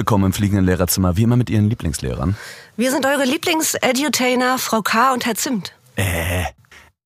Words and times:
willkommen 0.00 0.24
im 0.24 0.32
fliegenden 0.32 0.64
Lehrerzimmer, 0.64 1.18
wie 1.18 1.24
immer 1.24 1.36
mit 1.36 1.50
Ihren 1.50 1.68
Lieblingslehrern. 1.68 2.34
Wir 2.78 2.90
sind 2.90 3.04
eure 3.04 3.24
Lieblings-Edutainer, 3.24 4.56
Frau 4.56 4.80
K. 4.80 5.12
und 5.12 5.26
Herr 5.26 5.34
Zimt. 5.34 5.74
Äh. 5.96 6.44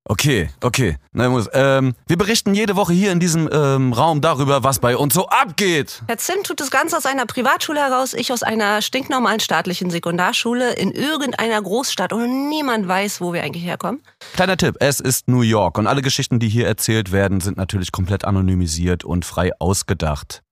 Okay, 0.04 0.48
okay. 0.62 0.96
Na, 1.12 1.28
muss, 1.28 1.48
ähm, 1.54 1.96
wir 2.06 2.16
berichten 2.16 2.54
jede 2.54 2.76
Woche 2.76 2.92
hier 2.92 3.10
in 3.10 3.18
diesem 3.18 3.50
ähm, 3.52 3.92
Raum 3.92 4.20
darüber, 4.20 4.62
was 4.62 4.78
bei 4.78 4.96
uns 4.96 5.12
so 5.12 5.26
abgeht. 5.26 6.02
Herr 6.06 6.18
Zimt 6.18 6.46
tut 6.46 6.60
das 6.60 6.70
Ganze 6.70 6.96
aus 6.96 7.04
einer 7.04 7.26
Privatschule 7.26 7.80
heraus, 7.80 8.14
ich 8.14 8.32
aus 8.32 8.44
einer 8.44 8.80
stinknormalen 8.80 9.40
staatlichen 9.40 9.90
Sekundarschule 9.90 10.74
in 10.74 10.92
irgendeiner 10.92 11.60
Großstadt 11.60 12.12
und 12.12 12.48
niemand 12.48 12.86
weiß, 12.86 13.20
wo 13.20 13.32
wir 13.32 13.42
eigentlich 13.42 13.64
herkommen. 13.64 14.02
Kleiner 14.34 14.56
Tipp, 14.56 14.76
es 14.78 15.00
ist 15.00 15.26
New 15.26 15.40
York 15.40 15.78
und 15.78 15.88
alle 15.88 16.00
Geschichten, 16.00 16.38
die 16.38 16.48
hier 16.48 16.68
erzählt 16.68 17.10
werden, 17.10 17.40
sind 17.40 17.56
natürlich 17.56 17.90
komplett 17.90 18.24
anonymisiert 18.24 19.02
und 19.02 19.24
frei 19.24 19.50
ausgedacht. 19.58 20.44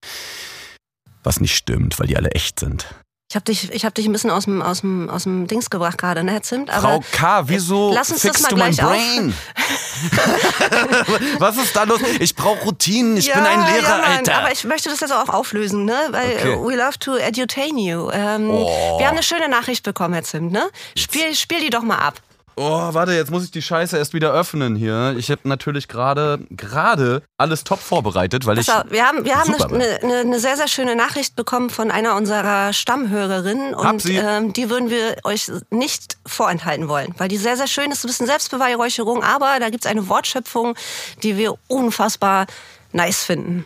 Was 1.23 1.41
nicht 1.41 1.55
stimmt, 1.57 1.99
weil 2.01 2.07
die 2.09 2.17
alle 2.17 2.31
echt 2.33 2.59
sind. 2.61 2.87
Ich 3.31 3.37
habe 3.37 3.45
dich, 3.47 3.73
ich 3.73 3.85
hab 3.87 3.95
dich 3.95 4.05
ein 4.05 4.13
bisschen 4.13 4.29
aus 4.31 4.45
dem, 4.45 4.61
aus 4.61 4.83
dem, 4.83 5.09
aus 5.09 5.23
dem 5.23 5.47
Dings 5.47 5.71
gebracht 5.71 5.97
gerade, 5.97 6.23
ne, 6.23 6.33
Herr 6.33 6.43
Zimt? 6.43 6.69
Aber 6.69 6.83
Frau 7.01 7.05
K., 7.13 7.43
wieso 7.49 7.91
lass 7.95 8.11
uns 8.11 8.21
das 8.21 8.37
fixst 8.37 8.43
mal 8.43 8.49
du 8.51 8.57
mein. 8.57 8.77
Brain? 8.77 9.35
Was 11.39 11.57
ist 11.57 11.75
da 11.75 11.85
los? 11.85 12.01
Ich 12.21 12.35
brauche 12.35 12.61
Routinen, 12.65 13.17
ich 13.17 13.27
ja, 13.27 13.37
bin 13.37 13.47
ein 13.47 13.61
Lehrer, 13.73 13.83
ja, 13.89 13.99
Mann, 13.99 14.19
Alter. 14.19 14.35
Aber 14.37 14.53
ich 14.53 14.65
möchte 14.65 14.91
das 14.91 15.01
jetzt 15.01 15.13
auch 15.13 15.31
auflösen, 15.31 15.85
ne? 15.87 15.97
Weil 16.11 16.31
Okay. 16.37 16.53
äh, 16.53 16.57
we 16.59 16.77
love 16.77 16.99
to 16.99 17.17
edutain 17.17 17.79
you. 17.79 18.11
Ähm, 18.11 18.51
Oh. 18.51 18.99
Wir 18.99 19.07
haben 19.07 19.15
eine 19.15 19.23
schöne 19.23 19.49
Nachricht 19.49 19.83
bekommen, 19.83 20.13
Herr 20.15 20.25
Zimt, 20.25 20.53
ne? 20.53 20.69
Spiel, 20.97 21.35
spiel 21.35 21.61
die 21.61 21.71
doch 21.71 21.83
mal 21.83 21.97
ab. 21.99 22.21
Oh, 22.57 22.93
warte, 22.93 23.13
jetzt 23.13 23.31
muss 23.31 23.45
ich 23.45 23.51
die 23.51 23.63
Scheiße 23.63 23.97
erst 23.97 24.13
wieder 24.15 24.33
öffnen 24.33 24.77
hier. 24.77 25.15
Ich 25.17 25.31
habe 25.31 25.41
natürlich 25.45 25.89
gerade 25.89 26.41
gerade 26.51 27.23
alles 27.39 27.65
top 27.65 27.79
vorbereitet, 27.79 28.47
weil 28.47 28.59
ich 28.59 28.67
So, 28.67 28.73
wir 28.89 29.07
haben, 29.07 29.25
wir 29.25 29.39
haben 29.39 29.55
eine, 29.55 30.01
eine, 30.03 30.17
eine 30.19 30.41
sehr, 30.41 30.57
sehr 30.57 30.69
schöne 30.69 30.95
Nachricht 30.95 31.35
bekommen 31.35 31.71
von 31.71 31.91
einer 31.91 32.15
unserer 32.17 32.73
Stammhörerinnen 32.73 33.75
und 33.75 34.05
ähm, 34.07 34.53
die 34.53 34.69
würden 34.69 34.91
wir 34.91 35.17
euch 35.25 35.51
nicht 35.71 36.19
vorenthalten 36.27 36.89
wollen, 36.89 37.15
weil 37.19 37.29
die 37.29 37.39
sehr, 37.39 37.57
sehr 37.57 37.69
schön 37.69 37.91
ist, 37.91 38.05
ein 38.05 38.09
bisschen 38.09 38.27
Selbstbeweihräucherung, 38.27 39.23
aber 39.23 39.59
da 39.59 39.71
gibt's 39.71 39.87
eine 39.87 40.09
Wortschöpfung, 40.09 40.75
die 41.23 41.37
wir 41.37 41.55
unfassbar 41.69 42.47
nice 42.93 43.25
finden. 43.25 43.65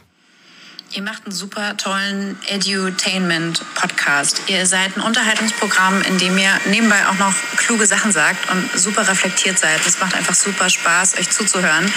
Ihr 0.97 1.03
macht 1.03 1.27
einen 1.27 1.35
super 1.35 1.77
tollen 1.77 2.39
Edutainment-Podcast. 2.47 4.41
Ihr 4.47 4.65
seid 4.65 4.97
ein 4.97 5.03
Unterhaltungsprogramm, 5.03 6.01
in 6.01 6.17
dem 6.17 6.39
ihr 6.39 6.59
nebenbei 6.71 7.07
auch 7.07 7.19
noch 7.19 7.35
kluge 7.59 7.85
Sachen 7.87 8.13
sagt 8.13 8.51
und 8.51 8.71
super 8.81 9.07
reflektiert 9.07 9.59
seid. 9.59 9.85
Das 9.85 10.01
macht 10.01 10.15
einfach 10.15 10.35
super 10.35 10.71
Spaß, 10.71 11.19
euch 11.19 11.29
zuzuhören. 11.29 11.93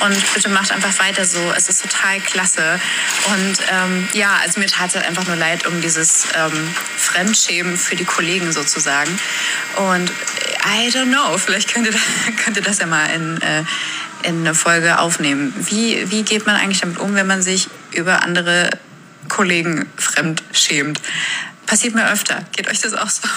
Und 0.00 0.34
bitte 0.34 0.50
macht 0.50 0.72
einfach 0.72 0.98
weiter 0.98 1.24
so. 1.24 1.40
Es 1.56 1.70
ist 1.70 1.80
total 1.80 2.20
klasse. 2.20 2.78
Und 3.32 3.60
ähm, 3.72 4.06
ja, 4.12 4.36
also 4.42 4.60
mir 4.60 4.66
tat 4.66 4.90
es 4.90 4.96
halt 4.96 5.06
einfach 5.06 5.26
nur 5.26 5.36
leid 5.36 5.66
um 5.66 5.80
dieses 5.80 6.26
ähm, 6.36 6.74
Fremdschämen 6.98 7.78
für 7.78 7.96
die 7.96 8.04
Kollegen 8.04 8.52
sozusagen. 8.52 9.18
Und 9.76 10.10
I 10.66 10.90
don't 10.90 11.06
know, 11.06 11.38
vielleicht 11.38 11.72
könnt 11.72 11.86
ihr, 11.86 11.92
da, 11.92 11.98
könnt 12.44 12.58
ihr 12.58 12.62
das 12.62 12.78
ja 12.78 12.84
mal 12.84 13.06
in... 13.06 13.40
Äh, 13.40 13.64
in 14.24 14.40
eine 14.40 14.54
Folge 14.54 14.98
aufnehmen. 14.98 15.54
Wie, 15.58 16.10
wie 16.10 16.22
geht 16.22 16.46
man 16.46 16.56
eigentlich 16.56 16.80
damit 16.80 16.98
um, 16.98 17.14
wenn 17.14 17.26
man 17.26 17.42
sich 17.42 17.68
über 17.92 18.22
andere 18.22 18.70
Kollegen 19.28 19.86
fremd 19.96 20.42
schämt? 20.52 21.00
Passiert 21.66 21.94
mir 21.94 22.10
öfter. 22.10 22.44
Geht 22.56 22.68
euch 22.68 22.80
das 22.80 22.94
auch 22.94 23.08
so? 23.08 23.28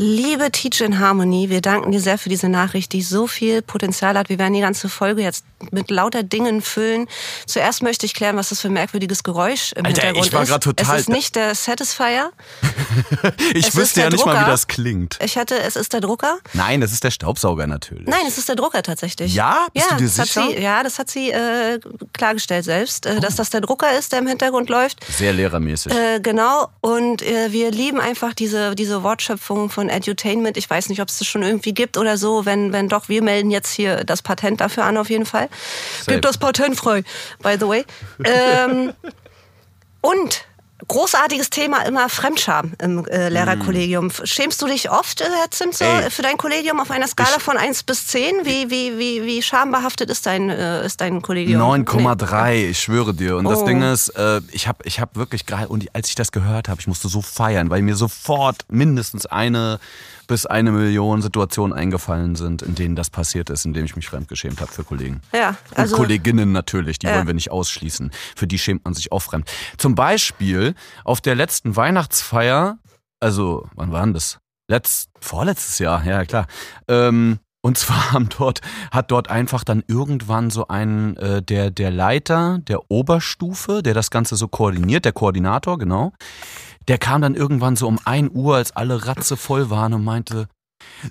Liebe 0.00 0.52
Teach 0.52 0.80
in 0.80 1.00
Harmony, 1.00 1.50
wir 1.50 1.60
danken 1.60 1.90
dir 1.90 2.00
sehr 2.00 2.18
für 2.18 2.28
diese 2.28 2.48
Nachricht, 2.48 2.92
die 2.92 3.02
so 3.02 3.26
viel 3.26 3.62
Potenzial 3.62 4.16
hat. 4.16 4.28
Wir 4.28 4.38
werden 4.38 4.54
die 4.54 4.60
ganze 4.60 4.88
Folge 4.88 5.22
jetzt 5.22 5.44
mit 5.72 5.90
lauter 5.90 6.22
Dingen 6.22 6.62
füllen. 6.62 7.08
Zuerst 7.46 7.82
möchte 7.82 8.06
ich 8.06 8.14
klären, 8.14 8.36
was 8.36 8.50
das 8.50 8.60
für 8.60 8.68
ein 8.68 8.74
merkwürdiges 8.74 9.24
Geräusch 9.24 9.72
im 9.72 9.84
Alter, 9.84 10.02
Hintergrund 10.02 10.26
ich 10.26 10.32
war 10.32 10.42
ist. 10.44 10.62
total- 10.62 10.94
Es 10.94 11.00
ist 11.00 11.08
nicht 11.08 11.34
der 11.34 11.56
Satisfier. 11.56 12.30
ich 13.54 13.66
es 13.66 13.74
wüsste 13.76 14.02
ja 14.02 14.10
nicht 14.10 14.24
mal, 14.24 14.34
wie 14.34 14.38
Drucker. 14.38 14.50
das 14.52 14.68
klingt. 14.68 15.18
Ich 15.20 15.36
hatte, 15.36 15.58
es 15.58 15.74
ist 15.74 15.92
der 15.92 16.00
Drucker. 16.00 16.38
Nein, 16.52 16.80
das 16.80 16.92
ist 16.92 17.02
der 17.02 17.10
Staubsauger 17.10 17.66
natürlich. 17.66 18.06
Nein, 18.06 18.20
es 18.28 18.38
ist 18.38 18.48
der 18.48 18.54
Drucker 18.54 18.84
tatsächlich. 18.84 19.34
Ja? 19.34 19.66
Bist 19.74 19.84
ja, 19.90 19.96
du 19.96 20.04
dir 20.04 20.10
das 20.10 20.28
sicher? 20.28 20.42
Hat 20.44 20.50
sie, 20.50 20.62
ja, 20.62 20.82
das 20.84 20.98
hat 21.00 21.10
sie 21.10 21.30
äh, 21.32 21.80
klargestellt 22.12 22.64
selbst, 22.64 23.04
äh, 23.04 23.18
dass 23.18 23.34
das 23.34 23.50
der 23.50 23.62
Drucker 23.62 23.98
ist, 23.98 24.12
der 24.12 24.20
im 24.20 24.28
Hintergrund 24.28 24.68
läuft. 24.68 25.04
Sehr 25.12 25.32
lehrermäßig. 25.32 25.92
Äh, 25.92 26.20
genau, 26.20 26.68
und 26.82 27.22
äh, 27.22 27.50
wir 27.50 27.72
lieben 27.72 27.98
einfach 27.98 28.32
diese, 28.32 28.76
diese 28.76 29.02
Wortschöpfung 29.02 29.70
von 29.70 29.87
Edutainment. 29.88 30.56
Ich 30.56 30.68
weiß 30.68 30.88
nicht, 30.88 31.00
ob 31.00 31.08
es 31.08 31.18
das 31.18 31.28
schon 31.28 31.42
irgendwie 31.42 31.74
gibt 31.74 31.96
oder 31.96 32.16
so. 32.16 32.44
Wenn, 32.44 32.72
wenn 32.72 32.88
doch, 32.88 33.08
wir 33.08 33.22
melden 33.22 33.50
jetzt 33.50 33.72
hier 33.72 34.04
das 34.04 34.22
Patent 34.22 34.60
dafür 34.60 34.84
an, 34.84 34.96
auf 34.96 35.10
jeden 35.10 35.26
Fall. 35.26 35.48
Safe. 35.98 36.12
Gibt 36.12 36.24
das 36.24 36.38
Patent 36.38 36.76
frei, 36.76 37.02
by 37.42 37.56
the 37.58 37.66
way. 37.68 37.84
ähm, 38.24 38.92
und 40.00 40.47
großartiges 40.86 41.50
Thema 41.50 41.82
immer 41.86 42.08
Fremdscham 42.08 42.72
im 42.80 43.04
äh, 43.06 43.28
Lehrerkollegium. 43.28 44.10
Schämst 44.24 44.62
du 44.62 44.66
dich 44.66 44.90
oft, 44.90 45.20
äh, 45.20 45.24
Herr 45.24 45.50
Zimt, 45.50 45.74
so, 45.76 45.84
Ey. 45.84 46.10
für 46.10 46.22
dein 46.22 46.36
Kollegium 46.38 46.78
auf 46.80 46.90
einer 46.90 47.08
Skala 47.08 47.38
von 47.40 47.56
1 47.56 47.82
bis 47.82 48.06
10? 48.06 48.44
Wie, 48.44 48.70
wie, 48.70 48.96
wie, 48.98 49.24
wie 49.24 49.42
schambehaftet 49.42 50.08
ist 50.10 50.26
dein, 50.26 50.50
äh, 50.50 50.86
ist 50.86 51.00
dein 51.00 51.20
Kollegium? 51.20 51.60
9,3, 51.60 52.70
ich 52.70 52.80
schwöre 52.80 53.12
dir. 53.14 53.36
Und 53.36 53.44
das 53.44 53.58
Oh. 53.60 53.66
Ding 53.66 53.82
ist, 53.82 54.10
äh, 54.10 54.40
ich 54.52 54.68
habe 54.68 54.78
ich 54.84 55.00
hab 55.00 55.16
wirklich 55.16 55.46
gerade, 55.46 55.68
und 55.68 55.86
als 55.94 56.08
ich 56.08 56.14
das 56.14 56.30
gehört 56.30 56.68
habe, 56.68 56.80
ich 56.80 56.86
musste 56.86 57.08
so 57.08 57.22
feiern, 57.22 57.70
weil 57.70 57.82
mir 57.82 57.96
sofort 57.96 58.64
mindestens 58.68 59.26
eine 59.26 59.80
bis 60.28 60.46
eine 60.46 60.70
Million 60.70 61.20
Situationen 61.22 61.76
eingefallen 61.76 62.36
sind, 62.36 62.62
in 62.62 62.76
denen 62.76 62.94
das 62.94 63.10
passiert 63.10 63.50
ist, 63.50 63.64
in 63.64 63.72
denen 63.72 63.86
ich 63.86 63.96
mich 63.96 64.06
fremdgeschämt 64.08 64.60
habe 64.60 64.70
für 64.70 64.84
Kollegen. 64.84 65.20
Ja, 65.32 65.56
also- 65.74 65.96
und 65.96 66.02
Kolleginnen 66.02 66.52
natürlich, 66.52 67.00
die 67.00 67.06
Ja. 67.08 67.16
wollen 67.16 67.26
wir 67.26 67.34
nicht 67.34 67.50
ausschließen. 67.50 68.12
Für 68.36 68.46
die 68.46 68.58
schämt 68.58 68.84
man 68.84 68.94
sich 68.94 69.10
auch 69.10 69.20
fremd. 69.22 69.50
Zum 69.78 69.96
Beispiel 69.96 70.74
auf 71.04 71.20
der 71.20 71.34
letzten 71.34 71.74
Weihnachtsfeier, 71.74 72.78
also 73.18 73.68
wann 73.74 73.90
war 73.90 74.04
denn 74.04 74.14
das? 74.14 74.38
Letzt, 74.70 75.08
vorletztes 75.18 75.78
Jahr, 75.80 76.04
ja 76.04 76.24
klar. 76.26 76.46
Ähm, 76.88 77.38
und 77.62 77.78
zwar 77.78 78.12
haben 78.12 78.28
dort, 78.36 78.60
hat 78.90 79.10
dort 79.10 79.30
einfach 79.30 79.64
dann 79.64 79.82
irgendwann 79.86 80.50
so 80.50 80.68
ein, 80.68 81.16
äh, 81.16 81.42
der, 81.42 81.70
der 81.70 81.90
Leiter 81.90 82.58
der 82.60 82.90
Oberstufe, 82.90 83.82
der 83.82 83.94
das 83.94 84.10
Ganze 84.10 84.36
so 84.36 84.48
koordiniert, 84.48 85.04
der 85.04 85.12
Koordinator, 85.12 85.78
genau, 85.78 86.12
der 86.88 86.98
kam 86.98 87.20
dann 87.20 87.34
irgendwann 87.34 87.76
so 87.76 87.86
um 87.86 87.98
1 88.04 88.30
Uhr, 88.34 88.56
als 88.56 88.74
alle 88.74 89.06
Ratze 89.06 89.36
voll 89.36 89.70
waren 89.70 89.92
und 89.92 90.04
meinte, 90.04 90.48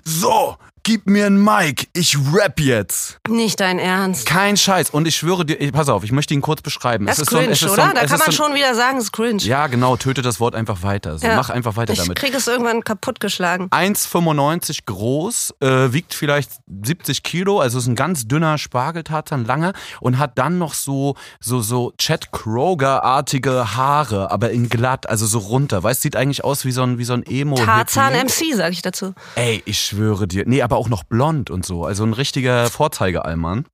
so, 0.04 0.56
gib 0.88 1.06
mir 1.06 1.26
ein 1.26 1.36
Mic, 1.44 1.86
ich 1.92 2.16
rap 2.32 2.58
jetzt. 2.58 3.18
Nicht 3.28 3.60
dein 3.60 3.78
Ernst. 3.78 4.24
Kein 4.24 4.56
Scheiß. 4.56 4.88
Und 4.88 5.06
ich 5.06 5.16
schwöre 5.18 5.44
dir, 5.44 5.60
ey, 5.60 5.70
pass 5.70 5.90
auf, 5.90 6.02
ich 6.02 6.12
möchte 6.12 6.32
ihn 6.32 6.40
kurz 6.40 6.62
beschreiben. 6.62 7.04
Das 7.04 7.18
Es 7.18 7.24
ist 7.24 7.30
so 7.30 7.36
ein- 7.36 7.40
cringe, 7.42 7.52
es 7.52 7.60
ist 7.60 7.68
so 7.68 7.74
oder? 7.74 7.84
ein- 7.90 7.94
da 7.94 8.00
kann 8.06 8.08
man 8.12 8.18
so 8.20 8.24
ein- 8.24 8.32
schon 8.32 8.54
wieder 8.54 8.74
sagen, 8.74 8.96
es 8.96 9.04
ist 9.04 9.12
cringe. 9.12 9.42
Ja, 9.42 9.66
genau, 9.66 9.98
töte 9.98 10.22
das 10.22 10.40
Wort 10.40 10.54
einfach 10.54 10.82
weiter. 10.82 11.18
So, 11.18 11.26
Ja. 11.26 11.36
Mach 11.36 11.50
einfach 11.50 11.76
weiter 11.76 11.92
ich 11.92 11.98
damit. 11.98 12.16
krieg 12.16 12.32
es 12.34 12.46
irgendwann 12.46 12.82
kaputtgeschlagen. 12.84 13.68
1,95 13.70 14.86
groß, 14.86 15.56
äh, 15.60 15.92
wiegt 15.92 16.14
vielleicht 16.14 16.52
70 16.82 17.22
Kilo, 17.22 17.60
also 17.60 17.76
ist 17.76 17.86
ein 17.86 17.94
ganz 17.94 18.26
dünner 18.26 18.56
Spargeltarzan, 18.56 19.44
langer 19.44 19.74
und 20.00 20.16
hat 20.16 20.38
dann 20.38 20.56
noch 20.56 20.72
so 20.72 21.16
so 21.38 21.60
so 21.60 21.92
Chad 21.98 22.32
Kroger-artige 22.32 23.76
Haare, 23.76 24.30
aber 24.30 24.52
in 24.52 24.70
glatt, 24.70 25.06
also 25.06 25.26
so 25.26 25.38
runter. 25.38 25.82
Weißt, 25.82 26.00
sieht 26.00 26.16
eigentlich 26.16 26.44
aus 26.44 26.64
wie 26.64 26.72
so 26.72 26.82
ein 26.82 26.96
wie 26.96 27.04
so 27.04 27.12
ein 27.12 27.24
emo 27.26 27.56
Tarzan 27.56 28.14
MC, 28.14 28.54
sag 28.54 28.72
ich 28.72 28.80
dazu. 28.80 29.12
Ey, 29.34 29.62
ich 29.66 29.78
schwöre 29.80 30.26
dir. 30.26 30.44
Nee, 30.46 30.62
aber 30.62 30.77
auch 30.78 30.88
noch 30.88 31.04
blond 31.04 31.50
und 31.50 31.66
so. 31.66 31.84
Also 31.84 32.04
ein 32.04 32.12
richtiger 32.12 32.70
Vorzeigeallmann. 32.70 33.66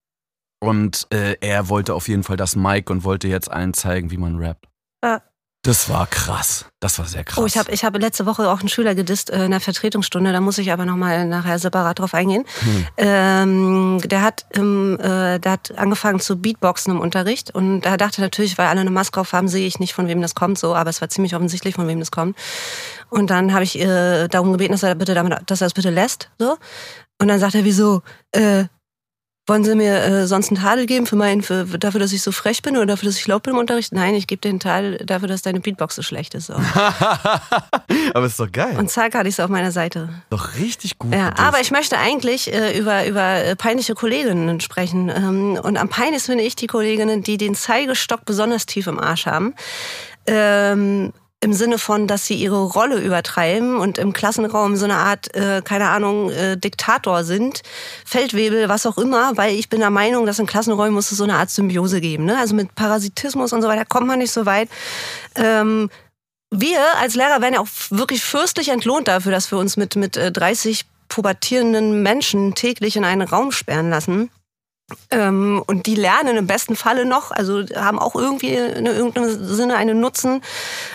Und 0.60 1.06
äh, 1.10 1.36
er 1.40 1.68
wollte 1.68 1.94
auf 1.94 2.08
jeden 2.08 2.22
Fall 2.22 2.36
das 2.36 2.56
Mic 2.56 2.90
und 2.90 3.04
wollte 3.04 3.28
jetzt 3.28 3.50
allen 3.50 3.74
zeigen, 3.74 4.10
wie 4.10 4.16
man 4.16 4.36
rappt. 4.36 4.66
Ja. 5.04 5.20
Das 5.64 5.88
war 5.88 6.06
krass. 6.06 6.66
Das 6.78 6.98
war 6.98 7.06
sehr 7.06 7.24
krass. 7.24 7.38
Oh, 7.42 7.46
ich 7.46 7.56
habe 7.56 7.72
ich 7.72 7.86
hab 7.86 7.98
letzte 7.98 8.26
Woche 8.26 8.50
auch 8.50 8.60
einen 8.60 8.68
Schüler 8.68 8.94
gedisst 8.94 9.30
äh, 9.30 9.46
in 9.46 9.50
der 9.50 9.60
Vertretungsstunde, 9.60 10.30
da 10.30 10.42
muss 10.42 10.58
ich 10.58 10.70
aber 10.70 10.84
nochmal 10.84 11.26
nachher 11.26 11.58
separat 11.58 11.98
drauf 11.98 12.12
eingehen. 12.12 12.44
Hm. 12.60 12.86
Ähm, 12.98 14.00
der, 14.04 14.20
hat 14.20 14.44
im, 14.50 15.00
äh, 15.00 15.38
der 15.38 15.52
hat 15.52 15.72
angefangen 15.78 16.20
zu 16.20 16.36
Beatboxen 16.36 16.92
im 16.92 17.00
Unterricht 17.00 17.54
und 17.54 17.86
er 17.86 17.96
dachte 17.96 18.20
natürlich, 18.20 18.58
weil 18.58 18.66
alle 18.66 18.82
eine 18.82 18.90
Maske 18.90 19.18
auf 19.18 19.32
haben, 19.32 19.48
sehe 19.48 19.66
ich 19.66 19.78
nicht, 19.78 19.94
von 19.94 20.06
wem 20.06 20.20
das 20.20 20.34
kommt, 20.34 20.58
so, 20.58 20.74
aber 20.74 20.90
es 20.90 21.00
war 21.00 21.08
ziemlich 21.08 21.34
offensichtlich, 21.34 21.76
von 21.76 21.88
wem 21.88 21.98
das 21.98 22.10
kommt. 22.10 22.36
Und 23.08 23.30
dann 23.30 23.54
habe 23.54 23.64
ich 23.64 23.80
äh, 23.80 24.28
darum 24.28 24.52
gebeten, 24.52 24.72
dass 24.72 24.82
er 24.82 24.94
bitte 24.94 25.14
damit, 25.14 25.38
dass 25.46 25.62
er 25.62 25.66
es 25.66 25.74
bitte 25.74 25.90
lässt. 25.90 26.30
So. 26.38 26.58
Und 27.24 27.28
dann 27.28 27.40
sagt 27.40 27.54
er, 27.54 27.64
wieso? 27.64 28.02
Äh, 28.32 28.64
wollen 29.46 29.64
Sie 29.64 29.74
mir 29.74 29.96
äh, 30.04 30.26
sonst 30.26 30.50
einen 30.50 30.60
Tadel 30.60 30.84
geben 30.84 31.06
für 31.06 31.16
mein, 31.16 31.40
für, 31.40 31.64
dafür, 31.64 31.98
dass 31.98 32.12
ich 32.12 32.20
so 32.20 32.32
frech 32.32 32.60
bin 32.60 32.76
oder 32.76 32.84
dafür, 32.84 33.08
dass 33.08 33.16
ich 33.16 33.26
laut 33.26 33.42
bin 33.44 33.54
im 33.54 33.58
Unterricht? 33.58 33.94
Nein, 33.94 34.14
ich 34.14 34.26
gebe 34.26 34.42
dir 34.42 34.50
einen 34.50 34.60
Tadel 34.60 34.98
dafür, 34.98 35.26
dass 35.26 35.40
deine 35.40 35.60
Beatbox 35.60 35.94
so 35.94 36.02
schlecht 36.02 36.34
ist. 36.34 36.50
Aber 38.14 38.26
ist 38.26 38.38
doch 38.38 38.52
geil. 38.52 38.76
Und 38.78 38.90
zack, 38.90 39.14
hatte 39.14 39.26
ich 39.26 39.36
es 39.36 39.40
auf 39.40 39.48
meiner 39.48 39.72
Seite. 39.72 40.10
doch 40.28 40.56
richtig 40.56 40.98
gut. 40.98 41.14
Ja, 41.14 41.32
aber 41.38 41.62
ich 41.62 41.70
möchte 41.70 41.96
eigentlich 41.96 42.52
äh, 42.52 42.78
über, 42.78 43.06
über 43.06 43.42
äh, 43.42 43.56
peinliche 43.56 43.94
Kolleginnen 43.94 44.60
sprechen. 44.60 45.08
Ähm, 45.08 45.58
und 45.62 45.78
am 45.78 45.88
peinlichsten 45.88 46.32
finde 46.32 46.44
ich 46.44 46.56
die 46.56 46.66
Kolleginnen, 46.66 47.22
die 47.22 47.38
den 47.38 47.54
Zeigestock 47.54 48.26
besonders 48.26 48.66
tief 48.66 48.86
im 48.86 49.00
Arsch 49.00 49.24
haben. 49.24 49.54
Ähm, 50.26 51.14
im 51.44 51.52
Sinne 51.52 51.78
von, 51.78 52.08
dass 52.08 52.24
sie 52.26 52.34
ihre 52.34 52.62
Rolle 52.62 52.98
übertreiben 52.98 53.76
und 53.76 53.98
im 53.98 54.14
Klassenraum 54.14 54.76
so 54.76 54.86
eine 54.86 54.96
Art, 54.96 55.34
äh, 55.36 55.60
keine 55.62 55.90
Ahnung, 55.90 56.30
äh, 56.30 56.56
Diktator 56.56 57.22
sind, 57.22 57.60
Feldwebel, 58.06 58.70
was 58.70 58.86
auch 58.86 58.96
immer, 58.96 59.36
weil 59.36 59.54
ich 59.54 59.68
bin 59.68 59.80
der 59.80 59.90
Meinung, 59.90 60.24
dass 60.24 60.38
in 60.38 60.46
Klassenräumen 60.46 60.94
muss 60.94 61.12
es 61.12 61.18
so 61.18 61.24
eine 61.24 61.36
Art 61.36 61.50
Symbiose 61.50 62.00
geben. 62.00 62.24
Ne? 62.24 62.38
Also 62.38 62.54
mit 62.54 62.74
Parasitismus 62.74 63.52
und 63.52 63.60
so 63.60 63.68
weiter 63.68 63.84
kommt 63.84 64.06
man 64.06 64.20
nicht 64.20 64.32
so 64.32 64.46
weit. 64.46 64.70
Ähm, 65.36 65.90
wir 66.50 66.80
als 66.98 67.14
Lehrer 67.14 67.42
werden 67.42 67.54
ja 67.54 67.60
auch 67.60 67.68
wirklich 67.90 68.24
fürstlich 68.24 68.70
entlohnt 68.70 69.08
dafür, 69.08 69.30
dass 69.30 69.50
wir 69.50 69.58
uns 69.58 69.76
mit, 69.76 69.96
mit 69.96 70.16
30 70.16 70.80
äh, 70.80 70.84
pubertierenden 71.08 72.02
Menschen 72.02 72.54
täglich 72.54 72.96
in 72.96 73.04
einen 73.04 73.22
Raum 73.22 73.52
sperren 73.52 73.90
lassen. 73.90 74.30
Ähm, 75.10 75.62
und 75.66 75.86
die 75.86 75.94
lernen 75.94 76.36
im 76.36 76.46
besten 76.46 76.76
Falle 76.76 77.06
noch, 77.06 77.30
also 77.30 77.62
haben 77.74 77.98
auch 77.98 78.14
irgendwie 78.14 78.54
in 78.54 78.84
irgendeinem 78.84 79.42
Sinne 79.42 79.76
einen 79.76 80.00
Nutzen 80.00 80.42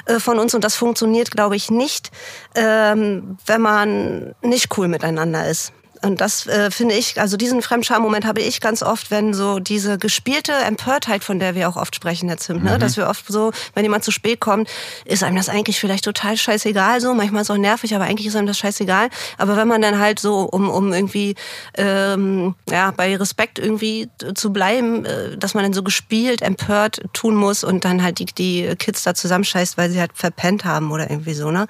äh, 0.06 0.19
von 0.19 0.38
uns. 0.38 0.53
Und 0.53 0.63
das 0.63 0.75
funktioniert, 0.75 1.31
glaube 1.31 1.56
ich, 1.56 1.71
nicht, 1.71 2.12
ähm, 2.56 3.38
wenn 3.45 3.62
man 3.62 4.36
nicht 4.41 4.77
cool 4.77 4.88
miteinander 4.88 5.47
ist. 5.50 5.74
Und 6.01 6.22
das 6.22 6.48
äh, 6.48 6.72
finde 6.72 6.96
ich, 6.96 7.19
also 7.19 7.36
diesen 7.36 7.62
Fremdscham-Moment 7.62 8.25
habe 8.25 8.42
ich 8.42 8.62
ganz 8.62 8.81
oft, 8.84 9.12
wenn 9.12 9.34
so 9.34 9.60
diese 9.60 9.98
gespielte 9.98 10.54
Empörtheit, 10.54 11.24
von 11.24 11.40
der 11.40 11.56
wir 11.56 11.68
auch 11.68 11.75
oft 11.75 11.96
sprechen, 11.96 12.30
Herr 12.30 12.38
Zimt, 12.38 12.63
ne? 12.63 12.75
Mhm. 12.75 12.80
dass 12.80 12.96
wir 12.98 13.07
oft 13.07 13.25
so, 13.28 13.51
wenn 13.74 13.84
jemand 13.84 14.04
zu 14.04 14.12
spät 14.12 14.40
kommt, 14.40 14.69
ist 15.06 15.24
einem 15.24 15.36
das 15.36 15.50
eigentlich 15.50 15.80
vielleicht 15.80 16.06
total 16.06 16.38
scheißegal, 16.38 17.01
so 17.01 17.13
manchmal 17.13 17.42
ist 17.42 17.50
es 17.50 17.56
auch 17.56 17.60
nervig, 17.60 17.94
aber 17.96 18.06
eigentlich 18.06 18.28
ist 18.28 18.36
einem 18.36 18.48
das 18.48 18.57
scheißegal. 18.57 19.10
Aber 19.38 19.57
wenn 19.57 19.68
man 19.68 19.81
dann 19.81 20.00
halt 20.00 20.19
so, 20.19 20.42
um, 20.42 20.69
um 20.69 20.94
irgendwie 20.94 21.36
ähm, 21.75 22.56
ja 22.69 22.92
bei 22.92 23.16
Respekt 23.18 23.60
irgendwie 23.60 24.10
zu 24.36 24.54
bleiben, 24.54 25.06
äh, 25.06 25.38
dass 25.38 25.54
man 25.54 25.63
dann 25.63 25.74
so 25.74 25.84
gespielt, 25.84 26.42
empört 26.42 27.02
tun 27.13 27.36
muss 27.36 27.63
und 27.63 27.84
dann 27.84 28.04
halt 28.04 28.19
die, 28.19 28.25
die 28.25 28.75
Kids 28.78 29.04
da 29.04 29.13
zusammenscheißt, 29.13 29.78
weil 29.78 29.90
sie 29.90 30.00
halt 30.00 30.12
verpennt 30.13 30.66
haben 30.66 30.92
oder 30.92 31.10
irgendwie 31.10 31.34
so, 31.34 31.52
ne? 31.52 31.68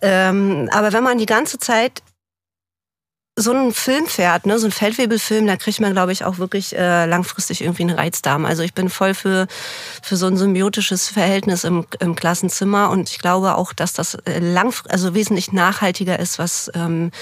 Ähm, 0.00 0.68
aber 0.72 0.92
wenn 0.92 1.04
man 1.04 1.18
die 1.18 1.26
ganze 1.26 1.58
Zeit 1.58 2.02
so 3.36 3.52
ein 3.52 3.72
Film 3.72 4.06
fährt, 4.06 4.44
ne, 4.44 4.58
so 4.58 4.66
ein 4.66 4.72
Feldwebelfilm, 4.72 5.46
da 5.46 5.56
kriegt 5.56 5.80
man, 5.80 5.92
glaube 5.92 6.12
ich, 6.12 6.24
auch 6.24 6.38
wirklich 6.38 6.76
äh, 6.76 7.06
langfristig 7.06 7.62
irgendwie 7.62 7.84
einen 7.84 7.96
Reizdarm. 7.96 8.44
Also 8.44 8.62
ich 8.62 8.74
bin 8.74 8.90
voll 8.90 9.14
für, 9.14 9.46
für 10.02 10.16
so 10.16 10.26
ein 10.26 10.36
symbiotisches 10.36 11.08
Verhältnis 11.08 11.64
im, 11.64 11.86
im 12.00 12.14
Klassenzimmer 12.14 12.90
und 12.90 13.08
ich 13.08 13.18
glaube 13.18 13.54
auch, 13.54 13.72
dass 13.72 13.92
das 13.92 14.14
äh, 14.26 14.40
lang, 14.40 14.74
also 14.88 15.14
wesentlich 15.14 15.52
nachhaltiger 15.52 16.18
ist, 16.18 16.38
was 16.38 16.70
ähm, 16.74 17.12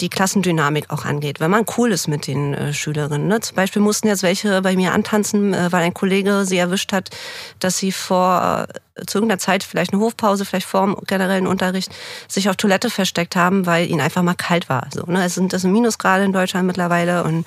die 0.00 0.08
Klassendynamik 0.08 0.90
auch 0.90 1.04
angeht. 1.04 1.40
Wenn 1.40 1.50
man 1.50 1.66
cool 1.76 1.92
ist 1.92 2.08
mit 2.08 2.26
den 2.26 2.54
äh, 2.54 2.72
Schülerinnen. 2.72 3.28
Ne? 3.28 3.40
Zum 3.40 3.56
Beispiel 3.56 3.82
mussten 3.82 4.08
jetzt 4.08 4.22
welche 4.22 4.62
bei 4.62 4.74
mir 4.74 4.92
antanzen, 4.92 5.52
äh, 5.52 5.70
weil 5.70 5.82
ein 5.82 5.94
Kollege 5.94 6.44
sie 6.46 6.56
erwischt 6.56 6.92
hat, 6.92 7.10
dass 7.58 7.78
sie 7.78 7.92
vor 7.92 8.68
zu 9.06 9.18
irgendeiner 9.18 9.38
Zeit, 9.38 9.62
vielleicht 9.62 9.92
eine 9.92 10.02
Hofpause, 10.02 10.44
vielleicht 10.44 10.66
vor 10.66 10.86
dem 10.86 10.96
generellen 11.06 11.46
Unterricht, 11.46 11.90
sich 12.28 12.48
auf 12.48 12.56
Toilette 12.56 12.90
versteckt 12.90 13.36
haben, 13.36 13.66
weil 13.66 13.88
ihnen 13.88 14.00
einfach 14.00 14.22
mal 14.22 14.34
kalt 14.34 14.68
war. 14.68 14.88
So, 14.92 15.02
ne? 15.06 15.24
Es 15.24 15.34
sind 15.34 15.52
das 15.52 15.62
sind 15.62 15.72
Minusgrade 15.72 16.24
in 16.24 16.32
Deutschland 16.32 16.66
mittlerweile 16.66 17.24
und 17.24 17.46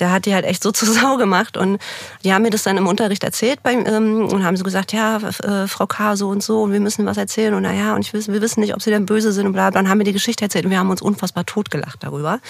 der 0.00 0.12
hat 0.12 0.26
die 0.26 0.34
halt 0.34 0.44
echt 0.44 0.62
so 0.62 0.72
zur 0.72 0.88
Sau 0.92 1.16
gemacht 1.16 1.56
und 1.56 1.78
die 2.24 2.32
haben 2.32 2.42
mir 2.42 2.50
das 2.50 2.62
dann 2.62 2.76
im 2.76 2.86
Unterricht 2.86 3.24
erzählt 3.24 3.62
beim, 3.62 3.86
ähm, 3.86 4.28
und 4.28 4.44
haben 4.44 4.56
so 4.56 4.64
gesagt, 4.64 4.92
ja, 4.92 5.16
äh, 5.16 5.66
Frau 5.66 5.86
K. 5.86 6.16
so 6.16 6.28
und 6.28 6.42
so 6.42 6.62
und 6.62 6.72
wir 6.72 6.80
müssen 6.80 7.06
was 7.06 7.16
erzählen 7.16 7.54
und 7.54 7.62
naja, 7.62 7.94
und 7.94 8.00
ich 8.02 8.12
wissen, 8.12 8.34
wir 8.34 8.40
wissen 8.40 8.60
nicht, 8.60 8.74
ob 8.74 8.82
sie 8.82 8.90
denn 8.90 9.06
böse 9.06 9.32
sind 9.32 9.46
und 9.46 9.52
bla, 9.52 9.70
bla. 9.70 9.82
Dann 9.82 9.88
haben 9.88 9.98
wir 9.98 10.04
die 10.04 10.12
Geschichte 10.12 10.44
erzählt 10.44 10.64
und 10.64 10.70
wir 10.70 10.78
haben 10.78 10.90
uns 10.90 11.02
unfassbar 11.02 11.46
totgelacht 11.46 12.02
darüber. 12.02 12.40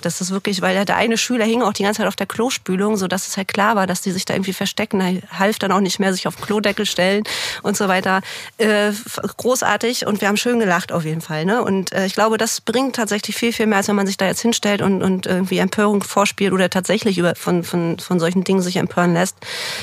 Das 0.00 0.20
ist 0.20 0.30
wirklich, 0.30 0.62
weil 0.62 0.84
der 0.84 0.96
eine 0.96 1.16
Schüler 1.16 1.44
hing 1.44 1.62
auch 1.62 1.72
die 1.72 1.82
ganze 1.82 1.98
Zeit 1.98 2.08
auf 2.08 2.16
der 2.16 2.26
Klospülung, 2.26 2.96
so 2.96 3.08
dass 3.08 3.28
es 3.28 3.36
halt 3.36 3.48
klar 3.48 3.76
war, 3.76 3.86
dass 3.86 4.00
die 4.00 4.10
sich 4.10 4.24
da 4.24 4.34
irgendwie 4.34 4.52
verstecken. 4.52 4.98
Da 4.98 5.38
half 5.38 5.58
dann 5.58 5.72
auch 5.72 5.80
nicht 5.80 5.98
mehr 5.98 6.12
sich 6.12 6.26
auf 6.26 6.40
Klodeckel 6.40 6.86
stellen 6.86 7.22
und 7.62 7.76
so 7.76 7.88
weiter 7.88 8.01
weiter. 8.02 8.20
Äh, 8.58 8.92
großartig 9.36 10.06
und 10.06 10.20
wir 10.20 10.28
haben 10.28 10.36
schön 10.36 10.58
gelacht 10.58 10.92
auf 10.92 11.04
jeden 11.04 11.20
Fall. 11.20 11.44
Ne? 11.44 11.62
Und 11.62 11.92
äh, 11.92 12.06
ich 12.06 12.14
glaube, 12.14 12.38
das 12.38 12.60
bringt 12.60 12.96
tatsächlich 12.96 13.36
viel, 13.36 13.52
viel 13.52 13.66
mehr, 13.66 13.78
als 13.78 13.88
wenn 13.88 13.96
man 13.96 14.06
sich 14.06 14.16
da 14.16 14.26
jetzt 14.26 14.40
hinstellt 14.40 14.82
und, 14.82 15.02
und 15.02 15.26
irgendwie 15.26 15.58
Empörung 15.58 16.02
vorspielt 16.02 16.52
oder 16.52 16.70
tatsächlich 16.70 17.18
über, 17.18 17.34
von, 17.34 17.64
von, 17.64 17.98
von 17.98 18.20
solchen 18.20 18.44
Dingen 18.44 18.62
sich 18.62 18.76
empören 18.76 19.14
lässt. 19.14 19.36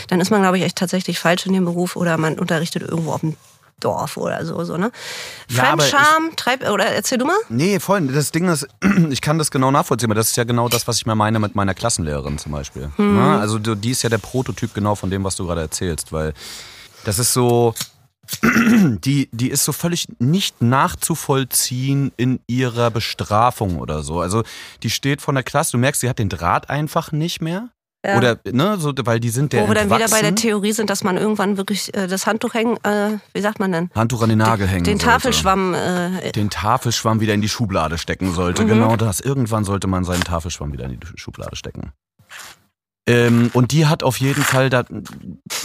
Dann 0.08 0.22
ist 0.22 0.32
man, 0.32 0.42
glaube 0.42 0.58
ich, 0.58 0.64
echt 0.64 0.78
tatsächlich 0.78 1.20
falsch 1.20 1.46
in 1.46 1.54
dem 1.54 1.66
Beruf 1.66 1.96
oder 1.96 2.18
man 2.18 2.38
unterrichtet 2.38 2.84
irgendwo 2.84 3.14
auf 3.14 3.22
dem 3.22 3.36
Dorf 3.80 4.18
oder 4.18 4.46
so, 4.46 4.62
so 4.66 4.76
ne? 4.76 4.92
Fremdscham, 5.50 6.36
treib, 6.36 6.70
oder 6.70 6.88
erzähl 6.88 7.18
du 7.18 7.24
mal? 7.24 7.38
Nee, 7.48 7.80
voll. 7.80 8.02
Das 8.08 8.32
Ding 8.32 8.50
ist, 8.50 8.68
ich 9.10 9.22
kann 9.22 9.38
das 9.38 9.52
genau 9.52 9.72
nachvollziehen, 9.72 10.08
aber 10.08 10.16
das 10.16 10.32
ist 10.32 10.36
ja 10.36 10.44
genau 10.44 10.68
das, 10.68 10.86
was 10.86 10.98
ich 10.98 11.06
mir 11.06 11.16
meine 11.16 11.40
mit 11.40 11.56
meiner 11.56 11.74
Klassenlehrerin 11.74 12.38
zum 12.38 12.52
Beispiel. 12.52 12.92
Hm. 12.98 13.18
Also 13.18 13.58
die 13.58 13.92
ist 13.92 14.04
ja 14.04 14.10
der 14.10 14.18
Prototyp 14.18 14.74
genau 14.74 14.96
von 14.96 15.10
dem, 15.10 15.24
was 15.24 15.38
du 15.38 15.46
gerade 15.46 15.62
erzählst, 15.62 16.12
weil 16.12 16.34
das 17.06 17.20
ist 17.20 17.34
so, 17.34 17.74
die, 18.44 19.30
die 19.32 19.50
ist 19.50 19.66
so 19.66 19.72
völlig 19.72 20.08
nicht 20.20 20.62
nachzuvollziehen 20.62 22.12
in 22.18 22.40
ihrer 22.48 22.92
Bestrafung 22.92 23.80
oder 23.80 24.04
so. 24.04 24.20
Also 24.20 24.44
die 24.84 24.90
steht 24.90 25.22
von 25.22 25.36
der 25.36 25.44
Klasse, 25.44 25.72
du 25.72 25.78
merkst, 25.78 26.02
sie 26.02 26.10
hat 26.10 26.20
den 26.20 26.30
Draht 26.30 26.70
einfach 26.70 27.12
nicht 27.12 27.42
mehr. 27.42 27.70
Ja. 28.06 28.18
Oder, 28.18 28.40
ne, 28.50 28.78
so, 28.80 28.94
weil 29.04 29.20
die 29.20 29.30
sind 29.30 29.52
der 29.52 29.64
Wo 29.64 29.68
wir 29.68 29.76
dann 29.76 29.90
wieder 29.90 30.08
bei 30.08 30.22
der 30.22 30.34
Theorie 30.34 30.72
sind, 30.72 30.90
dass 30.90 31.04
man 31.04 31.18
irgendwann 31.18 31.58
wirklich 31.58 31.94
äh, 31.94 32.08
das 32.08 32.28
Handtuch 32.28 32.54
hängen, 32.54 32.78
äh, 32.86 33.18
wie 33.34 33.42
sagt 33.42 33.60
man 33.60 33.74
denn? 33.74 33.90
Handtuch 33.94 34.22
an 34.22 34.30
den 34.30 34.38
Nagel 34.38 34.68
hängen 34.68 34.86
Den 34.86 35.00
sollte. 35.00 35.12
Tafelschwamm. 35.12 35.74
Äh, 35.74 36.32
den 36.32 36.50
Tafelschwamm 36.50 37.20
wieder 37.20 37.34
in 37.34 37.42
die 37.42 37.50
Schublade 37.50 37.98
stecken 37.98 38.34
sollte. 38.34 38.64
Mhm. 38.64 38.70
Genau 38.70 38.96
das. 38.96 39.20
Irgendwann 39.20 39.66
sollte 39.66 39.88
man 39.88 40.06
seinen 40.06 40.24
Tafelschwamm 40.24 40.72
wieder 40.72 40.86
in 40.86 40.98
die 40.98 41.00
Schublade 41.16 41.58
stecken. 41.58 41.92
Ähm, 43.10 43.50
und 43.54 43.72
die 43.72 43.88
hat 43.88 44.04
auf 44.04 44.18
jeden 44.20 44.44
Fall, 44.44 44.70
da, 44.70 44.84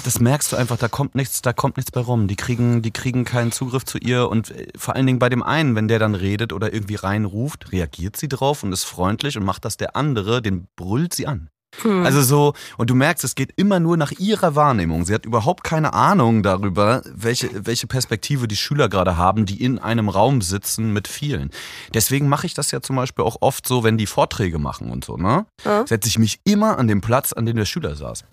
das 0.02 0.18
merkst 0.18 0.50
du 0.50 0.56
einfach, 0.56 0.78
da 0.78 0.88
kommt 0.88 1.14
nichts, 1.14 1.42
da 1.42 1.52
kommt 1.52 1.76
nichts 1.76 1.92
bei 1.92 2.00
rum. 2.00 2.26
Die 2.26 2.36
kriegen, 2.36 2.80
die 2.80 2.90
kriegen 2.90 3.26
keinen 3.26 3.52
Zugriff 3.52 3.84
zu 3.84 3.98
ihr 3.98 4.30
und 4.30 4.50
äh, 4.50 4.68
vor 4.78 4.96
allen 4.96 5.06
Dingen 5.06 5.18
bei 5.18 5.28
dem 5.28 5.42
einen, 5.42 5.76
wenn 5.76 5.86
der 5.86 5.98
dann 5.98 6.14
redet 6.14 6.54
oder 6.54 6.72
irgendwie 6.72 6.94
reinruft, 6.94 7.70
reagiert 7.70 8.16
sie 8.16 8.28
drauf 8.28 8.62
und 8.62 8.72
ist 8.72 8.84
freundlich 8.84 9.36
und 9.36 9.44
macht 9.44 9.66
das 9.66 9.76
der 9.76 9.94
andere, 9.94 10.40
den 10.40 10.68
brüllt 10.74 11.12
sie 11.12 11.26
an. 11.26 11.50
Hm. 11.82 12.04
Also 12.04 12.22
so, 12.22 12.54
und 12.76 12.90
du 12.90 12.94
merkst, 12.94 13.24
es 13.24 13.34
geht 13.34 13.52
immer 13.56 13.80
nur 13.80 13.96
nach 13.96 14.12
ihrer 14.12 14.54
Wahrnehmung. 14.54 15.04
Sie 15.04 15.14
hat 15.14 15.26
überhaupt 15.26 15.64
keine 15.64 15.92
Ahnung 15.92 16.42
darüber, 16.42 17.02
welche, 17.12 17.48
welche 17.66 17.86
Perspektive 17.86 18.48
die 18.48 18.56
Schüler 18.56 18.88
gerade 18.88 19.16
haben, 19.16 19.46
die 19.46 19.62
in 19.62 19.78
einem 19.78 20.08
Raum 20.08 20.42
sitzen 20.42 20.92
mit 20.92 21.08
vielen. 21.08 21.50
Deswegen 21.92 22.28
mache 22.28 22.46
ich 22.46 22.54
das 22.54 22.70
ja 22.70 22.80
zum 22.80 22.96
Beispiel 22.96 23.24
auch 23.24 23.36
oft 23.40 23.66
so, 23.66 23.84
wenn 23.84 23.98
die 23.98 24.06
Vorträge 24.06 24.58
machen 24.58 24.90
und 24.90 25.04
so, 25.04 25.16
ne? 25.16 25.46
Ja. 25.64 25.86
Setze 25.86 26.08
ich 26.08 26.18
mich 26.18 26.40
immer 26.44 26.78
an 26.78 26.88
den 26.88 27.00
Platz, 27.00 27.32
an 27.32 27.46
dem 27.46 27.56
der 27.56 27.64
Schüler 27.64 27.96
saß. 27.96 28.24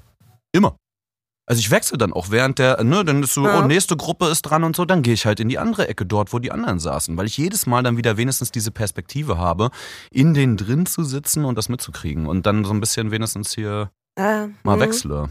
Immer. 0.51 0.75
Also 1.51 1.59
ich 1.59 1.69
wechsle 1.69 1.97
dann 1.97 2.13
auch 2.13 2.31
während 2.31 2.59
der, 2.59 2.81
ne, 2.81 3.03
dann 3.03 3.23
ist 3.23 3.33
so, 3.33 3.43
ja. 3.43 3.59
oh, 3.59 3.67
nächste 3.67 3.97
Gruppe 3.97 4.27
ist 4.27 4.43
dran 4.43 4.63
und 4.63 4.73
so, 4.73 4.85
dann 4.85 5.01
gehe 5.01 5.13
ich 5.13 5.25
halt 5.25 5.41
in 5.41 5.49
die 5.49 5.59
andere 5.59 5.89
Ecke 5.89 6.05
dort, 6.05 6.31
wo 6.31 6.39
die 6.39 6.49
anderen 6.49 6.79
saßen, 6.79 7.17
weil 7.17 7.25
ich 7.25 7.35
jedes 7.35 7.65
Mal 7.65 7.83
dann 7.83 7.97
wieder 7.97 8.15
wenigstens 8.15 8.51
diese 8.51 8.71
Perspektive 8.71 9.37
habe, 9.37 9.69
in 10.11 10.33
denen 10.33 10.55
drin 10.55 10.85
zu 10.85 11.03
sitzen 11.03 11.43
und 11.43 11.57
das 11.57 11.67
mitzukriegen 11.67 12.25
und 12.25 12.45
dann 12.45 12.63
so 12.63 12.71
ein 12.71 12.79
bisschen 12.79 13.11
wenigstens 13.11 13.53
hier 13.53 13.91
äh, 14.15 14.47
mal 14.63 14.77
mhm. 14.77 14.79
wechsle. 14.79 15.29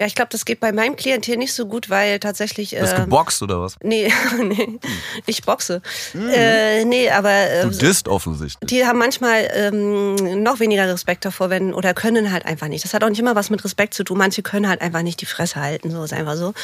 Ja, 0.00 0.06
ich 0.06 0.14
glaube, 0.14 0.28
das 0.30 0.44
geht 0.44 0.60
bei 0.60 0.72
meinem 0.72 0.96
Klientel 0.96 1.36
nicht 1.36 1.54
so 1.54 1.66
gut, 1.66 1.90
weil 1.90 2.18
tatsächlich. 2.18 2.70
Du 2.70 2.80
bist 2.80 2.94
äh, 2.94 3.00
geboxt 3.00 3.42
oder 3.42 3.60
was? 3.60 3.76
Nee, 3.82 4.12
nee. 4.42 4.78
Ich 5.26 5.42
boxe. 5.42 5.82
Mhm. 6.14 6.28
Äh, 6.28 6.84
nee, 6.84 7.10
aber. 7.10 7.30
Äh, 7.30 7.62
du 7.62 7.70
disst 7.70 8.08
offensichtlich. 8.08 8.68
Die 8.68 8.86
haben 8.86 8.98
manchmal 8.98 9.50
ähm, 9.54 10.42
noch 10.42 10.60
weniger 10.60 10.88
Respekt 10.88 11.24
davor, 11.24 11.50
wenn, 11.50 11.74
oder 11.74 11.94
können 11.94 12.32
halt 12.32 12.46
einfach 12.46 12.68
nicht. 12.68 12.84
Das 12.84 12.94
hat 12.94 13.04
auch 13.04 13.08
nicht 13.08 13.20
immer 13.20 13.34
was 13.34 13.50
mit 13.50 13.64
Respekt 13.64 13.94
zu 13.94 14.04
tun. 14.04 14.18
Manche 14.18 14.42
können 14.42 14.68
halt 14.68 14.80
einfach 14.80 15.02
nicht 15.02 15.20
die 15.20 15.26
Fresse 15.26 15.60
halten, 15.60 15.90
so 15.90 16.02
ist 16.02 16.12
einfach 16.12 16.36
so. 16.36 16.54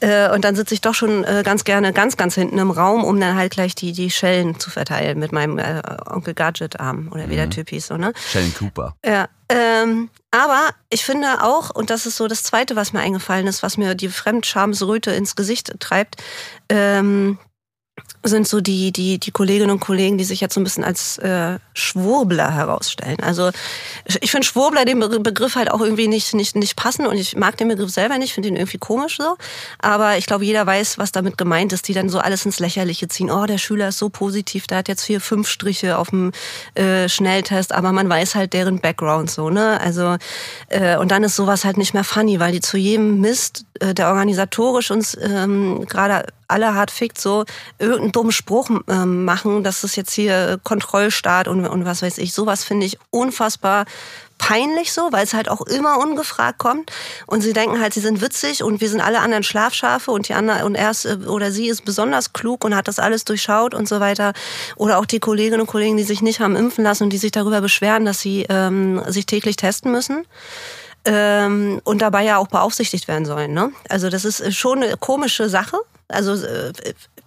Äh, 0.00 0.30
und 0.32 0.44
dann 0.44 0.56
sitze 0.56 0.74
ich 0.74 0.80
doch 0.80 0.94
schon 0.94 1.24
äh, 1.24 1.42
ganz 1.44 1.64
gerne 1.64 1.92
ganz, 1.92 2.16
ganz 2.16 2.34
hinten 2.34 2.58
im 2.58 2.70
Raum, 2.70 3.04
um 3.04 3.20
dann 3.20 3.36
halt 3.36 3.52
gleich 3.52 3.74
die, 3.74 3.92
die 3.92 4.10
Schellen 4.10 4.58
zu 4.58 4.70
verteilen 4.70 5.18
mit 5.18 5.32
meinem 5.32 5.58
äh, 5.58 5.82
Onkel 6.06 6.34
Gadget-Arm 6.34 7.10
oder 7.12 7.28
wie 7.28 7.36
der 7.36 7.46
mhm. 7.46 7.50
Typ 7.50 7.70
hieß, 7.70 7.88
so, 7.88 7.96
ne? 7.96 8.12
Schellen 8.30 8.54
Cooper. 8.54 8.94
Ja. 9.04 9.28
Ähm, 9.48 10.10
aber 10.30 10.70
ich 10.90 11.04
finde 11.04 11.42
auch, 11.42 11.70
und 11.70 11.90
das 11.90 12.06
ist 12.06 12.16
so 12.16 12.28
das 12.28 12.44
Zweite, 12.44 12.69
was 12.76 12.92
mir 12.92 13.00
eingefallen 13.00 13.46
ist, 13.46 13.62
was 13.62 13.76
mir 13.76 13.94
die 13.94 14.08
Fremdschamsröte 14.08 15.10
ins 15.12 15.36
Gesicht 15.36 15.72
treibt, 15.80 16.16
ähm, 16.68 17.38
sind 18.22 18.46
so 18.46 18.60
die, 18.60 18.92
die, 18.92 19.18
die 19.18 19.30
Kolleginnen 19.30 19.70
und 19.70 19.80
Kollegen, 19.80 20.18
die 20.18 20.24
sich 20.24 20.40
jetzt 20.40 20.54
so 20.54 20.60
ein 20.60 20.64
bisschen 20.64 20.84
als 20.84 21.16
äh, 21.18 21.58
Schwurbler 21.72 22.52
herausstellen. 22.54 23.18
Also 23.20 23.50
ich 24.20 24.30
finde 24.30 24.46
Schwurbler 24.46 24.84
den 24.84 25.00
Begriff 25.22 25.54
halt 25.56 25.70
auch 25.70 25.80
irgendwie 25.80 26.06
nicht, 26.06 26.34
nicht, 26.34 26.54
nicht 26.54 26.76
passen 26.76 27.06
und 27.06 27.16
ich 27.16 27.36
mag 27.36 27.56
den 27.56 27.68
Begriff 27.68 27.90
selber 27.90 28.18
nicht, 28.18 28.34
finde 28.34 28.50
ihn 28.50 28.56
irgendwie 28.56 28.78
komisch 28.78 29.16
so. 29.16 29.36
Aber 29.78 30.18
ich 30.18 30.26
glaube, 30.26 30.44
jeder 30.44 30.66
weiß, 30.66 30.98
was 30.98 31.12
damit 31.12 31.38
gemeint 31.38 31.72
ist, 31.72 31.88
die 31.88 31.94
dann 31.94 32.10
so 32.10 32.18
alles 32.18 32.44
ins 32.44 32.58
Lächerliche 32.58 33.08
ziehen. 33.08 33.30
Oh, 33.30 33.46
der 33.46 33.58
Schüler 33.58 33.88
ist 33.88 33.98
so 33.98 34.10
positiv, 34.10 34.66
der 34.66 34.78
hat 34.78 34.88
jetzt 34.88 35.04
hier 35.04 35.20
fünf 35.20 35.48
Striche 35.48 35.96
auf 35.96 36.10
dem 36.10 36.32
äh, 36.74 37.08
Schnelltest, 37.08 37.72
aber 37.72 37.92
man 37.92 38.08
weiß 38.08 38.34
halt 38.34 38.52
deren 38.52 38.80
Background 38.80 39.30
so, 39.30 39.48
ne? 39.48 39.80
Also 39.80 40.16
äh, 40.68 40.98
und 40.98 41.10
dann 41.10 41.24
ist 41.24 41.36
sowas 41.36 41.64
halt 41.64 41.78
nicht 41.78 41.94
mehr 41.94 42.04
funny, 42.04 42.38
weil 42.38 42.52
die 42.52 42.60
zu 42.60 42.76
jedem 42.76 43.20
Mist, 43.20 43.64
äh, 43.80 43.94
der 43.94 44.08
organisatorisch 44.08 44.90
uns 44.90 45.16
ähm, 45.22 45.86
gerade 45.88 46.26
alle 46.50 46.74
hart 46.74 46.90
fickt, 46.90 47.20
so 47.20 47.44
irgendeinen 47.78 48.12
dummen 48.12 48.32
Spruch 48.32 48.70
ähm, 48.88 49.24
machen, 49.24 49.64
dass 49.64 49.84
es 49.84 49.96
jetzt 49.96 50.12
hier 50.12 50.58
Kontrollstaat 50.62 51.48
und, 51.48 51.66
und 51.66 51.84
was 51.84 52.02
weiß 52.02 52.18
ich. 52.18 52.32
Sowas 52.32 52.64
finde 52.64 52.86
ich 52.86 52.98
unfassbar 53.10 53.84
peinlich 54.40 54.92
so, 54.92 55.12
weil 55.12 55.22
es 55.22 55.34
halt 55.34 55.48
auch 55.48 55.60
immer 55.60 55.98
ungefragt 55.98 56.58
kommt 56.58 56.90
und 57.26 57.42
sie 57.42 57.52
denken 57.52 57.80
halt, 57.80 57.92
sie 57.92 58.00
sind 58.00 58.22
witzig 58.22 58.62
und 58.64 58.80
wir 58.80 58.88
sind 58.88 59.00
alle 59.00 59.20
anderen 59.20 59.42
Schlafschafe 59.42 60.10
und 60.10 60.28
die 60.28 60.34
andere 60.34 60.64
und 60.64 60.74
er 60.74 60.90
ist, 60.90 61.04
äh, 61.04 61.18
oder 61.26 61.52
sie 61.52 61.68
ist 61.68 61.84
besonders 61.84 62.32
klug 62.32 62.64
und 62.64 62.74
hat 62.74 62.88
das 62.88 62.98
alles 62.98 63.24
durchschaut 63.24 63.74
und 63.74 63.86
so 63.86 64.00
weiter 64.00 64.32
oder 64.76 64.98
auch 64.98 65.04
die 65.04 65.20
Kolleginnen 65.20 65.60
und 65.60 65.66
Kollegen, 65.66 65.98
die 65.98 66.04
sich 66.04 66.22
nicht 66.22 66.40
haben 66.40 66.56
impfen 66.56 66.82
lassen 66.82 67.04
und 67.04 67.10
die 67.10 67.18
sich 67.18 67.32
darüber 67.32 67.60
beschweren, 67.60 68.04
dass 68.06 68.20
sie 68.20 68.46
ähm, 68.48 69.02
sich 69.08 69.26
täglich 69.26 69.56
testen 69.56 69.92
müssen 69.92 70.24
ähm, 71.04 71.80
und 71.84 72.02
dabei 72.02 72.24
ja 72.24 72.38
auch 72.38 72.48
beaufsichtigt 72.48 73.08
werden 73.08 73.26
sollen. 73.26 73.52
Ne? 73.52 73.72
Also 73.88 74.08
das 74.08 74.24
ist 74.24 74.54
schon 74.56 74.82
eine 74.82 74.96
komische 74.96 75.48
Sache. 75.48 75.78
Also 76.10 76.34
äh, 76.34 76.72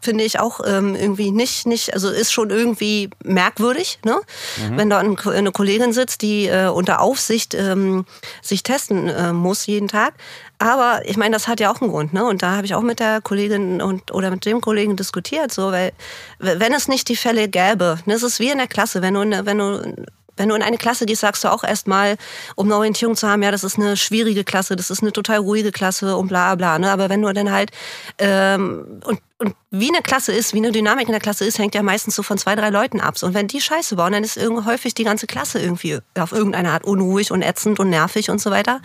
finde 0.01 0.23
ich 0.23 0.39
auch 0.39 0.59
ähm, 0.65 0.95
irgendwie 0.95 1.31
nicht, 1.31 1.65
nicht, 1.65 1.93
also 1.93 2.09
ist 2.09 2.33
schon 2.33 2.49
irgendwie 2.49 3.09
merkwürdig, 3.23 3.99
ne? 4.05 4.19
Mhm. 4.57 4.77
Wenn 4.77 4.89
da 4.89 4.99
eine 4.99 5.51
Kollegin 5.51 5.93
sitzt, 5.93 6.21
die 6.21 6.47
äh, 6.47 6.67
unter 6.67 7.01
Aufsicht 7.01 7.53
ähm, 7.53 8.05
sich 8.41 8.63
testen 8.63 9.07
äh, 9.07 9.33
muss 9.33 9.65
jeden 9.65 9.87
Tag. 9.87 10.13
Aber 10.59 11.01
ich 11.05 11.17
meine, 11.17 11.33
das 11.33 11.47
hat 11.47 11.59
ja 11.59 11.71
auch 11.71 11.81
einen 11.81 11.89
Grund, 11.89 12.13
ne? 12.13 12.25
Und 12.25 12.43
da 12.43 12.55
habe 12.55 12.65
ich 12.65 12.75
auch 12.75 12.81
mit 12.81 12.99
der 12.99 13.21
Kollegin 13.21 13.81
und 13.81 14.11
oder 14.11 14.29
mit 14.29 14.45
dem 14.45 14.61
Kollegen 14.61 14.95
diskutiert, 14.95 15.51
so, 15.51 15.71
weil 15.71 15.91
wenn 16.39 16.73
es 16.73 16.87
nicht 16.87 17.09
die 17.09 17.15
Fälle 17.15 17.47
gäbe, 17.47 17.99
ne, 18.05 18.13
es 18.13 18.23
ist 18.23 18.39
wie 18.39 18.49
in 18.49 18.57
der 18.57 18.67
Klasse, 18.67 19.01
wenn 19.01 19.13
du, 19.13 19.45
wenn 19.45 19.57
du 19.57 20.05
wenn 20.37 20.49
du 20.49 20.55
in 20.55 20.61
eine 20.61 20.77
Klasse 20.77 21.05
gehst, 21.05 21.21
sagst 21.21 21.43
du 21.43 21.51
auch 21.51 21.63
erstmal, 21.63 22.17
um 22.55 22.67
eine 22.67 22.75
Orientierung 22.75 23.15
zu 23.15 23.27
haben, 23.27 23.43
ja, 23.43 23.51
das 23.51 23.63
ist 23.63 23.77
eine 23.77 23.97
schwierige 23.97 24.43
Klasse, 24.43 24.75
das 24.75 24.89
ist 24.89 25.01
eine 25.01 25.11
total 25.11 25.37
ruhige 25.37 25.71
Klasse 25.71 26.15
und 26.17 26.27
bla 26.27 26.55
bla. 26.55 26.79
Ne? 26.79 26.91
Aber 26.91 27.09
wenn 27.09 27.21
du 27.21 27.31
dann 27.33 27.51
halt 27.51 27.71
ähm, 28.17 29.01
und, 29.05 29.19
und 29.37 29.55
wie 29.71 29.89
eine 29.89 30.01
Klasse 30.01 30.31
ist, 30.31 30.53
wie 30.53 30.57
eine 30.57 30.71
Dynamik 30.71 31.07
in 31.07 31.11
der 31.11 31.19
Klasse 31.21 31.45
ist, 31.45 31.59
hängt 31.59 31.75
ja 31.75 31.83
meistens 31.83 32.15
so 32.15 32.23
von 32.23 32.37
zwei, 32.37 32.55
drei 32.55 32.69
Leuten 32.69 32.99
ab. 32.99 33.15
Und 33.21 33.33
wenn 33.33 33.47
die 33.47 33.61
Scheiße 33.61 33.95
bauen, 33.95 34.13
dann 34.13 34.23
ist 34.23 34.37
irgendwie 34.37 34.65
häufig 34.65 34.93
die 34.93 35.03
ganze 35.03 35.27
Klasse 35.27 35.59
irgendwie 35.59 35.99
auf 36.17 36.31
irgendeine 36.31 36.71
Art 36.71 36.83
unruhig 36.83 37.31
und 37.31 37.41
ätzend 37.41 37.79
und 37.79 37.89
nervig 37.89 38.29
und 38.29 38.41
so 38.41 38.51
weiter. 38.51 38.81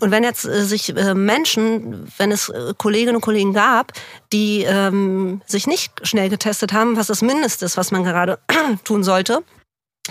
Und 0.00 0.10
wenn 0.10 0.22
jetzt 0.22 0.44
äh, 0.44 0.64
sich 0.64 0.96
äh, 0.96 1.14
Menschen, 1.14 2.10
wenn 2.18 2.32
es 2.32 2.48
äh, 2.48 2.74
Kolleginnen 2.76 3.16
und 3.16 3.22
Kollegen 3.22 3.52
gab, 3.52 3.92
die 4.32 4.62
ähm, 4.62 5.42
sich 5.46 5.66
nicht 5.66 6.06
schnell 6.06 6.28
getestet 6.28 6.72
haben, 6.72 6.96
was 6.96 7.08
das 7.08 7.22
Mindeste 7.22 7.64
ist, 7.64 7.76
was 7.76 7.90
man 7.90 8.04
gerade 8.04 8.38
tun 8.84 9.04
sollte, 9.04 9.42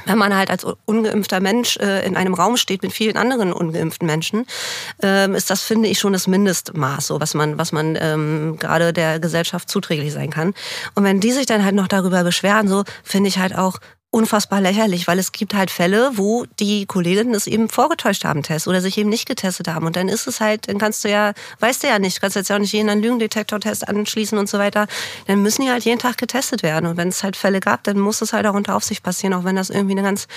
wenn 0.05 0.17
man 0.17 0.35
halt 0.35 0.49
als 0.49 0.65
ungeimpfter 0.85 1.39
Mensch 1.39 1.77
äh, 1.77 2.05
in 2.05 2.17
einem 2.17 2.33
Raum 2.33 2.57
steht 2.57 2.83
mit 2.83 2.91
vielen 2.91 3.17
anderen 3.17 3.53
ungeimpften 3.53 4.05
Menschen, 4.05 4.45
ähm, 5.01 5.35
ist 5.35 5.49
das, 5.49 5.61
finde 5.61 5.87
ich, 5.87 5.99
schon 5.99 6.13
das 6.13 6.27
Mindestmaß, 6.27 7.07
so 7.07 7.21
was 7.21 7.33
man, 7.33 7.57
was 7.57 7.71
man 7.71 7.97
ähm, 7.99 8.57
gerade 8.59 8.93
der 8.93 9.19
Gesellschaft 9.19 9.69
zuträglich 9.69 10.13
sein 10.13 10.29
kann. 10.29 10.53
Und 10.95 11.03
wenn 11.03 11.19
die 11.19 11.31
sich 11.31 11.45
dann 11.45 11.63
halt 11.63 11.75
noch 11.75 11.87
darüber 11.87 12.23
beschweren, 12.23 12.67
so 12.67 12.83
finde 13.03 13.29
ich 13.29 13.39
halt 13.39 13.55
auch, 13.55 13.79
unfassbar 14.15 14.61
lächerlich, 14.61 15.07
weil 15.07 15.19
es 15.19 15.33
gibt 15.33 15.53
halt 15.53 15.69
Fälle, 15.69 16.11
wo 16.13 16.45
die 16.61 16.85
Kolleginnen 16.85 17.33
es 17.33 17.47
eben 17.47 17.67
vorgetäuscht 17.67 18.23
haben, 18.23 18.43
Test 18.43 18.65
oder 18.65 18.79
sich 18.79 18.97
eben 18.97 19.09
nicht 19.09 19.27
getestet 19.27 19.67
haben. 19.67 19.85
Und 19.85 19.97
dann 19.97 20.07
ist 20.07 20.25
es 20.25 20.39
halt, 20.39 20.69
dann 20.69 20.77
kannst 20.77 21.03
du 21.03 21.09
ja, 21.09 21.33
weißt 21.59 21.83
du 21.83 21.87
ja 21.87 21.99
nicht, 21.99 22.21
kannst 22.21 22.37
jetzt 22.37 22.47
ja 22.47 22.55
auch 22.55 22.59
nicht 22.61 22.71
jeden 22.71 23.01
Lügendetektor-Test 23.01 23.89
anschließen 23.89 24.37
und 24.37 24.47
so 24.47 24.57
weiter. 24.57 24.87
Dann 25.27 25.41
müssen 25.41 25.63
die 25.63 25.69
halt 25.69 25.83
jeden 25.83 25.99
Tag 25.99 26.17
getestet 26.17 26.63
werden. 26.63 26.85
Und 26.85 26.95
wenn 26.95 27.09
es 27.09 27.23
halt 27.23 27.35
Fälle 27.35 27.59
gab, 27.59 27.83
dann 27.83 27.99
muss 27.99 28.21
es 28.21 28.31
halt 28.31 28.47
auch 28.47 28.53
unter 28.53 28.77
Aufsicht 28.77 29.03
passieren, 29.03 29.33
auch 29.33 29.43
wenn 29.43 29.57
das 29.57 29.69
irgendwie 29.69 29.95
eine 29.95 30.03
ganz 30.03 30.29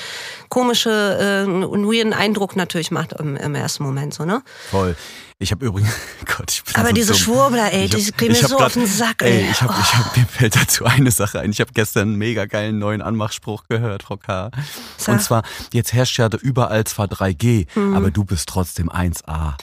komische 0.49 1.45
äh, 1.47 1.49
und 1.49 1.87
weirden 1.87 2.13
Eindruck 2.13 2.57
natürlich 2.57 2.91
macht 2.91 3.13
im, 3.13 3.37
im 3.37 3.55
ersten 3.55 3.85
Moment, 3.85 4.13
so, 4.13 4.25
ne? 4.25 4.43
Voll. 4.73 4.97
Ich 5.41 5.53
habe 5.53 5.65
übrigens, 5.67 5.93
Gott, 6.37 6.51
ich 6.51 6.65
bin 6.65 6.75
Aber 6.77 6.89
so 6.89 6.95
diese 6.95 7.13
dumm. 7.13 7.21
Schwurbler, 7.21 7.73
ey, 7.73 7.85
Ich 7.85 7.91
die 7.93 8.13
gehen 8.13 8.33
ich 8.33 8.43
mir 8.43 8.49
so 8.49 8.57
grad- 8.57 8.67
auf 8.67 8.73
den 8.73 8.87
Sack, 8.89 9.23
Ey, 9.23 9.45
ey. 9.45 9.51
ich 9.53 9.63
hab, 9.63 9.71
ich 9.71 9.77
Oh. 9.95 9.99
hab, 9.99 10.17
mir 10.17 10.27
fällt 10.27 10.57
dazu 10.57 10.85
eine 10.85 11.13
Sache 11.13 11.39
ein. 11.39 11.51
Ich 11.53 11.61
habe 11.61 11.71
gestern 11.73 12.09
einen 12.09 12.17
mega 12.17 12.47
geilen 12.47 12.79
neuen 12.81 13.03
Anmachspruch 13.03 13.65
gehört, 13.69 14.03
Frau 14.03 14.17
K. 14.17 14.51
Sag. 14.97 15.15
Und 15.15 15.23
zwar, 15.23 15.45
jetzt 15.73 15.93
herrscht 15.93 16.19
ja 16.19 16.29
überall 16.43 16.83
zwar 16.85 17.07
3G, 17.07 17.67
Mhm. 17.77 17.95
aber 17.95 18.11
du 18.11 18.25
bist 18.25 18.49
trotzdem 18.49 18.89
1A. 18.91 19.57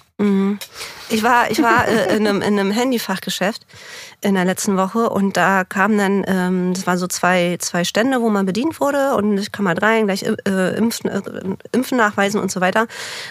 Ich 1.10 1.24
war, 1.24 1.51
ich 1.51 1.62
war 1.62 1.88
äh, 1.88 2.15
in, 2.15 2.25
einem, 2.25 2.41
in 2.41 2.60
einem 2.60 2.72
Handyfachgeschäft 2.72 3.65
in 4.22 4.34
der 4.34 4.45
letzten 4.45 4.75
Woche 4.75 5.10
und 5.10 5.38
da 5.38 5.63
kamen 5.63 5.98
dann, 5.98 6.25
ähm, 6.27 6.74
das 6.74 6.88
waren 6.88 6.98
so 6.98 7.05
zwei, 7.05 7.57
zwei 7.60 7.84
Stände, 7.84 8.22
wo 8.22 8.29
man 8.29 8.45
bedient 8.45 8.79
wurde 8.79 9.15
und 9.15 9.38
ich 9.38 9.51
kam 9.51 9.67
halt 9.67 9.84
rein, 9.84 10.05
gleich 10.05 10.24
äh, 10.24 10.77
Impfen, 10.77 11.10
äh, 11.10 11.22
Impfen 11.74 11.98
nachweisen 11.98 12.39
und 12.39 12.50
so 12.50 12.60
weiter. 12.60 12.88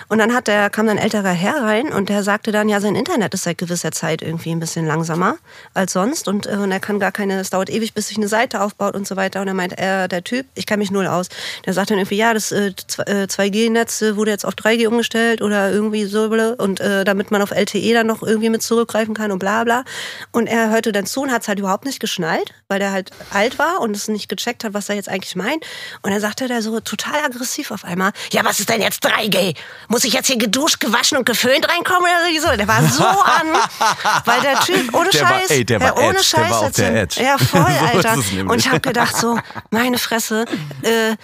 Und 0.09 0.19
dann 0.19 0.33
hat 0.35 0.47
der, 0.47 0.71
kam 0.71 0.87
dann 0.87 0.99
ein 0.99 1.03
älterer 1.03 1.31
Herr 1.31 1.63
rein 1.63 1.93
und 1.93 2.11
der 2.11 2.23
sagte 2.23 2.53
dann, 2.53 2.69
ja, 2.69 2.81
sein 2.81 2.95
Internet 2.95 3.35
ist 3.35 3.43
seit 3.43 3.59
gewisser 3.59 3.91
Zeit 3.91 4.23
irgendwie 4.23 4.53
ein 4.53 4.61
bisschen 4.61 4.87
langsamer 4.87 5.37
als 5.73 5.95
sonst 5.95 6.29
und, 6.29 6.47
äh, 6.47 6.51
und 6.51 6.71
er 6.71 6.81
kann 6.81 7.01
gar 7.01 7.13
keine, 7.13 7.41
es 7.41 7.51
dauert 7.51 7.71
ewig, 7.71 7.95
bis 7.95 8.09
sich 8.09 8.19
eine 8.19 8.29
Seite 8.29 8.61
aufbaut 8.61 8.95
und 8.95 9.09
so 9.09 9.17
weiter. 9.17 9.41
Und 9.41 9.49
er 9.49 9.55
meint, 9.55 9.77
er, 9.77 10.07
der 10.07 10.23
Typ, 10.23 10.47
ich 10.55 10.67
kann 10.67 10.79
mich 10.79 10.93
null 10.93 11.09
aus. 11.09 11.29
Der 11.67 11.73
sagt 11.73 11.91
dann 11.91 11.99
irgendwie, 11.99 12.19
ja, 12.19 12.35
das 12.35 12.53
äh, 12.53 12.73
2G-Netz 12.77 14.05
wurde 14.15 14.31
jetzt 14.31 14.45
auf 14.45 14.55
3G 14.55 14.87
umgestellt 14.87 15.43
oder 15.43 15.73
irgendwie 15.73 16.05
so 16.05 16.25
und 16.25 16.74
äh, 16.81 17.05
damit 17.05 17.31
man 17.31 17.43
auf 17.43 17.51
LTE 17.51 17.93
dann 17.95 18.07
noch 18.07 18.23
irgendwie 18.23 18.51
mit 18.51 18.63
zurückgreifen 18.63 19.15
kann 19.15 19.33
und 19.33 19.39
bla 19.39 19.65
bla. 19.65 19.85
Und 20.33 20.47
er 20.47 20.71
hörte 20.71 20.93
dann 20.93 21.07
zu 21.07 21.23
und 21.23 21.33
hat 21.33 21.43
es 21.43 21.49
halt 21.49 21.59
überhaupt 21.59 21.85
nicht 21.85 22.01
geschnallt, 22.01 22.51
weil 22.69 22.79
der 22.79 22.93
halt 22.93 23.11
alt 23.31 23.59
war 23.59 23.81
und 23.81 23.97
es 23.97 24.09
nicht 24.09 24.29
gecheckt 24.29 24.65
hat, 24.65 24.75
was 24.75 24.89
er 24.89 24.97
jetzt 24.97 25.09
eigentlich 25.09 25.37
meint. 25.37 25.65
Und 26.03 26.11
dann 26.13 26.21
sagte 26.21 26.49
der 26.49 26.63
so 26.63 26.81
total 26.81 27.25
aggressiv 27.25 27.71
auf 27.71 27.85
einmal, 27.85 28.13
ja, 28.33 28.45
was 28.45 28.61
ist 28.61 28.69
denn 28.69 28.81
jetzt 28.83 29.05
3G? 29.07 29.57
Muss 29.89 30.05
ich 30.05 30.13
jetzt 30.13 30.27
hier 30.27 30.39
geduscht, 30.39 30.81
gewaschen 30.81 31.19
und 31.19 31.27
geföhnt 31.27 31.69
reinkommen 31.69 32.03
oder 32.11 32.41
so? 32.51 32.57
Der 32.57 32.69
war 32.69 32.83
so 32.89 33.05
an, 33.05 33.47
weil 34.25 34.41
der 34.41 34.61
Typ, 34.61 34.95
ohne 34.95 35.11
Der 35.11 35.23
war- 35.23 35.29
Scheiß, 35.41 35.51
ey, 35.51 35.65
der 35.65 35.81
war 35.81 35.97
ohne 35.97 36.05
Edge, 36.07 36.15
der 36.17 36.23
Scheiß, 36.23 36.51
war 36.51 36.61
auf 36.63 36.73
der 36.73 37.03
Edge. 37.03 37.23
Ja, 37.23 37.39
voll, 37.39 37.61
So 37.93 37.97
Alter. 37.99 38.17
nämlich. 38.17 38.45
und 38.49 38.59
ich 38.59 38.69
habe 38.69 38.81
gedacht 38.81 39.17
so, 39.17 39.39
meine 39.71 39.99
Fresse, 39.99 40.45
äh, 40.83 41.17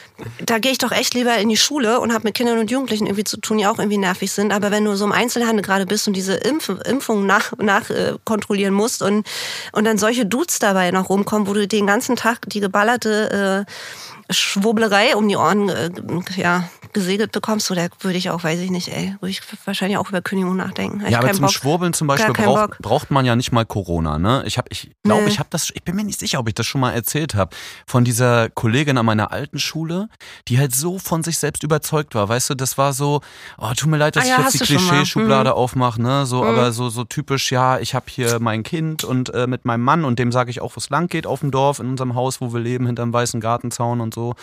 da 0.45 0.59
gehe 0.59 0.73
ich 0.73 0.79
doch 0.79 0.93
echt 0.93 1.15
lieber 1.15 1.37
in 1.39 1.49
die 1.49 1.57
Schule 1.57 2.01
und 2.01 2.13
habe 2.13 2.25
mit 2.25 2.35
Kindern 2.35 2.59
und 2.59 2.71
Jugendlichen 2.71 3.07
irgendwie 3.07 3.25
zu 3.25 3.37
tun, 3.39 3.59
die 3.59 3.67
auch 3.67 3.79
irgendwie 3.79 3.99
nervig 3.99 4.31
sind. 4.33 4.53
Aber 4.53 4.71
wenn 4.71 4.85
du 4.85 4.95
so 4.97 5.05
im 5.05 5.13
Einzelhandel 5.41 5.65
gerade 5.65 5.87
bist 5.87 6.07
und 6.07 6.15
diese 6.15 6.35
Impf 6.35 6.69
Impfung 6.85 7.27
nach, 7.27 7.53
nach 7.59 7.91
äh, 7.91 8.15
kontrollieren 8.25 8.75
musst 8.75 9.03
und, 9.03 9.27
und 9.73 9.85
dann 9.85 9.99
solche 9.99 10.27
Dudes 10.27 10.59
dabei 10.59 10.91
noch 10.91 11.09
rumkommen, 11.09 11.49
wo 11.49 11.55
du 11.55 11.67
den 11.67 11.87
ganzen 11.87 12.17
Tag 12.17 12.49
die 12.49 12.61
geballerte 12.61 13.67
äh, 13.67 14.33
Schwurblerei 14.33 15.17
um 15.17 15.29
die 15.29 15.37
Ohren 15.37 15.69
äh, 15.69 15.91
ja, 16.37 16.69
gesegelt 16.93 17.33
bekommst, 17.33 17.71
da 17.71 17.87
würde 18.01 18.19
ich 18.19 18.31
auch, 18.31 18.43
weiß 18.45 18.61
ich 18.61 18.71
nicht, 18.71 18.89
ey, 18.89 19.15
würde 19.21 19.31
ich 19.31 19.41
wahrscheinlich 19.65 19.99
auch 19.99 20.09
über 20.09 20.21
Kündigung 20.23 20.57
nachdenken. 20.57 21.03
Hab 21.03 21.11
Ja, 21.11 21.19
aber 21.19 21.33
zum 21.33 21.43
Bock. 21.43 21.53
Schwurbeln 21.53 21.93
zum 21.93 22.07
Beispiel 22.07 22.33
braucht, 22.33 22.79
braucht 22.79 23.11
man 23.11 23.25
ja 23.25 23.37
nicht 23.37 23.53
mal 23.53 23.65
Corona, 23.65 24.19
ne? 24.19 24.43
Ich 24.47 24.59
habe, 24.59 24.69
ich 24.71 24.91
glaube, 25.03 25.23
Nee. 25.23 25.29
ich 25.29 25.39
habe 25.39 25.49
das, 25.51 25.71
ich 25.75 25.83
bin 25.83 25.97
mir 25.97 26.05
nicht 26.05 26.19
sicher, 26.21 26.39
ob 26.41 26.49
ich 26.49 26.55
das 26.55 26.67
schon 26.67 26.81
mal 26.81 26.93
erzählt 26.93 27.35
habe, 27.35 27.55
von 27.87 28.05
dieser 28.05 28.49
Kollegin 28.51 28.99
an 28.99 29.07
meiner 29.07 29.33
alten 29.33 29.59
Schule, 29.59 30.09
die 30.49 30.59
halt 30.59 30.75
so 30.75 30.99
von 30.99 31.23
sich 31.23 31.39
selbst 31.39 31.63
überzeugt 31.63 32.15
war, 32.15 32.29
weißt 32.29 32.51
du, 32.51 32.55
das 32.55 32.79
war 32.79 32.93
so, 32.93 33.21
oh, 33.59 33.71
tut 33.77 33.89
mir 33.89 33.97
leid, 33.97 34.17
dass 34.17 34.25
Ah 34.25 34.29
ja, 34.29 34.37
ich 34.41 34.55
jetzt 34.55 34.55
die. 34.69 34.75
Klischeeschublade 34.77 35.51
Mhm. 35.51 35.57
aufmache, 35.57 36.01
ne? 36.03 36.27
So, 36.27 36.45
aber 36.45 36.73
so, 36.73 36.89
so 36.91 37.05
typisch, 37.05 37.51
ja, 37.53 37.79
ich 37.79 37.95
habe 37.95 38.07
hier 38.09 38.39
mein 38.41 38.63
Kind 38.63 39.05
und 39.05 39.33
äh, 39.35 39.47
mit 39.47 39.65
meinem 39.65 39.83
Mann 39.83 40.05
und 40.05 40.19
dem 40.19 40.33
sage 40.33 40.51
ich 40.51 40.61
auch, 40.61 40.77
wo 40.77 40.79
es 40.79 40.91
lang 40.91 41.09
geht 41.09 41.27
auf 41.27 41.41
dem 41.41 41.51
Dorf, 41.51 41.79
in 41.79 41.87
unserem 41.89 42.15
Haus, 42.15 42.41
wo 42.41 42.53
wir 42.53 42.61
leben, 42.61 42.87
hinterm 42.87 43.13
weißen 43.13 43.41
Gartenzaun 43.41 44.01
und 44.01 44.15
so. 44.15 44.35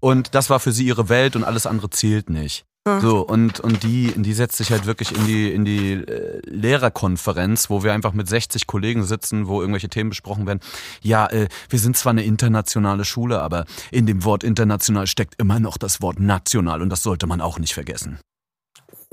Und 0.00 0.34
das 0.34 0.50
war 0.50 0.60
für 0.60 0.72
sie 0.72 0.84
ihre 0.86 1.08
Welt 1.08 1.36
und 1.36 1.44
alles 1.44 1.66
andere 1.66 1.85
zählt 1.88 2.30
nicht. 2.30 2.66
So, 3.00 3.26
und, 3.26 3.58
und 3.58 3.82
die, 3.82 4.12
die 4.14 4.32
setzt 4.32 4.56
sich 4.58 4.70
halt 4.70 4.86
wirklich 4.86 5.10
in 5.10 5.26
die, 5.26 5.50
in 5.50 5.64
die 5.64 5.94
äh, 5.94 6.40
Lehrerkonferenz, 6.44 7.68
wo 7.68 7.82
wir 7.82 7.92
einfach 7.92 8.12
mit 8.12 8.28
60 8.28 8.68
Kollegen 8.68 9.02
sitzen, 9.02 9.48
wo 9.48 9.60
irgendwelche 9.60 9.88
Themen 9.88 10.10
besprochen 10.10 10.46
werden. 10.46 10.60
Ja, 11.02 11.26
äh, 11.26 11.48
wir 11.68 11.80
sind 11.80 11.96
zwar 11.96 12.10
eine 12.10 12.22
internationale 12.22 13.04
Schule, 13.04 13.42
aber 13.42 13.64
in 13.90 14.06
dem 14.06 14.22
Wort 14.22 14.44
international 14.44 15.08
steckt 15.08 15.34
immer 15.38 15.58
noch 15.58 15.78
das 15.78 16.00
Wort 16.00 16.20
national 16.20 16.80
und 16.80 16.88
das 16.88 17.02
sollte 17.02 17.26
man 17.26 17.40
auch 17.40 17.58
nicht 17.58 17.74
vergessen. 17.74 18.20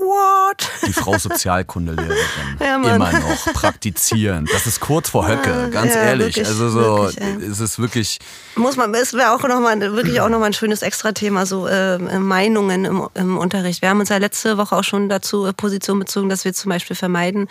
What? 0.04 0.68
Die 0.86 0.92
Frau 0.92 1.16
Sozialkundelehrerin. 1.18 2.14
Ja, 2.60 2.76
immer 2.76 2.98
noch 2.98 3.52
praktizierend. 3.54 4.48
Das 4.52 4.66
ist 4.66 4.80
kurz 4.80 5.10
vor 5.10 5.26
Höcke, 5.26 5.70
ganz 5.70 5.94
Ja, 5.94 6.02
ehrlich. 6.02 6.36
wirklich, 6.36 6.46
also 6.46 6.68
so, 6.68 6.80
wirklich, 7.04 7.50
es 7.50 7.60
ist 7.60 7.78
wirklich, 7.78 8.18
Muss 8.54 8.76
man, 8.76 8.94
es 8.94 9.12
wäre 9.14 9.32
auch 9.32 9.42
noch 9.42 9.60
mal, 9.60 9.80
wirklich 9.80 10.20
auch 10.20 10.28
nochmal 10.28 10.50
ein 10.50 10.52
schönes 10.54 10.82
Extra-Thema, 10.82 11.46
so 11.46 11.66
äh, 11.66 11.98
Meinungen 11.98 12.84
im, 12.84 13.08
im 13.14 13.38
Unterricht. 13.38 13.82
Wir 13.82 13.88
haben 13.90 14.00
uns 14.00 14.08
ja 14.08 14.18
letzte 14.18 14.56
Woche 14.58 14.76
auch 14.76 14.84
schon 14.84 15.08
dazu 15.08 15.46
äh, 15.46 15.52
Position 15.52 15.98
bezogen, 15.98 16.28
dass 16.28 16.44
wir 16.44 16.52
zum 16.54 16.70
Beispiel 16.70 16.96
vermeiden, 16.96 17.48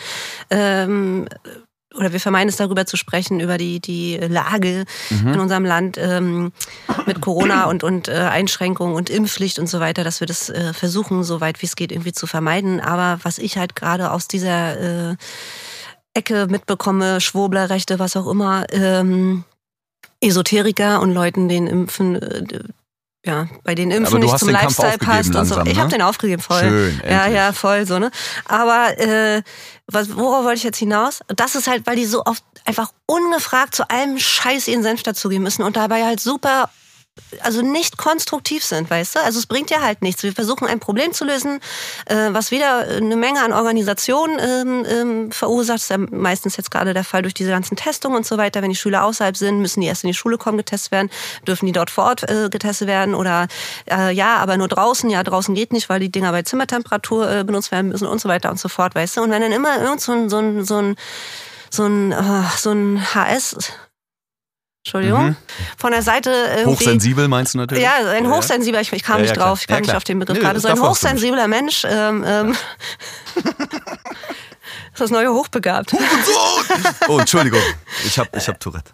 ähm, 0.49 1.27
oder 1.95 2.11
wir 2.11 2.19
vermeiden 2.19 2.49
es 2.49 2.57
darüber 2.57 2.85
zu 2.85 2.97
sprechen, 2.97 3.39
über 3.39 3.57
die, 3.57 3.79
die 3.79 4.17
Lage 4.17 4.85
in 5.09 5.39
unserem 5.39 5.65
Land 5.65 5.97
ähm, 5.97 6.51
mit 7.05 7.21
Corona 7.21 7.65
und, 7.65 7.83
und 7.83 8.07
äh, 8.07 8.13
Einschränkungen 8.13 8.95
und 8.95 9.09
Impfpflicht 9.09 9.59
und 9.59 9.67
so 9.67 9.79
weiter, 9.79 10.03
dass 10.03 10.19
wir 10.19 10.27
das 10.27 10.49
äh, 10.49 10.73
versuchen, 10.73 11.23
so 11.23 11.41
weit 11.41 11.61
wie 11.61 11.65
es 11.65 11.75
geht, 11.75 11.91
irgendwie 11.91 12.13
zu 12.13 12.27
vermeiden. 12.27 12.79
Aber 12.79 13.19
was 13.23 13.37
ich 13.37 13.57
halt 13.57 13.75
gerade 13.75 14.11
aus 14.11 14.27
dieser 14.27 15.11
äh, 15.11 15.15
Ecke 16.13 16.47
mitbekomme, 16.47 17.21
Schwurblerrechte, 17.21 17.99
was 17.99 18.15
auch 18.15 18.27
immer, 18.27 18.65
ähm, 18.71 19.43
Esoteriker 20.21 21.01
und 21.01 21.11
Leuten, 21.11 21.49
den 21.49 21.67
Impfen, 21.67 22.15
äh, 22.15 22.63
ja, 23.25 23.47
bei 23.63 23.73
den 23.73 23.89
Impfen 23.89 24.19
nicht 24.19 24.37
zum 24.37 24.49
Lifestyle 24.49 24.97
passt 24.97 25.33
und 25.33 25.45
so. 25.45 25.61
Ich 25.61 25.75
ne? 25.75 25.79
habe 25.79 25.89
den 25.89 26.01
aufgegeben, 26.01 26.41
voll. 26.41 26.59
Schön, 26.59 27.01
ja, 27.03 27.23
endlich. 27.23 27.35
ja, 27.35 27.53
voll 27.53 27.85
so, 27.85 27.97
ne? 27.99 28.11
Aber 28.45 28.97
äh, 28.99 29.41
was, 29.87 30.15
worauf 30.15 30.43
wollte 30.43 30.57
ich 30.57 30.63
jetzt 30.63 30.77
hinaus? 30.77 31.21
Das 31.27 31.55
ist 31.55 31.67
halt, 31.67 31.87
weil 31.87 31.95
die 31.95 32.05
so 32.05 32.25
oft 32.25 32.43
einfach 32.65 32.91
ungefragt 33.05 33.75
zu 33.75 33.89
allem 33.89 34.19
Scheiß 34.19 34.67
ihren 34.67 34.83
Senf 34.83 35.03
dazugeben 35.03 35.43
müssen 35.43 35.63
und 35.63 35.77
dabei 35.77 36.03
halt 36.03 36.19
super 36.19 36.69
also 37.41 37.61
nicht 37.61 37.97
konstruktiv 37.97 38.63
sind, 38.63 38.89
weißt 38.89 39.15
du? 39.15 39.19
Also 39.19 39.39
es 39.39 39.45
bringt 39.45 39.69
ja 39.69 39.81
halt 39.81 40.01
nichts. 40.01 40.23
Wir 40.23 40.33
versuchen 40.33 40.67
ein 40.67 40.79
Problem 40.79 41.13
zu 41.13 41.25
lösen, 41.25 41.59
äh, 42.05 42.29
was 42.31 42.51
wieder 42.51 42.87
eine 42.87 43.15
Menge 43.15 43.41
an 43.41 43.53
Organisationen 43.53 44.39
ähm, 44.39 44.85
ähm, 44.87 45.31
verursacht. 45.31 45.75
Das 45.75 45.83
ist 45.83 45.89
ja 45.89 45.97
meistens 45.97 46.57
jetzt 46.57 46.71
gerade 46.71 46.93
der 46.93 47.03
Fall 47.03 47.21
durch 47.21 47.33
diese 47.33 47.51
ganzen 47.51 47.75
Testungen 47.75 48.17
und 48.17 48.25
so 48.25 48.37
weiter. 48.37 48.61
Wenn 48.61 48.69
die 48.69 48.75
Schüler 48.75 49.03
außerhalb 49.03 49.37
sind, 49.37 49.59
müssen 49.59 49.81
die 49.81 49.87
erst 49.87 50.03
in 50.03 50.07
die 50.07 50.13
Schule 50.13 50.37
kommen, 50.37 50.57
getestet 50.57 50.91
werden, 50.91 51.09
dürfen 51.47 51.65
die 51.65 51.71
dort 51.71 51.89
vor 51.89 52.05
Ort 52.05 52.29
äh, 52.29 52.49
getestet 52.49 52.87
werden 52.87 53.13
oder 53.13 53.47
äh, 53.89 54.11
ja, 54.11 54.37
aber 54.37 54.57
nur 54.57 54.67
draußen. 54.67 55.09
Ja, 55.09 55.23
draußen 55.23 55.53
geht 55.53 55.71
nicht, 55.73 55.89
weil 55.89 55.99
die 55.99 56.11
Dinger 56.11 56.31
bei 56.31 56.41
Zimmertemperatur 56.41 57.29
äh, 57.29 57.43
benutzt 57.43 57.71
werden 57.71 57.89
müssen 57.89 58.07
und 58.07 58.21
so 58.21 58.29
weiter 58.29 58.49
und 58.49 58.59
so 58.59 58.69
fort, 58.69 58.95
weißt 58.95 59.17
du? 59.17 59.21
Und 59.21 59.31
wenn 59.31 59.41
dann 59.41 59.51
immer 59.51 59.81
irgend 59.81 60.01
so 60.01 60.11
ein, 60.13 60.29
so 60.29 60.37
ein, 60.37 60.63
so 60.63 60.77
ein, 60.77 60.95
so 61.69 61.85
ein, 61.85 62.11
äh, 62.11 62.99
HS 63.13 63.55
Entschuldigung. 64.85 65.27
Mhm. 65.27 65.35
Von 65.77 65.91
der 65.93 66.01
Seite 66.01 66.29
irgendwie. 66.57 66.65
Hochsensibel 66.85 67.29
meinst 67.29 67.53
du 67.53 67.57
natürlich? 67.59 67.83
Ja, 67.83 67.93
ein 68.11 68.29
hochsensibler, 68.29 68.81
ich, 68.81 68.91
ich 68.91 69.01
kam 69.01 69.15
Ja, 69.15 69.21
nicht 69.21 69.29
ja, 69.29 69.35
klar. 69.35 69.47
drauf, 69.47 69.61
ich 69.61 69.67
kam 69.67 69.75
Ja, 69.77 69.81
nicht 69.81 69.95
auf 69.95 70.03
den 70.03 70.19
Begriff 70.19 70.37
Nö, 70.37 70.43
gerade. 70.43 70.59
So 70.59 70.67
ein 70.67 70.81
hochsensibler 70.81 71.47
Mensch, 71.47 71.85
ähm, 71.89 72.21
ähm, 72.27 72.51
ist 74.91 74.99
das 74.99 75.09
neue 75.09 75.31
hochbegabt. 75.33 75.95
Oh, 77.07 77.19
Entschuldigung. 77.19 77.61
Ich 78.05 78.17
hab, 78.19 78.35
ich 78.35 78.47
hab 78.47 78.59
Tourette. 78.59 78.91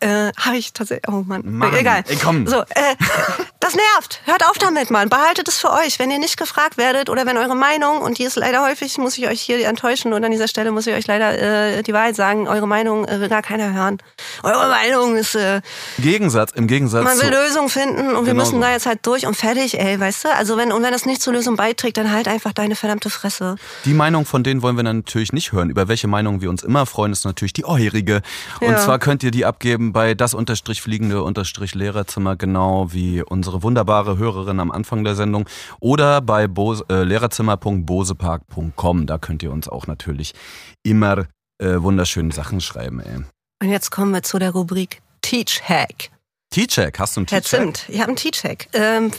Äh, 0.00 0.32
habe 0.38 0.56
ich 0.56 0.72
tatsächlich. 0.72 1.08
Oh 1.08 1.22
Mann. 1.26 1.42
Mann, 1.44 1.74
Egal. 1.74 2.02
ey, 2.06 2.16
komm. 2.16 2.46
So, 2.46 2.62
äh, 2.62 2.64
das 3.66 3.74
nervt. 3.74 4.20
Hört 4.24 4.48
auf 4.48 4.58
damit, 4.58 4.90
Mann. 4.90 5.08
Behaltet 5.08 5.48
es 5.48 5.58
für 5.58 5.72
euch. 5.72 5.98
Wenn 5.98 6.10
ihr 6.10 6.18
nicht 6.18 6.36
gefragt 6.36 6.76
werdet 6.78 7.10
oder 7.10 7.26
wenn 7.26 7.36
eure 7.36 7.56
Meinung, 7.56 8.00
und 8.00 8.18
die 8.18 8.22
ist 8.24 8.36
leider 8.36 8.62
häufig, 8.64 8.96
muss 8.98 9.18
ich 9.18 9.26
euch 9.26 9.40
hier 9.40 9.66
enttäuschen 9.66 10.12
und 10.12 10.24
an 10.24 10.30
dieser 10.30 10.46
Stelle 10.46 10.70
muss 10.70 10.86
ich 10.86 10.94
euch 10.94 11.06
leider 11.08 11.76
äh, 11.78 11.82
die 11.82 11.92
Wahrheit 11.92 12.14
sagen, 12.14 12.46
eure 12.46 12.68
Meinung 12.68 13.06
äh, 13.06 13.18
will 13.20 13.28
gar 13.28 13.42
keiner 13.42 13.72
hören. 13.72 13.98
Eure 14.44 14.68
Meinung 14.68 15.16
ist, 15.16 15.34
äh, 15.34 15.60
Gegensatz, 15.98 16.52
im 16.52 16.68
Gegensatz 16.68 17.02
man 17.04 17.18
will. 17.20 17.30
Lösungen 17.30 17.68
finden 17.68 18.14
und 18.14 18.26
wir 18.26 18.32
Genau 18.32 18.44
müssen 18.44 18.56
so. 18.56 18.60
da 18.60 18.70
jetzt 18.70 18.86
halt 18.86 19.04
durch 19.04 19.26
und 19.26 19.36
fertig, 19.36 19.78
ey, 19.80 19.98
weißt 19.98 20.24
du? 20.24 20.34
Also 20.34 20.56
wenn, 20.56 20.70
und 20.70 20.82
wenn 20.84 20.92
das 20.92 21.04
nicht 21.04 21.20
zur 21.20 21.32
Lösung 21.32 21.56
beiträgt, 21.56 21.96
dann 21.96 22.12
halt 22.12 22.28
einfach 22.28 22.52
deine 22.52 22.76
verdammte 22.76 23.10
Fresse. 23.10 23.56
Die 23.84 23.94
Meinung 23.94 24.26
von 24.26 24.44
denen 24.44 24.62
wollen 24.62 24.76
wir 24.76 24.84
dann 24.84 24.98
natürlich 24.98 25.32
nicht 25.32 25.50
hören. 25.52 25.70
Über 25.70 25.88
welche 25.88 26.06
Meinung 26.06 26.40
wir 26.40 26.50
uns 26.50 26.62
immer 26.62 26.86
freuen, 26.86 27.10
ist 27.12 27.24
natürlich 27.24 27.52
die 27.52 27.64
eurige. 27.64 28.22
Und 28.60 28.68
Ja. 28.70 28.76
zwar 28.76 28.98
könnt 29.00 29.22
ihr 29.24 29.30
die 29.32 29.44
abgeben 29.44 29.92
bei 29.92 30.14
das 30.14 30.34
unterstrich 30.34 30.82
fliegende 30.82 31.22
unterstrich 31.22 31.74
Lehrerzimmer, 31.74 32.36
genau 32.36 32.92
wie 32.92 33.22
unsere 33.22 33.55
wunderbare 33.62 34.18
Hörerin 34.18 34.60
am 34.60 34.70
Anfang 34.70 35.04
der 35.04 35.14
Sendung. 35.14 35.48
Oder 35.80 36.20
bei 36.20 36.46
Bose, 36.46 36.84
äh, 36.88 37.02
lehrerzimmer.bosepark.com. 37.02 39.06
Da 39.06 39.18
könnt 39.18 39.42
ihr 39.42 39.52
uns 39.52 39.68
auch 39.68 39.86
natürlich 39.86 40.34
immer 40.82 41.26
äh, 41.58 41.76
wunderschöne 41.78 42.32
Sachen 42.32 42.60
schreiben. 42.60 43.00
Ey. 43.00 43.24
Und 43.62 43.70
jetzt 43.70 43.90
kommen 43.90 44.12
wir 44.12 44.22
zu 44.22 44.38
der 44.38 44.50
Rubrik 44.50 45.00
Teach 45.22 45.62
Hack. 45.66 46.10
T-Check, 46.50 46.98
hast 46.98 47.16
du 47.16 47.20
einen 47.20 47.26
Herr 47.28 47.42
T-Check? 47.42 47.60
Zimt, 47.60 47.88
ich 47.88 48.00
habe 48.00 48.08
einen 48.08 48.16
Teach-Hack. 48.16 48.68
Ähm, 48.72 49.10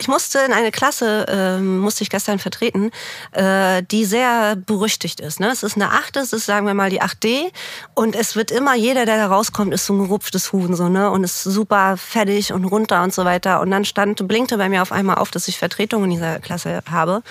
ich 0.00 0.08
musste 0.08 0.38
in 0.38 0.52
eine 0.54 0.70
Klasse, 0.70 1.26
ähm, 1.28 1.78
musste 1.78 2.02
ich 2.02 2.08
gestern 2.08 2.38
vertreten, 2.38 2.90
äh, 3.32 3.82
die 3.82 4.06
sehr 4.06 4.56
berüchtigt 4.56 5.20
ist. 5.20 5.40
Ne? 5.40 5.48
Es 5.48 5.62
ist 5.62 5.76
eine 5.76 5.90
8, 5.90 6.16
es 6.16 6.32
ist, 6.32 6.46
sagen 6.46 6.66
wir 6.66 6.72
mal, 6.72 6.88
die 6.88 7.02
8D. 7.02 7.52
Und 7.94 8.16
es 8.16 8.34
wird 8.34 8.50
immer, 8.50 8.74
jeder, 8.74 9.04
der 9.04 9.18
da 9.18 9.26
rauskommt, 9.26 9.74
ist 9.74 9.84
so 9.84 9.92
ein 9.92 9.98
gerupftes 9.98 10.52
Huhn. 10.52 10.74
So, 10.74 10.88
ne? 10.88 11.10
Und 11.10 11.22
ist 11.22 11.42
super 11.42 11.98
fertig 11.98 12.54
und 12.54 12.64
runter 12.64 13.02
und 13.02 13.12
so 13.12 13.26
weiter. 13.26 13.60
Und 13.60 13.70
dann 13.70 13.84
stand, 13.84 14.26
blinkte 14.26 14.56
bei 14.56 14.70
mir 14.70 14.80
auf 14.80 14.90
einmal 14.90 15.16
auf, 15.16 15.30
dass 15.30 15.48
ich 15.48 15.58
Vertretung 15.58 16.04
in 16.04 16.10
dieser 16.10 16.38
Klasse 16.38 16.82
habe. 16.90 17.22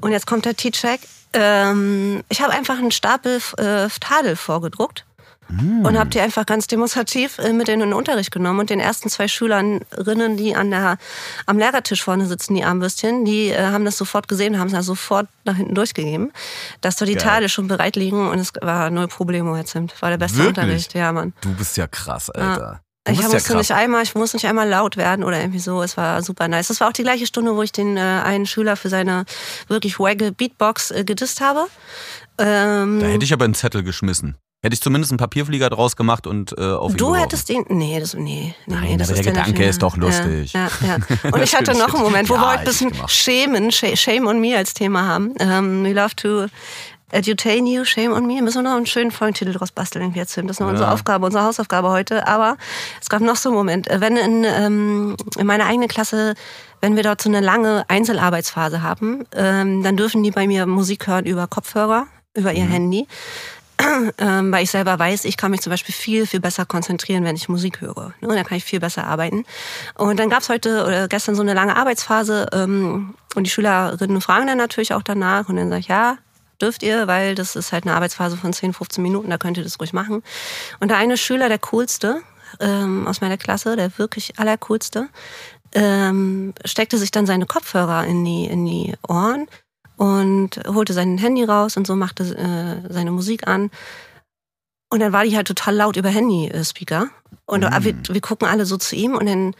Und 0.00 0.10
jetzt 0.10 0.26
kommt 0.26 0.44
der 0.44 0.56
Teach-Hack. 0.56 1.00
Ähm, 1.34 2.24
ich 2.28 2.42
habe 2.42 2.52
einfach 2.52 2.78
einen 2.78 2.90
Stapel 2.90 3.40
äh, 3.58 3.88
Tadel 4.00 4.34
vorgedruckt 4.34 5.04
und 5.48 5.98
habe 5.98 6.10
die 6.10 6.20
einfach 6.20 6.44
ganz 6.44 6.66
demonstrativ 6.66 7.38
äh, 7.38 7.52
mit 7.52 7.68
in 7.68 7.80
den 7.80 7.92
Unterricht 7.92 8.30
genommen 8.30 8.60
und 8.60 8.70
den 8.70 8.80
ersten 8.80 9.08
zwei 9.08 9.28
Schülerinnen, 9.28 10.36
die 10.36 10.54
an 10.54 10.70
der, 10.70 10.98
am 11.46 11.58
Lehrertisch 11.58 12.02
vorne 12.02 12.26
sitzen, 12.26 12.54
die 12.54 12.64
Armbürstchen, 12.64 13.24
die 13.24 13.48
äh, 13.48 13.66
haben 13.66 13.84
das 13.84 13.96
sofort 13.96 14.28
gesehen 14.28 14.58
haben 14.58 14.66
es 14.66 14.72
dann 14.72 14.82
sofort 14.82 15.28
nach 15.44 15.56
hinten 15.56 15.74
durchgegeben, 15.74 16.32
dass 16.80 16.96
da 16.96 17.04
die 17.04 17.14
Geil. 17.14 17.22
Tadel 17.22 17.48
schon 17.48 17.68
bereit 17.68 17.96
liegen 17.96 18.28
und 18.28 18.38
es 18.38 18.52
war 18.60 18.90
null 18.90 19.08
Problemo, 19.08 19.56
Herr 19.56 19.64
Zimt. 19.64 20.00
War 20.02 20.10
der 20.10 20.18
beste 20.18 20.38
Wirklich? 20.38 20.58
Unterricht, 20.58 20.94
ja, 20.94 21.12
Mann. 21.12 21.32
Du 21.40 21.54
bist 21.54 21.76
ja 21.76 21.86
krass, 21.86 22.30
Alter. 22.30 22.80
Du 23.08 23.14
Ich 23.14 23.20
ja 23.20 23.28
musste 23.28 23.52
krass. 23.52 23.56
nicht 23.58 23.72
einmal, 23.72 24.02
ich 24.02 24.14
musste 24.14 24.36
nicht 24.36 24.46
einmal 24.46 24.68
laut 24.68 24.96
werden 24.96 25.24
oder 25.24 25.38
irgendwie 25.40 25.58
so. 25.58 25.82
Es 25.82 25.96
war 25.96 26.22
super 26.22 26.48
nice. 26.48 26.68
Das 26.68 26.80
war 26.80 26.88
auch 26.88 26.92
die 26.92 27.02
gleiche 27.02 27.26
Stunde, 27.26 27.54
wo 27.56 27.62
ich 27.62 27.72
den 27.72 27.96
äh, 27.96 28.00
einen 28.00 28.46
Schüler 28.46 28.76
für 28.76 28.88
seine 28.88 29.24
wirklich 29.68 29.98
wagge 29.98 30.32
Beatbox 30.32 30.90
äh, 30.90 31.04
gedisst 31.04 31.40
habe. 31.40 31.66
Ähm, 32.38 33.00
Da 33.00 33.06
hätte 33.06 33.24
ich 33.24 33.32
aber 33.32 33.44
einen 33.44 33.54
Zettel 33.54 33.82
geschmissen. 33.82 34.36
Hätte 34.60 34.74
ich 34.74 34.80
zumindest 34.80 35.12
einen 35.12 35.18
Papierflieger 35.18 35.70
draus 35.70 35.94
gemacht 35.94 36.26
und 36.26 36.52
äh, 36.58 36.62
auf 36.62 36.90
ihn 36.90 36.96
Du 36.96 37.04
geworfen. 37.06 37.20
hättest 37.22 37.48
ihn. 37.50 37.64
Nee, 37.68 38.00
das, 38.00 38.14
nee, 38.14 38.20
nee, 38.22 38.54
Nein, 38.66 38.82
nee, 38.82 38.96
das 38.96 39.08
aber 39.10 39.18
ist 39.20 39.24
der 39.26 39.32
ja 39.34 39.40
Gedanke 39.44 39.64
ist 39.64 39.82
doch 39.82 39.96
lustig. 39.96 40.52
Ja, 40.52 40.68
ja, 40.80 40.96
ja. 40.96 41.30
Und 41.32 41.42
ich 41.44 41.54
hatte 41.54 41.78
noch 41.78 41.94
einen 41.94 42.02
Moment, 42.02 42.28
wo 42.28 42.34
Ja, 42.34 42.40
wir 42.40 42.48
heute 42.50 42.58
ein 42.60 42.64
bisschen. 42.64 42.92
Schämen, 43.06 43.70
Shame 43.70 44.26
on 44.26 44.40
Me 44.40 44.56
als 44.56 44.74
Thema 44.74 45.04
haben. 45.06 45.32
Ähm, 45.38 45.84
we 45.84 45.92
love 45.92 46.16
to 46.16 46.46
edutain 47.10 47.66
you, 47.66 47.84
Shame 47.84 48.12
on 48.12 48.26
Me. 48.26 48.42
Müssen 48.42 48.62
wir 48.62 48.70
noch 48.70 48.76
einen 48.76 48.86
schönen 48.86 49.10
Folgentitel 49.10 49.52
draus 49.52 49.72
basteln 49.72 50.02
irgendwie 50.04 50.20
jetzt. 50.20 50.36
Das 50.36 50.44
ist 50.44 50.60
noch 50.60 50.68
unsere 50.68 50.88
Ja. 50.88 50.94
Aufgabe, 50.94 51.26
unsere 51.26 51.44
Hausaufgabe 51.44 51.90
heute. 51.90 52.26
Aber 52.26 52.56
es 53.00 53.08
gab 53.08 53.20
noch 53.22 53.36
so 53.36 53.48
einen 53.48 53.56
Moment. 53.56 53.88
Wenn 53.90 54.16
in, 54.16 54.44
ähm, 54.44 55.16
in 55.36 55.46
meiner 55.46 55.66
eigenen 55.66 55.88
Klasse, 55.88 56.34
wenn 56.80 56.96
wir 56.96 57.02
dort 57.02 57.20
so 57.20 57.28
eine 57.28 57.40
lange 57.40 57.84
Einzelarbeitsphase 57.88 58.82
haben, 58.82 59.24
ähm, 59.34 59.82
dann 59.82 59.96
dürfen 59.96 60.22
die 60.22 60.30
bei 60.30 60.46
mir 60.46 60.66
Musik 60.66 61.06
hören 61.06 61.26
über 61.26 61.46
Kopfhörer, 61.46 62.06
über 62.34 62.52
ihr 62.52 62.64
Handy 62.66 63.06
ähm, 64.18 64.52
weil 64.52 64.64
ich 64.64 64.70
selber 64.70 64.98
weiß, 64.98 65.24
ich 65.24 65.36
kann 65.36 65.50
mich 65.50 65.60
zum 65.60 65.70
Beispiel 65.70 65.94
viel, 65.94 66.26
viel 66.26 66.40
besser 66.40 66.66
konzentrieren, 66.66 67.24
wenn 67.24 67.36
ich 67.36 67.48
Musik 67.48 67.80
höre. 67.80 68.12
Ne? 68.20 68.34
Dann 68.34 68.44
kann 68.44 68.58
ich 68.58 68.64
viel 68.64 68.80
besser 68.80 69.06
arbeiten. 69.06 69.44
Und 69.94 70.18
dann 70.18 70.30
gab's 70.30 70.48
heute 70.48 70.84
oder 70.84 71.08
gestern 71.08 71.34
so 71.34 71.42
eine 71.42 71.54
lange 71.54 71.76
Arbeitsphase 71.76 72.48
ähm, 72.52 73.14
und 73.34 73.44
die 73.44 73.50
Schülerinnen 73.50 74.20
fragen 74.20 74.46
dann 74.46 74.58
natürlich 74.58 74.94
auch 74.94 75.02
danach 75.02 75.48
und 75.48 75.56
dann 75.56 75.68
sage 75.68 75.80
ich, 75.80 75.88
ja, 75.88 76.18
dürft 76.60 76.82
ihr, 76.82 77.06
weil 77.06 77.34
das 77.34 77.56
ist 77.56 77.72
halt 77.72 77.84
eine 77.84 77.94
Arbeitsphase 77.94 78.36
von 78.36 78.52
10, 78.52 78.72
15 78.72 79.02
Minuten, 79.02 79.30
da 79.30 79.38
könnt 79.38 79.56
ihr 79.56 79.64
das 79.64 79.80
ruhig 79.80 79.92
machen. 79.92 80.22
Und 80.80 80.88
der 80.88 80.98
eine 80.98 81.16
Schüler, 81.16 81.48
der 81.48 81.58
coolste 81.58 82.20
ähm, 82.60 83.06
aus 83.06 83.20
meiner 83.20 83.36
Klasse, 83.36 83.76
der 83.76 83.96
wirklich 83.98 84.38
allercoolste, 84.38 85.08
ähm, 85.74 86.54
steckte 86.64 86.98
sich 86.98 87.10
dann 87.10 87.26
seine 87.26 87.46
Kopfhörer 87.46 88.06
in 88.06 88.24
die, 88.24 88.46
in 88.46 88.64
die 88.64 88.94
Ohren 89.06 89.46
und 89.96 90.60
holte 90.66 90.92
sein 90.92 91.18
Handy 91.18 91.44
raus 91.44 91.76
und 91.76 91.86
so 91.86 91.94
machte 91.96 92.24
äh, 92.36 92.92
seine 92.92 93.10
Musik 93.10 93.46
an. 93.46 93.70
Und 94.90 95.00
dann 95.00 95.12
war 95.12 95.24
die 95.24 95.36
halt 95.36 95.46
total 95.46 95.74
laut 95.74 95.96
über 95.96 96.08
Handy-Speaker. 96.08 97.08
Und 97.44 97.64
Mm. 97.64 97.84
wir, 97.84 97.94
wir 98.08 98.20
gucken 98.20 98.48
alle 98.48 98.64
so 98.64 98.78
zu 98.78 98.96
ihm 98.96 99.14
und 99.14 99.26
dann 99.26 99.54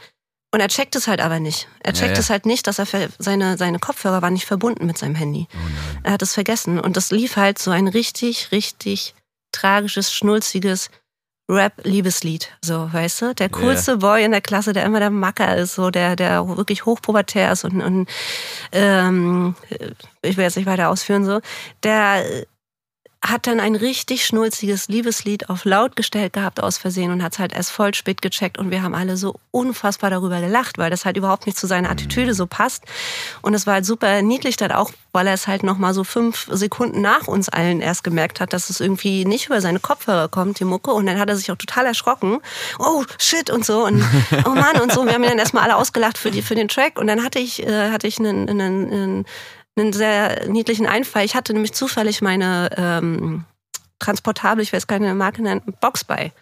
und 0.51 0.61
er 0.61 0.69
checkt 0.69 0.97
es 0.97 1.07
halt 1.09 1.21
aber 1.21 1.41
nicht. 1.41 1.69
Er 1.81 1.93
checkt 1.93 2.15
ja. 2.15 2.21
es 2.21 2.31
halt 2.31 2.47
nicht, 2.47 2.67
dass 2.67 2.79
er 2.79 2.87
ver- 2.87 3.09
seine, 3.19 3.59
seine 3.59 3.79
Kopfhörer 3.79 4.23
waren 4.23 4.33
nicht 4.33 4.47
verbunden 4.47 4.87
mit 4.87 4.97
seinem 4.97 5.15
Handy. 5.15 5.47
Oh. 5.53 6.01
Er 6.05 6.13
hat 6.13 6.23
es 6.23 6.35
vergessen. 6.35 6.81
Und 6.81 6.97
das 6.97 7.11
lief 7.11 7.37
halt 7.37 7.59
so 7.59 7.71
ein 7.71 7.89
richtig, 7.89 8.51
richtig 8.51 9.15
tragisches, 9.53 10.13
schnulziges 10.13 10.91
Rap-Liebeslied. 11.51 12.49
So, 12.63 12.93
weißt 12.93 13.23
du? 13.23 13.35
Der 13.35 13.49
coolste 13.49 13.99
Boy 13.99 14.25
in 14.25 14.33
der 14.33 14.41
Klasse, 14.41 14.73
der 14.73 14.85
immer 14.85 15.01
der 15.01 15.11
Macker 15.11 15.57
ist, 15.57 15.75
so, 15.75 15.91
der, 15.91 16.17
der 16.17 16.47
wirklich 16.57 16.85
hochpubertär 16.85 17.53
ist 17.53 17.65
und, 17.65 17.81
und 17.81 18.09
ähm, 18.73 19.55
ich 20.23 20.37
will 20.37 20.45
jetzt 20.45 20.57
nicht 20.57 20.67
weiter 20.67 20.91
ausführen, 20.91 21.25
so, 21.25 21.41
der 21.83 22.25
hat 23.21 23.49
dann 23.49 23.59
ein 23.59 23.75
richtig 23.75 24.25
schnulziges 24.25 24.89
Liebeslied 24.89 25.51
auf 25.51 25.65
laut 25.65 25.97
gestellt 25.97 26.33
gehabt 26.33 26.63
aus 26.63 26.79
Versehen 26.79 27.11
und 27.11 27.23
hat 27.23 27.33
es 27.33 27.39
halt 27.39 27.53
erst 27.53 27.73
voll 27.73 27.93
spät 27.95 28.23
gecheckt 28.23 28.59
und 28.59 28.71
wir 28.71 28.83
haben 28.83 28.95
alle 28.95 29.17
so 29.17 29.35
unfassbar 29.51 30.11
darüber 30.11 30.41
gelacht, 30.41 30.79
weil 30.79 30.91
das 30.91 31.05
halt 31.05 31.17
überhaupt 31.17 31.47
nicht 31.47 31.59
zu 31.59 31.67
seiner 31.67 31.91
Attitüde 31.91 32.33
so 32.33 32.47
passt. 32.47 32.85
Und 33.43 33.55
es 33.55 33.67
war 33.67 33.75
halt 33.75 33.87
super 33.87 34.23
niedlich 34.23 34.57
dann 34.57 34.71
auch, 34.71 34.93
weil 35.13 35.27
er 35.27 35.35
es 35.35 35.49
halt 35.49 35.65
noch 35.65 35.79
mal 35.79 35.95
so 35.95 36.05
fünf 36.05 36.47
Sekunden 36.51 37.01
nach 37.01 37.27
uns 37.27 37.49
allen 37.49 37.81
erst 37.81 38.05
gemerkt 38.05 38.41
hat, 38.41 38.53
dass 38.53 38.71
es 38.71 38.81
irgendwie 38.81 39.25
nicht 39.25 39.47
über 39.47 39.61
seine 39.61 39.81
Kopfhörer 39.81 40.29
kommt, 40.29 40.61
die 40.61 40.65
Mucke. 40.65 40.93
Und 40.93 41.07
dann 41.07 41.19
hat 41.19 41.29
er 41.29 41.37
sich 41.37 41.51
auch 41.51 41.57
total 41.57 41.87
erschrocken, 41.87 42.39
oh 42.79 43.05
shit 43.19 43.51
und 43.51 43.65
so. 43.65 43.85
Und 43.85 44.05
oh 44.45 44.51
Mann 44.51 44.81
und 44.81 44.93
so, 44.93 45.05
wir 45.05 45.15
haben 45.15 45.25
ihn 45.25 45.31
dann 45.31 45.39
erstmal 45.39 45.65
alle 45.65 45.77
ausgelacht 45.77 46.19
für, 46.19 46.31
die, 46.31 46.43
für 46.43 46.55
den 46.55 46.69
Track. 46.69 46.99
Und 47.01 47.09
dann 47.09 47.25
hatte 47.25 47.41
ich, 47.41 47.67
äh, 47.67 47.91
hatte 47.91 48.07
ich 48.07 48.19
einen, 48.21 48.49
einen, 48.49 48.93
einen 48.93 49.27
einen 49.79 49.93
sehr 49.93 50.49
niedlichen 50.49 50.87
Einfall. 50.87 51.25
Ich 51.25 51.35
hatte 51.35 51.53
nämlich 51.53 51.73
zufällig 51.73 52.23
meine 52.23 52.71
ähm, 52.77 53.45
transportable, 53.99 54.63
ich 54.63 54.73
weiß 54.73 54.87
keine 54.87 55.15
Marke 55.15 55.43
nennen, 55.43 55.63
Box 55.81 56.05
bei. 56.05 56.33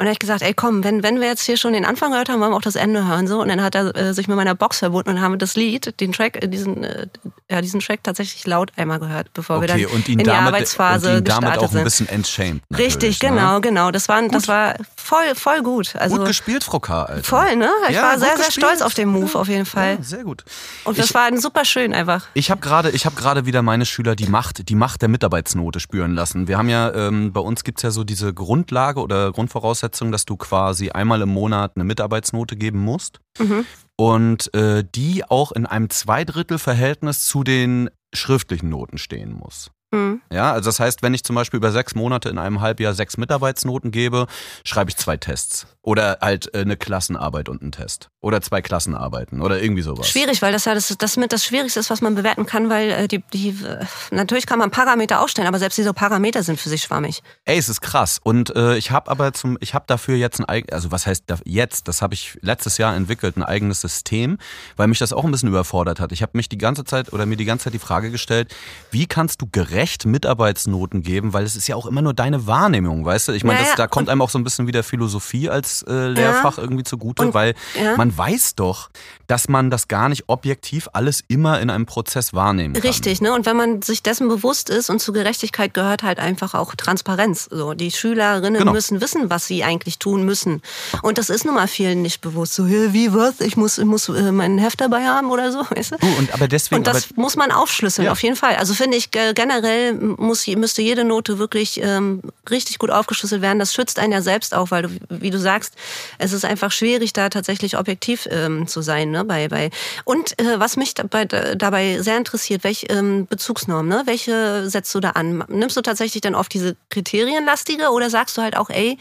Und 0.00 0.04
dann 0.04 0.06
habe 0.08 0.12
ich 0.12 0.18
gesagt, 0.20 0.42
ey 0.42 0.54
komm, 0.54 0.84
wenn, 0.84 1.02
wenn 1.02 1.20
wir 1.20 1.26
jetzt 1.26 1.42
hier 1.42 1.56
schon 1.56 1.72
den 1.72 1.84
Anfang 1.84 2.12
gehört 2.12 2.28
haben, 2.28 2.40
wollen 2.40 2.52
wir 2.52 2.56
auch 2.56 2.60
das 2.62 2.76
Ende 2.76 3.06
hören. 3.08 3.26
so. 3.26 3.40
Und 3.42 3.48
dann 3.48 3.62
hat 3.62 3.74
er 3.74 3.96
äh, 3.96 4.14
sich 4.14 4.28
mit 4.28 4.36
meiner 4.36 4.54
Box 4.54 4.78
verbunden 4.78 5.10
und 5.10 5.20
haben 5.20 5.32
wir 5.32 5.38
das 5.38 5.56
Lied, 5.56 5.98
den 6.00 6.12
Track, 6.12 6.42
äh, 6.42 6.46
diesen, 6.48 6.84
äh, 6.84 7.08
ja, 7.50 7.60
diesen 7.60 7.80
Track 7.80 8.04
tatsächlich 8.04 8.46
laut 8.46 8.70
einmal 8.76 9.00
gehört, 9.00 9.32
bevor 9.34 9.60
wir 9.60 9.68
Okay, 9.68 9.82
dann 9.86 9.92
und 9.96 10.08
ihn 10.08 10.12
in 10.12 10.18
die 10.18 10.24
damit, 10.30 10.46
Arbeitsphase 10.54 11.10
und 11.10 11.18
ihn 11.18 11.24
damit 11.24 11.44
gestartet 11.50 11.68
auch 11.70 11.74
ein 11.76 11.82
bisschen 11.84 12.08
entschämt. 12.08 12.62
Richtig, 12.76 13.20
ne? 13.20 13.28
genau, 13.30 13.60
genau. 13.60 13.90
Das 13.90 14.08
war, 14.08 14.22
das 14.28 14.46
war 14.46 14.76
voll, 14.96 15.34
voll 15.34 15.62
gut. 15.62 15.96
Also 15.96 16.16
Gut 16.18 16.26
gespielt, 16.28 16.62
Frau 16.62 16.78
K. 16.78 17.02
Alter. 17.02 17.24
voll, 17.24 17.56
ne? 17.56 17.68
Ich 17.88 17.96
Ja, 17.96 18.02
war 18.02 18.18
sehr, 18.20 18.28
sehr 18.36 18.46
gespielt. 18.46 18.66
stolz 18.66 18.82
auf 18.82 18.94
den 18.94 19.08
Move 19.08 19.36
auf 19.36 19.48
jeden 19.48 19.66
Fall. 19.66 19.96
Ja, 19.96 20.02
sehr 20.04 20.22
gut. 20.22 20.44
Und 20.84 20.96
das 20.96 21.06
Ich- 21.06 21.14
war 21.14 21.28
super 21.38 21.64
schön 21.64 21.92
einfach. 21.92 22.24
Ich 22.34 22.52
habe 22.52 22.60
gerade, 22.60 22.90
ich 22.90 23.02
gerade 23.02 23.46
wieder 23.46 23.62
meine 23.62 23.84
Schüler 23.84 24.14
die 24.14 24.26
Macht, 24.28 24.68
die 24.68 24.74
Macht 24.76 25.02
der 25.02 25.08
Mitarbeitsnote 25.08 25.80
spüren 25.80 26.14
lassen. 26.14 26.46
Wir 26.46 26.56
haben 26.56 26.68
ja, 26.68 26.94
ähm, 26.94 27.32
bei 27.32 27.40
uns 27.40 27.64
gibt's 27.64 27.82
ja 27.82 27.90
so 27.90 28.04
diese 28.04 28.32
Grundlage 28.32 29.00
oder 29.00 29.32
Grundvoraussetzung, 29.32 29.87
dass 30.12 30.24
du 30.24 30.36
quasi 30.36 30.90
einmal 30.90 31.20
im 31.22 31.28
Monat 31.30 31.72
eine 31.74 31.84
Mitarbeitsnote 31.84 32.56
geben 32.56 32.78
musst 32.80 33.20
Mhm. 33.38 33.64
und 33.96 34.54
äh, 34.54 34.84
die 34.94 35.24
auch 35.24 35.52
in 35.52 35.66
einem 35.66 35.88
Zweidrittelverhältnis 35.90 37.24
zu 37.24 37.44
den 37.44 37.90
schriftlichen 38.14 38.68
Noten 38.68 38.98
stehen 38.98 39.32
muss. 39.32 39.70
Mhm. 39.90 40.20
Ja, 40.30 40.52
also 40.52 40.68
das 40.68 40.80
heißt, 40.80 41.02
wenn 41.02 41.14
ich 41.14 41.24
zum 41.24 41.34
Beispiel 41.34 41.56
über 41.58 41.72
sechs 41.72 41.94
Monate 41.94 42.28
in 42.28 42.38
einem 42.38 42.60
Halbjahr 42.60 42.92
sechs 42.94 43.16
Mitarbeitsnoten 43.16 43.90
gebe, 43.90 44.26
schreibe 44.64 44.90
ich 44.90 44.96
zwei 44.96 45.16
Tests. 45.16 45.66
Oder 45.82 46.18
halt 46.20 46.54
äh, 46.54 46.58
eine 46.60 46.76
Klassenarbeit 46.76 47.48
und 47.48 47.62
einen 47.62 47.72
Test. 47.72 48.10
Oder 48.20 48.40
zwei 48.40 48.62
Klassenarbeiten 48.62 49.40
oder 49.40 49.62
irgendwie 49.62 49.82
sowas. 49.82 50.08
Schwierig, 50.08 50.42
weil 50.42 50.50
das 50.52 50.64
ja 50.64 50.74
das, 50.74 50.92
das 50.98 51.16
mit 51.16 51.32
das 51.32 51.44
Schwierigste 51.44 51.78
ist, 51.78 51.88
was 51.88 52.00
man 52.00 52.16
bewerten 52.16 52.46
kann, 52.46 52.68
weil 52.68 52.90
äh, 52.90 53.08
die, 53.08 53.22
die 53.32 53.50
äh, 53.50 53.84
natürlich 54.10 54.44
kann 54.46 54.58
man 54.58 54.70
Parameter 54.72 55.20
aufstellen, 55.20 55.46
aber 55.46 55.60
selbst 55.60 55.78
diese 55.78 55.94
Parameter 55.94 56.42
sind 56.42 56.58
für 56.58 56.68
sich 56.68 56.82
schwammig. 56.82 57.22
Ey, 57.44 57.58
es 57.58 57.68
ist 57.68 57.80
krass. 57.80 58.20
Und 58.22 58.54
äh, 58.56 58.76
ich 58.76 58.90
habe 58.90 59.08
aber 59.10 59.32
zum, 59.34 59.56
ich 59.60 59.72
habe 59.74 59.84
dafür 59.86 60.16
jetzt 60.16 60.40
ein 60.40 60.46
eigenes, 60.46 60.72
also 60.72 60.90
was 60.90 61.06
heißt 61.06 61.24
jetzt? 61.44 61.86
Das 61.86 62.02
habe 62.02 62.14
ich 62.14 62.36
letztes 62.42 62.76
Jahr 62.78 62.96
entwickelt, 62.96 63.36
ein 63.36 63.44
eigenes 63.44 63.80
System, 63.82 64.38
weil 64.76 64.88
mich 64.88 64.98
das 64.98 65.12
auch 65.12 65.24
ein 65.24 65.30
bisschen 65.30 65.48
überfordert 65.48 66.00
hat. 66.00 66.10
Ich 66.10 66.22
habe 66.22 66.32
mich 66.34 66.48
die 66.48 66.58
ganze 66.58 66.82
Zeit 66.84 67.12
oder 67.12 67.24
mir 67.24 67.36
die 67.36 67.44
ganze 67.44 67.64
Zeit 67.64 67.74
die 67.74 67.78
Frage 67.78 68.10
gestellt, 68.10 68.52
wie 68.90 69.06
kannst 69.06 69.40
du 69.42 69.46
gerecht 69.50 70.06
Mitarbeitsnoten 70.06 71.02
geben, 71.02 71.32
weil 71.32 71.44
es 71.44 71.56
ist 71.56 71.68
ja 71.68 71.76
auch 71.76 71.86
immer 71.86 72.02
nur 72.02 72.14
deine 72.14 72.46
Wahrnehmung, 72.46 73.04
weißt 73.04 73.28
du? 73.28 73.32
Ich 73.32 73.44
meine, 73.44 73.60
Ja, 73.60 73.66
ja, 73.66 73.74
da 73.76 73.86
kommt 73.86 74.08
einem 74.08 74.22
auch 74.22 74.30
so 74.30 74.38
ein 74.38 74.44
bisschen 74.44 74.66
wieder 74.66 74.82
Philosophie 74.82 75.48
als 75.48 75.82
äh, 75.82 76.08
Lehrfach 76.08 76.58
irgendwie 76.58 76.84
zugute, 76.84 77.22
Und- 77.26 77.34
weil 77.34 77.54
ja. 77.80 77.96
man 77.96 78.08
weiß 78.18 78.56
doch, 78.56 78.90
dass 79.28 79.48
man 79.48 79.70
das 79.70 79.88
gar 79.88 80.08
nicht 80.08 80.24
objektiv 80.26 80.88
alles 80.92 81.22
immer 81.28 81.60
in 81.60 81.70
einem 81.70 81.86
Prozess 81.86 82.32
wahrnehmen 82.34 82.74
kann. 82.74 82.82
Richtig, 82.82 83.20
ne? 83.20 83.32
Und 83.32 83.46
wenn 83.46 83.56
man 83.56 83.82
sich 83.82 84.02
dessen 84.02 84.26
bewusst 84.28 84.70
ist 84.70 84.90
und 84.90 85.00
zu 85.00 85.12
Gerechtigkeit 85.12 85.74
gehört 85.74 86.02
halt 86.02 86.18
einfach 86.18 86.54
auch 86.54 86.74
Transparenz. 86.74 87.46
So, 87.50 87.74
die 87.74 87.90
Schülerinnen 87.92 88.58
Genau. 88.58 88.72
müssen 88.72 89.00
wissen, 89.00 89.30
was 89.30 89.46
sie 89.46 89.62
eigentlich 89.64 89.98
tun 89.98 90.24
müssen. 90.24 90.62
Und 91.02 91.18
das 91.18 91.28
ist 91.30 91.44
nun 91.44 91.54
mal 91.54 91.68
vielen 91.68 92.02
nicht 92.02 92.20
bewusst. 92.22 92.54
So, 92.54 92.68
wie 92.68 93.12
was? 93.14 93.40
Ich 93.40 93.56
muss, 93.56 93.76
ich 93.78 93.84
muss 93.84 94.08
äh, 94.08 94.32
meinen 94.32 94.58
Heft 94.58 94.80
dabei 94.80 95.04
haben 95.06 95.30
oder 95.30 95.52
so, 95.52 95.60
weißt 95.70 95.92
du? 95.92 95.96
Du, 95.98 96.06
und 96.18 96.32
aber 96.32 96.48
deswegen, 96.48 96.78
Und 96.80 96.86
das 96.86 97.14
muss 97.16 97.36
man 97.36 97.52
aufschlüsseln, 97.52 98.06
Ja. 98.06 98.12
auf 98.12 98.22
jeden 98.22 98.36
Fall. 98.36 98.56
Also 98.56 98.72
finde 98.74 98.96
ich 98.96 99.10
ge- 99.10 99.34
generell 99.34 99.92
muss, 99.94 100.46
müsste 100.46 100.80
jede 100.82 101.04
Note 101.04 101.38
wirklich 101.38 101.80
ähm, 101.82 102.22
richtig 102.50 102.78
gut 102.78 102.90
aufgeschlüsselt 102.90 103.42
werden. 103.42 103.58
Das 103.58 103.74
schützt 103.74 103.98
einen 103.98 104.12
ja 104.12 104.22
selbst 104.22 104.54
auch, 104.54 104.70
weil 104.70 104.82
du, 104.84 104.88
wie 105.10 105.30
du 105.30 105.38
sagst, 105.38 105.74
es 106.16 106.32
ist 106.32 106.44
einfach 106.46 106.72
schwierig, 106.72 107.12
da 107.12 107.28
tatsächlich 107.28 107.76
objektiv 107.76 107.97
ähm, 108.30 108.66
zu 108.66 108.82
sein. 108.82 109.10
Ne? 109.10 109.24
Bei, 109.24 109.48
bei 109.48 109.70
und 110.04 110.38
äh, 110.38 110.58
was 110.58 110.76
mich 110.76 110.94
dabei, 110.94 111.24
dabei 111.24 112.00
sehr 112.00 112.16
interessiert, 112.16 112.64
welche 112.64 112.86
ähm, 112.86 113.26
Bezugsnorm, 113.26 113.88
ne? 113.88 114.02
welche 114.06 114.68
setzt 114.68 114.94
du 114.94 115.00
da 115.00 115.10
an? 115.10 115.44
Nimmst 115.48 115.76
du 115.76 115.82
tatsächlich 115.82 116.20
dann 116.20 116.34
oft 116.34 116.52
diese 116.52 116.76
kriterienlastige 116.90 117.90
oder 117.90 118.10
sagst 118.10 118.36
du 118.36 118.42
halt 118.42 118.56
auch, 118.56 118.70
ey, 118.70 118.98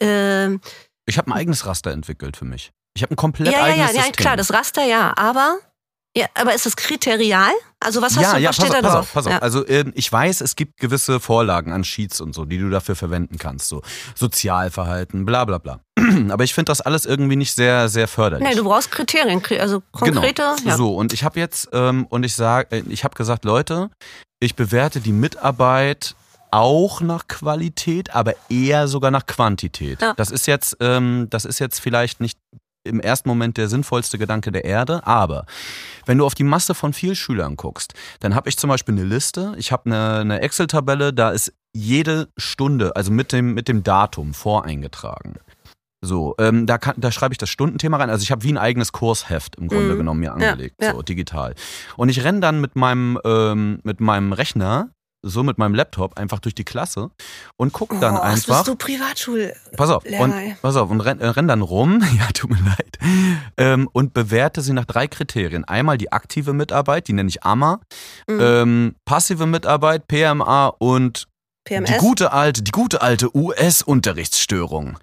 äh, 0.00 0.48
ich 1.06 1.16
habe 1.16 1.30
ein 1.30 1.32
eigenes 1.32 1.64
Raster 1.66 1.90
entwickelt 1.90 2.36
für 2.36 2.44
mich. 2.44 2.70
Ich 2.94 3.02
habe 3.02 3.14
ein 3.14 3.16
komplett 3.16 3.52
ja, 3.52 3.60
ja, 3.60 3.66
ja, 3.66 3.72
eigenes 3.72 3.96
ja, 3.96 4.02
System. 4.02 4.16
klar, 4.16 4.36
das 4.36 4.52
Raster 4.52 4.84
ja, 4.84 5.14
aber 5.16 5.58
ja, 6.18 6.26
aber 6.34 6.54
ist 6.54 6.66
es 6.66 6.76
kriterial? 6.76 7.50
Also 7.80 8.02
was 8.02 8.16
hast 8.16 8.22
ja, 8.22 8.34
du, 8.34 8.40
ja, 8.40 8.48
was 8.48 8.56
pass 8.56 8.66
steht 8.66 8.76
auf, 8.76 8.82
da 8.82 8.88
pass 8.88 8.92
drauf? 8.92 9.00
auf, 9.02 9.12
pass 9.12 9.26
auf. 9.26 9.32
Ja. 9.32 9.38
Also 9.38 9.66
ähm, 9.68 9.92
ich 9.94 10.10
weiß, 10.10 10.40
es 10.40 10.56
gibt 10.56 10.78
gewisse 10.78 11.20
Vorlagen 11.20 11.72
an 11.72 11.84
Sheets 11.84 12.20
und 12.20 12.34
so, 12.34 12.44
die 12.44 12.58
du 12.58 12.68
dafür 12.70 12.96
verwenden 12.96 13.38
kannst. 13.38 13.68
So 13.68 13.82
Sozialverhalten, 14.16 15.24
bla 15.24 15.44
bla 15.44 15.58
bla. 15.58 15.80
Aber 16.30 16.44
ich 16.44 16.54
finde 16.54 16.70
das 16.70 16.80
alles 16.80 17.06
irgendwie 17.06 17.36
nicht 17.36 17.54
sehr, 17.54 17.88
sehr 17.88 18.08
förderlich. 18.08 18.48
Nee, 18.48 18.54
du 18.54 18.64
brauchst 18.64 18.90
Kriterien, 18.90 19.40
kri- 19.42 19.58
also 19.58 19.82
konkrete. 19.92 20.42
Genau. 20.58 20.70
Ja. 20.70 20.76
So, 20.76 20.94
und 20.94 21.12
ich 21.12 21.24
habe 21.24 21.38
jetzt, 21.38 21.68
ähm, 21.72 22.06
und 22.08 22.24
ich 22.24 22.34
sage, 22.34 22.84
ich 22.88 23.04
habe 23.04 23.14
gesagt, 23.14 23.44
Leute, 23.44 23.90
ich 24.40 24.54
bewerte 24.56 25.00
die 25.00 25.12
Mitarbeit 25.12 26.14
auch 26.50 27.00
nach 27.00 27.28
Qualität, 27.28 28.14
aber 28.14 28.34
eher 28.48 28.88
sogar 28.88 29.10
nach 29.10 29.26
Quantität. 29.26 30.00
Ja. 30.00 30.14
Das 30.16 30.30
ist 30.30 30.46
jetzt, 30.46 30.76
ähm, 30.80 31.26
das 31.30 31.44
ist 31.44 31.58
jetzt 31.58 31.78
vielleicht 31.80 32.20
nicht 32.20 32.38
im 32.84 33.00
ersten 33.00 33.28
Moment 33.28 33.56
der 33.56 33.68
sinnvollste 33.68 34.18
Gedanke 34.18 34.50
der 34.52 34.64
Erde, 34.64 35.06
aber 35.06 35.44
wenn 36.06 36.18
du 36.18 36.24
auf 36.26 36.34
die 36.34 36.44
Masse 36.44 36.74
von 36.74 36.92
vielen 36.92 37.16
Schülern 37.16 37.56
guckst, 37.56 37.94
dann 38.20 38.34
habe 38.34 38.48
ich 38.48 38.56
zum 38.56 38.68
Beispiel 38.68 38.94
eine 38.94 39.04
Liste, 39.04 39.54
ich 39.58 39.72
habe 39.72 39.86
eine, 39.86 40.18
eine 40.20 40.40
Excel-Tabelle, 40.40 41.12
da 41.12 41.30
ist 41.30 41.52
jede 41.74 42.28
Stunde, 42.36 42.96
also 42.96 43.10
mit 43.12 43.32
dem, 43.32 43.54
mit 43.54 43.68
dem 43.68 43.82
Datum 43.82 44.32
voreingetragen. 44.34 45.34
So, 46.00 46.36
ähm, 46.38 46.66
da, 46.66 46.78
kann, 46.78 46.94
da 46.96 47.10
schreibe 47.10 47.34
ich 47.34 47.38
das 47.38 47.50
Stundenthema 47.50 47.96
rein. 47.96 48.08
Also 48.08 48.22
ich 48.22 48.30
habe 48.30 48.44
wie 48.44 48.52
ein 48.52 48.58
eigenes 48.58 48.92
Kursheft 48.92 49.56
im 49.56 49.66
Grunde 49.66 49.94
Mhm. 49.94 49.98
genommen 49.98 50.20
mir 50.20 50.26
Ja, 50.26 50.32
angelegt, 50.32 50.76
ja. 50.80 50.92
so 50.92 51.02
digital. 51.02 51.54
Und 51.96 52.08
ich 52.08 52.22
renne 52.22 52.38
dann 52.38 52.60
mit 52.60 52.76
meinem, 52.76 53.18
ähm, 53.24 53.80
mit 53.82 54.00
meinem 54.00 54.32
Rechner, 54.32 54.90
so 55.22 55.42
mit 55.42 55.58
meinem 55.58 55.74
Laptop, 55.74 56.16
einfach 56.16 56.38
durch 56.38 56.54
die 56.54 56.64
Klasse 56.64 57.10
und 57.56 57.72
guck 57.72 58.00
dann 58.00 58.16
oh, 58.16 58.20
einfach. 58.20 58.58
bist 58.58 58.68
du 58.68 58.76
Privatschul? 58.76 59.52
Pass 59.76 59.90
auf, 59.90 60.04
Lehrer, 60.04 60.22
und, 60.24 60.62
pass 60.62 60.76
auf, 60.76 60.90
und 60.90 61.00
renn, 61.00 61.20
äh, 61.20 61.26
renn 61.28 61.48
dann 61.48 61.60
rum, 61.62 62.00
ja, 62.18 62.26
tut 62.32 62.50
mir 62.50 62.60
leid, 62.60 62.98
ähm, 63.56 63.88
und 63.92 64.14
bewerte 64.14 64.60
sie 64.62 64.72
nach 64.72 64.84
drei 64.84 65.08
Kriterien. 65.08 65.64
Einmal 65.64 65.98
die 65.98 66.12
aktive 66.12 66.52
Mitarbeit, 66.52 67.08
die 67.08 67.12
nenne 67.12 67.28
ich 67.28 67.42
AMA, 67.44 67.80
Mhm. 68.28 68.38
ähm, 68.40 68.94
passive 69.04 69.46
Mitarbeit, 69.46 70.06
PMA 70.06 70.68
und 70.78 71.26
PMS? 71.64 71.90
die 71.90 71.98
gute 71.98 72.32
alte, 72.32 72.62
die 72.62 72.70
gute 72.70 73.02
alte 73.02 73.34
US-Unterrichtsstörung. 73.36 74.98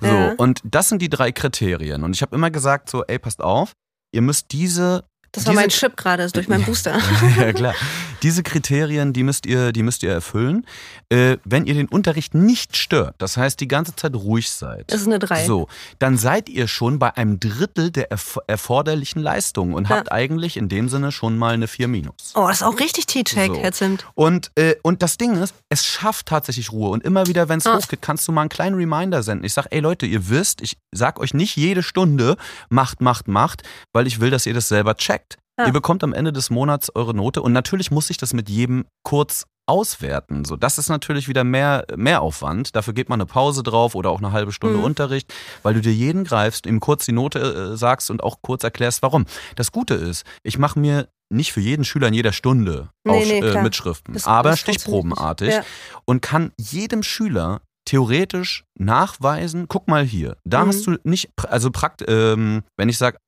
So, 0.00 0.06
Ja. 0.06 0.32
und 0.36 0.60
das 0.64 0.88
sind 0.88 1.00
die 1.02 1.08
drei 1.08 1.32
Kriterien. 1.32 2.02
Und 2.02 2.14
ich 2.14 2.22
habe 2.22 2.34
immer 2.34 2.50
gesagt, 2.50 2.90
so, 2.90 3.04
ey, 3.04 3.18
passt 3.18 3.40
auf, 3.40 3.72
ihr 4.12 4.22
müsst 4.22 4.52
diese 4.52 5.04
das 5.32 5.46
war 5.46 5.52
diese- 5.52 5.60
mein 5.62 5.68
Chip 5.70 5.96
gerade, 5.96 6.22
ist 6.24 6.36
durch 6.36 6.48
meinen 6.48 6.64
Booster. 6.64 6.98
ja, 7.38 7.52
klar. 7.52 7.74
Diese 8.22 8.42
Kriterien, 8.42 9.14
die 9.14 9.22
müsst 9.22 9.46
ihr, 9.46 9.72
die 9.72 9.82
müsst 9.82 10.02
ihr 10.02 10.12
erfüllen. 10.12 10.66
Äh, 11.08 11.38
wenn 11.46 11.64
ihr 11.64 11.72
den 11.72 11.88
Unterricht 11.88 12.34
nicht 12.34 12.76
stört, 12.76 13.14
das 13.16 13.38
heißt 13.38 13.58
die 13.60 13.66
ganze 13.66 13.96
Zeit 13.96 14.14
ruhig 14.14 14.50
seid. 14.50 14.92
Das 14.92 15.00
ist 15.00 15.06
eine 15.06 15.18
3. 15.18 15.46
So, 15.46 15.68
dann 16.00 16.18
seid 16.18 16.50
ihr 16.50 16.68
schon 16.68 16.98
bei 16.98 17.16
einem 17.16 17.40
Drittel 17.40 17.90
der 17.90 18.10
erf 18.10 18.38
erforderlichen 18.46 19.22
Leistungen 19.22 19.72
und 19.72 19.88
Ja. 19.88 19.96
habt 19.96 20.12
eigentlich 20.12 20.58
in 20.58 20.68
dem 20.68 20.90
Sinne 20.90 21.12
schon 21.12 21.38
mal 21.38 21.54
eine 21.54 21.66
4 21.66 21.88
minus. 21.88 22.32
Oh, 22.34 22.46
das 22.46 22.58
ist 22.58 22.62
auch 22.62 22.78
richtig 22.78 23.06
T-Check, 23.06 23.54
So. 23.54 23.58
Herr 23.62 23.72
Zimt. 23.72 24.04
Und, 24.14 24.50
äh, 24.56 24.74
und 24.82 25.00
das 25.02 25.16
Ding 25.16 25.42
ist, 25.42 25.54
es 25.70 25.86
schafft 25.86 26.26
tatsächlich 26.26 26.72
Ruhe. 26.72 26.90
Und 26.90 27.02
immer 27.02 27.26
wieder, 27.26 27.48
wenn 27.48 27.58
es 27.58 27.66
Ah. 27.66 27.78
hochgeht, 27.78 28.02
kannst 28.02 28.28
du 28.28 28.32
mal 28.32 28.42
einen 28.42 28.50
kleinen 28.50 28.76
Reminder 28.76 29.22
senden. 29.22 29.46
Ich 29.46 29.54
sag, 29.54 29.66
ey 29.70 29.80
Leute, 29.80 30.04
ihr 30.04 30.28
wisst, 30.28 30.60
ich 30.60 30.76
sag 30.92 31.18
euch 31.20 31.32
nicht 31.32 31.56
jede 31.56 31.82
Stunde, 31.82 32.36
macht, 32.68 33.00
macht, 33.00 33.28
macht, 33.28 33.62
weil 33.94 34.06
ich 34.06 34.20
will, 34.20 34.28
dass 34.28 34.44
ihr 34.44 34.52
das 34.52 34.68
selber 34.68 34.94
checkt. 34.94 35.19
Ja. 35.58 35.66
Ihr 35.66 35.72
bekommt 35.72 36.02
am 36.04 36.12
Ende 36.12 36.32
des 36.32 36.50
Monats 36.50 36.90
eure 36.94 37.14
Note 37.14 37.42
und 37.42 37.52
natürlich 37.52 37.90
muss 37.90 38.08
ich 38.10 38.16
das 38.16 38.32
mit 38.32 38.48
jedem 38.48 38.84
kurz 39.04 39.44
auswerten. 39.68 40.44
So, 40.44 40.56
das 40.56 40.78
ist 40.78 40.88
natürlich 40.88 41.28
wieder 41.28 41.44
mehr, 41.44 41.84
mehr 41.96 42.22
Aufwand. 42.22 42.74
Dafür 42.74 42.92
geht 42.92 43.08
man 43.08 43.20
eine 43.20 43.26
Pause 43.26 43.62
drauf 43.62 43.94
oder 43.94 44.10
auch 44.10 44.18
eine 44.18 44.32
halbe 44.32 44.50
Stunde 44.52 44.78
Mhm. 44.78 44.84
Unterricht, 44.84 45.32
weil 45.62 45.74
du 45.74 45.80
dir 45.80 45.92
jeden 45.92 46.24
greifst, 46.24 46.66
ihm 46.66 46.80
kurz 46.80 47.04
die 47.04 47.12
Note 47.12 47.38
äh, 47.38 47.76
sagst 47.76 48.10
und 48.10 48.22
auch 48.24 48.38
kurz 48.42 48.64
erklärst, 48.64 49.02
warum. 49.02 49.26
Das 49.56 49.70
Gute 49.70 49.94
ist, 49.94 50.24
ich 50.42 50.58
mache 50.58 50.78
mir 50.78 51.08
nicht 51.32 51.52
für 51.52 51.60
jeden 51.60 51.84
Schüler 51.84 52.08
in 52.08 52.14
jeder 52.14 52.32
Stunde 52.32 52.88
Nee, 53.04 53.12
auf, 53.12 53.24
nee, 53.24 53.38
äh. 53.38 53.62
Mitschriften, 53.62 54.14
Das- 54.14 54.26
aber 54.26 54.50
das 54.50 54.60
stichprobenartig. 54.60 55.50
Ja. 55.54 55.62
und 56.04 56.20
kann 56.22 56.50
jedem 56.58 57.04
Schüler 57.04 57.60
theoretisch 57.84 58.64
nachweisen, 58.78 59.66
guck 59.68 59.86
mal 59.88 60.04
hier, 60.04 60.36
da 60.44 60.64
Mhm. 60.64 60.68
hast 60.68 60.86
du 60.86 60.96
nicht, 61.04 61.30
also 61.48 61.70
prakt, 61.70 62.02
ähm, 62.08 62.62
wenn 62.76 62.88
ich 62.88 62.98
sage, 62.98 63.18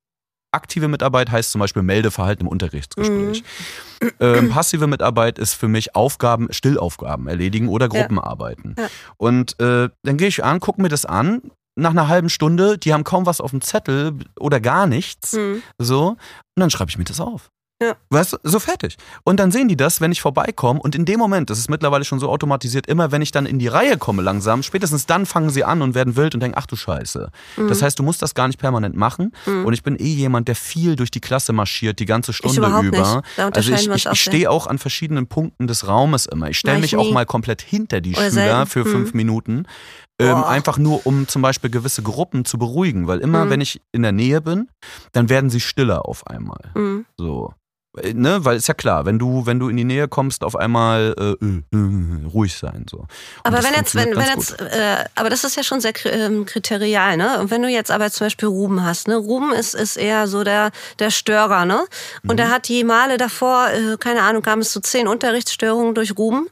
aktive 0.52 0.88
Mitarbeit 0.88 1.30
heißt 1.30 1.50
zum 1.50 1.60
Beispiel 1.60 1.82
Meldeverhalten 1.82 2.46
im 2.46 2.48
Unterrichtsgespräch. 2.48 3.42
Mhm. 4.00 4.10
Ähm, 4.20 4.50
passive 4.50 4.86
Mitarbeit 4.86 5.38
ist 5.38 5.54
für 5.54 5.68
mich 5.68 5.94
Aufgaben, 5.94 6.52
Stillaufgaben 6.52 7.26
erledigen 7.26 7.68
oder 7.68 7.88
Gruppenarbeiten. 7.88 8.76
Ja. 8.78 8.86
Und 9.16 9.58
äh, 9.60 9.88
dann 10.02 10.16
gehe 10.16 10.28
ich 10.28 10.44
an, 10.44 10.60
gucke 10.60 10.80
mir 10.80 10.88
das 10.88 11.06
an. 11.06 11.42
Nach 11.74 11.90
einer 11.90 12.08
halben 12.08 12.28
Stunde, 12.28 12.76
die 12.76 12.92
haben 12.92 13.02
kaum 13.02 13.24
was 13.24 13.40
auf 13.40 13.50
dem 13.50 13.62
Zettel 13.62 14.14
oder 14.38 14.60
gar 14.60 14.86
nichts. 14.86 15.32
Mhm. 15.32 15.62
So. 15.78 16.10
Und 16.10 16.18
dann 16.56 16.70
schreibe 16.70 16.90
ich 16.90 16.98
mir 16.98 17.04
das 17.04 17.20
auf. 17.20 17.50
Ja. 17.82 17.96
Weißt 18.10 18.34
du, 18.34 18.36
so 18.42 18.58
fertig. 18.58 18.96
Und 19.24 19.40
dann 19.40 19.50
sehen 19.50 19.68
die 19.68 19.76
das, 19.76 20.00
wenn 20.00 20.12
ich 20.12 20.20
vorbeikomme. 20.20 20.80
Und 20.80 20.94
in 20.94 21.04
dem 21.04 21.18
Moment, 21.18 21.50
das 21.50 21.58
ist 21.58 21.68
mittlerweile 21.68 22.04
schon 22.04 22.20
so 22.20 22.28
automatisiert, 22.28 22.86
immer 22.86 23.10
wenn 23.12 23.22
ich 23.22 23.30
dann 23.32 23.46
in 23.46 23.58
die 23.58 23.68
Reihe 23.68 23.98
komme 23.98 24.22
langsam, 24.22 24.62
spätestens 24.62 25.06
dann 25.06 25.26
fangen 25.26 25.50
sie 25.50 25.64
an 25.64 25.82
und 25.82 25.94
werden 25.94 26.16
wild 26.16 26.34
und 26.34 26.40
denken, 26.40 26.56
ach 26.58 26.66
du 26.66 26.76
Scheiße. 26.76 27.30
Mhm. 27.56 27.68
Das 27.68 27.82
heißt, 27.82 27.98
du 27.98 28.02
musst 28.02 28.22
das 28.22 28.34
gar 28.34 28.46
nicht 28.46 28.58
permanent 28.58 28.96
machen. 28.96 29.32
Und 29.46 29.72
ich 29.72 29.82
bin 29.82 29.96
eh 29.98 30.04
jemand, 30.14 30.48
der 30.48 30.54
viel 30.56 30.96
durch 30.96 31.10
die 31.10 31.20
Klasse 31.20 31.52
marschiert, 31.52 31.98
die 31.98 32.06
ganze 32.06 32.32
Stunde 32.32 32.58
über. 32.82 33.22
Also 33.36 33.72
ich, 33.72 33.88
ich, 33.88 34.06
ich 34.06 34.20
stehe 34.20 34.50
auch 34.50 34.66
an 34.66 34.78
verschiedenen 34.78 35.26
Punkten 35.26 35.66
des 35.66 35.88
Raumes 35.88 36.26
immer. 36.26 36.48
Ich 36.50 36.58
stelle 36.58 36.78
mich 36.78 36.92
ich 36.92 36.96
auch 36.98 37.04
nie. 37.04 37.12
mal 37.12 37.26
komplett 37.26 37.62
hinter 37.62 38.00
die 38.00 38.12
Oder 38.12 38.30
Schüler 38.30 38.30
selten. 38.32 38.66
für 38.66 38.84
Mhm. 38.84 38.90
fünf 38.92 39.14
Minuten. 39.14 39.66
Ähm, 40.18 40.44
einfach 40.44 40.78
nur, 40.78 41.04
um 41.06 41.26
zum 41.26 41.42
Beispiel 41.42 41.70
gewisse 41.70 42.02
Gruppen 42.02 42.44
zu 42.44 42.58
beruhigen. 42.58 43.06
Weil 43.08 43.18
immer, 43.20 43.44
Mhm. 43.46 43.50
wenn 43.50 43.60
ich 43.60 43.80
in 43.92 44.02
der 44.02 44.12
Nähe 44.12 44.40
bin, 44.40 44.68
dann 45.12 45.28
werden 45.28 45.50
sie 45.50 45.58
stiller 45.60 46.06
auf 46.06 46.26
einmal. 46.26 46.60
Mhm. 46.76 47.06
So. 47.16 47.54
Ne, 48.14 48.42
weil 48.42 48.56
ist 48.56 48.68
ja 48.68 48.72
klar, 48.74 49.04
wenn 49.04 49.18
du, 49.18 49.44
wenn 49.44 49.58
du 49.58 49.68
in 49.68 49.76
die 49.76 49.84
Nähe 49.84 50.08
kommst, 50.08 50.44
auf 50.44 50.56
einmal 50.56 51.14
äh, 51.18 51.44
äh, 51.44 51.62
äh, 51.74 52.26
ruhig 52.32 52.56
sein. 52.56 52.86
So. 52.90 53.00
Und 53.00 53.08
Aber 53.44 53.56
das 53.58 53.66
wenn 53.66 53.74
jetzt, 53.74 53.94
wenn, 53.94 54.16
wenn 54.16 54.28
jetzt, 54.28 54.58
äh, 54.62 55.04
aber 55.14 55.28
das 55.28 55.44
ist 55.44 55.56
ja 55.56 55.62
schon 55.62 55.82
sehr 55.82 55.92
ähm, 56.06 56.46
kriterial, 56.46 57.18
ne? 57.18 57.38
Und 57.38 57.50
wenn 57.50 57.60
du 57.60 57.68
jetzt 57.68 57.90
aber 57.90 58.10
zum 58.10 58.24
Beispiel 58.28 58.48
Ruben 58.48 58.82
hast, 58.82 59.08
ne? 59.08 59.16
Ruben 59.16 59.52
ist, 59.52 59.74
ist 59.74 59.98
eher 59.98 60.26
so 60.26 60.42
der, 60.42 60.70
der 61.00 61.10
Störer, 61.10 61.66
ne? 61.66 61.84
Und 62.26 62.36
Mhm. 62.36 62.38
er 62.38 62.50
hat 62.50 62.68
die 62.68 62.82
Male 62.82 63.18
davor, 63.18 63.68
äh, 63.68 63.98
keine 63.98 64.22
Ahnung, 64.22 64.40
kam 64.40 64.60
es 64.60 64.70
zu 64.72 64.80
zehn 64.80 65.06
Unterrichtsstörungen 65.06 65.94
durch 65.94 66.16
Ruben. 66.16 66.46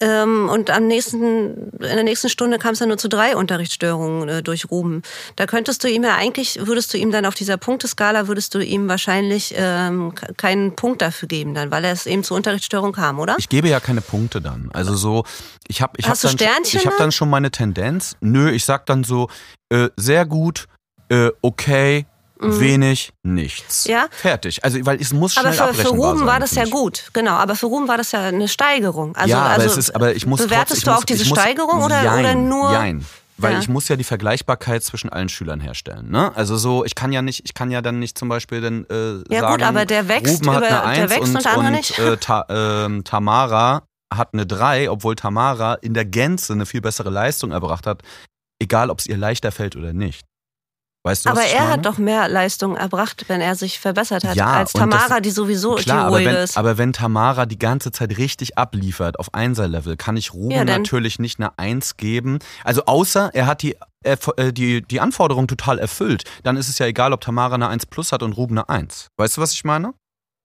Ähm, 0.00 0.48
und 0.48 0.70
am 0.70 0.86
nächsten, 0.86 1.72
in 1.72 1.78
der 1.80 2.04
nächsten 2.04 2.28
Stunde 2.28 2.60
kam 2.60 2.74
es 2.74 2.78
dann 2.78 2.88
nur 2.88 2.98
zu 2.98 3.08
drei 3.08 3.34
Unterrichtsstörungen 3.34 4.44
durch 4.44 4.70
Ruben. 4.70 5.02
Da 5.34 5.46
könntest 5.46 5.82
du 5.82 5.88
ihm 5.88 6.04
ja 6.04 6.14
eigentlich, 6.14 6.64
würdest 6.68 6.94
du 6.94 6.98
ihm 6.98 7.10
dann 7.10 7.26
auf 7.26 7.34
dieser 7.34 7.56
Punkteskala, 7.56 8.28
würdest 8.28 8.54
du 8.54 8.60
ihm 8.60 8.86
wahrscheinlich 8.86 9.54
ähm, 9.56 10.14
ke- 10.14 10.32
keinen 10.36 10.70
Punkt 10.70 10.83
dafür 10.92 11.28
geben 11.28 11.54
dann, 11.54 11.70
weil 11.70 11.84
er 11.84 11.92
es 11.92 12.06
eben 12.06 12.24
zu 12.24 12.34
Unterrichtsstörung 12.34 12.92
kam, 12.92 13.18
oder? 13.18 13.36
Ich 13.38 13.48
gebe 13.48 13.68
ja 13.68 13.80
keine 13.80 14.00
Punkte 14.00 14.40
dann. 14.40 14.70
Also 14.72 14.94
so, 14.94 15.24
ich 15.66 15.82
habe 15.82 15.94
ich 15.96 16.04
hab 16.04 16.12
Hast 16.12 16.24
du 16.24 16.28
dann, 16.28 16.38
Sternchen 16.38 16.80
ich 16.80 16.86
hab 16.86 16.94
da? 16.94 17.04
dann 17.04 17.12
schon 17.12 17.30
meine 17.30 17.50
Tendenz. 17.50 18.16
Nö, 18.20 18.50
ich 18.50 18.64
sag 18.64 18.86
dann 18.86 19.04
so, 19.04 19.28
äh, 19.70 19.88
sehr 19.96 20.26
gut, 20.26 20.66
äh, 21.08 21.30
okay, 21.42 22.06
wenig, 22.38 23.12
nichts. 23.22 23.86
Mhm. 23.86 23.92
Ja. 23.92 24.06
Fertig. 24.10 24.64
Also, 24.64 24.84
weil 24.84 25.00
es 25.00 25.12
muss 25.12 25.34
schnell 25.34 25.58
Aber 25.58 25.74
für, 25.74 25.82
für 25.82 25.88
Ruben 25.88 26.18
sein, 26.18 26.26
war 26.26 26.40
das 26.40 26.54
ja 26.54 26.64
gut, 26.64 27.10
genau. 27.12 27.32
Aber 27.32 27.56
für 27.56 27.66
Ruben 27.66 27.88
war 27.88 27.96
das 27.96 28.12
ja 28.12 28.20
eine 28.20 28.48
Steigerung. 28.48 29.16
Also, 29.16 29.30
ja, 29.30 29.42
aber 29.42 29.62
also 29.62 29.78
ist, 29.78 29.94
aber 29.94 30.14
ich 30.14 30.26
muss 30.26 30.42
bewertest 30.42 30.58
trotzdem, 30.58 30.78
ich 30.78 30.84
du 30.84 30.90
muss, 30.90 31.00
auch 31.00 31.04
diese 31.04 31.28
muss, 31.28 31.38
Steigerung 31.38 31.82
oder, 31.82 32.02
jein, 32.02 32.20
oder 32.20 32.34
nur? 32.34 32.72
Jein. 32.72 33.04
Weil 33.36 33.54
Ja. 33.54 33.58
ich 33.58 33.68
muss 33.68 33.88
ja 33.88 33.96
die 33.96 34.04
Vergleichbarkeit 34.04 34.84
zwischen 34.84 35.10
allen 35.10 35.28
Schülern 35.28 35.58
herstellen. 35.60 36.08
Ne? 36.10 36.34
Also 36.36 36.56
so, 36.56 36.84
ich 36.84 36.94
kann 36.94 37.12
ja 37.12 37.20
nicht, 37.20 37.42
ich 37.44 37.52
kann 37.54 37.70
ja 37.70 37.82
dann 37.82 37.98
nicht 37.98 38.16
zum 38.16 38.28
Beispiel 38.28 38.60
dann 38.60 38.84
äh, 38.88 39.22
Ja, 39.32 39.40
sagen, 39.40 39.54
gut, 39.54 39.62
aber 39.62 39.86
der 39.86 40.06
wächst 40.08 40.46
Ruben 40.46 40.54
hat 40.56 40.58
über- 40.64 40.84
eine 40.84 41.08
der 41.08 41.16
1 41.16 41.34
wächst 41.34 41.46
und, 41.46 41.56
und 41.56 41.66
und 41.66 41.72
nicht. 41.72 41.98
Äh, 41.98 42.16
Ta 42.18 42.46
ähm, 42.48 43.02
Tamara 43.04 43.82
hat 44.12 44.34
eine 44.34 44.46
3, 44.46 44.88
obwohl 44.90 45.16
Tamara 45.16 45.74
in 45.74 45.94
der 45.94 46.04
Gänze 46.04 46.52
eine 46.52 46.66
viel 46.66 46.80
bessere 46.80 47.10
Leistung 47.10 47.50
erbracht 47.50 47.86
hat, 47.88 48.02
egal 48.62 48.88
ob 48.90 49.00
es 49.00 49.06
ihr 49.06 49.16
leichter 49.16 49.50
fällt 49.50 49.74
oder 49.74 49.92
nicht. 49.92 50.24
Weißt 51.06 51.26
du, 51.26 51.30
Aber 51.30 51.42
er 51.42 51.68
hat 51.68 51.84
doch 51.84 51.98
mehr 51.98 52.30
Leistung 52.30 52.76
erbracht, 52.76 53.26
wenn 53.28 53.42
er 53.42 53.54
sich 53.56 53.78
verbessert 53.78 54.24
hat, 54.24 54.36
Ja, 54.36 54.54
als 54.54 54.72
Tamara, 54.72 55.08
das- 55.08 55.20
die 55.22 55.30
sowieso 55.30 55.74
Klar, 55.74 55.84
die 55.84 55.92
aber 56.06 56.16
ruhige 56.16 56.30
wenn, 56.30 56.36
ist. 56.36 56.56
aber 56.56 56.78
wenn 56.78 56.94
Tamara 56.94 57.44
die 57.44 57.58
ganze 57.58 57.92
Zeit 57.92 58.16
richtig 58.16 58.56
abliefert 58.56 59.18
auf 59.18 59.34
Einser-Level, 59.34 59.98
kann 59.98 60.16
ich 60.16 60.32
Ruben 60.32 60.52
Ja, 60.56 60.64
natürlich 60.64 61.18
nicht 61.18 61.38
eine 61.38 61.58
Eins 61.58 61.98
geben. 61.98 62.38
Also 62.64 62.86
außer 62.86 63.30
er 63.34 63.46
hat 63.46 63.60
die, 63.60 63.76
äh, 64.02 64.16
die, 64.52 64.80
die 64.80 65.00
Anforderung 65.00 65.46
total 65.46 65.78
erfüllt. 65.78 66.24
Dann 66.42 66.56
ist 66.56 66.70
es 66.70 66.78
ja 66.78 66.86
egal, 66.86 67.12
ob 67.12 67.20
Tamara 67.20 67.54
eine 67.56 67.68
1 67.68 67.84
plus 67.84 68.10
hat 68.10 68.22
und 68.22 68.32
Ruben 68.32 68.56
eine 68.56 68.68
1. 68.70 69.08
Weißt 69.18 69.36
du, 69.36 69.42
was 69.42 69.52
ich 69.52 69.62
meine? 69.64 69.92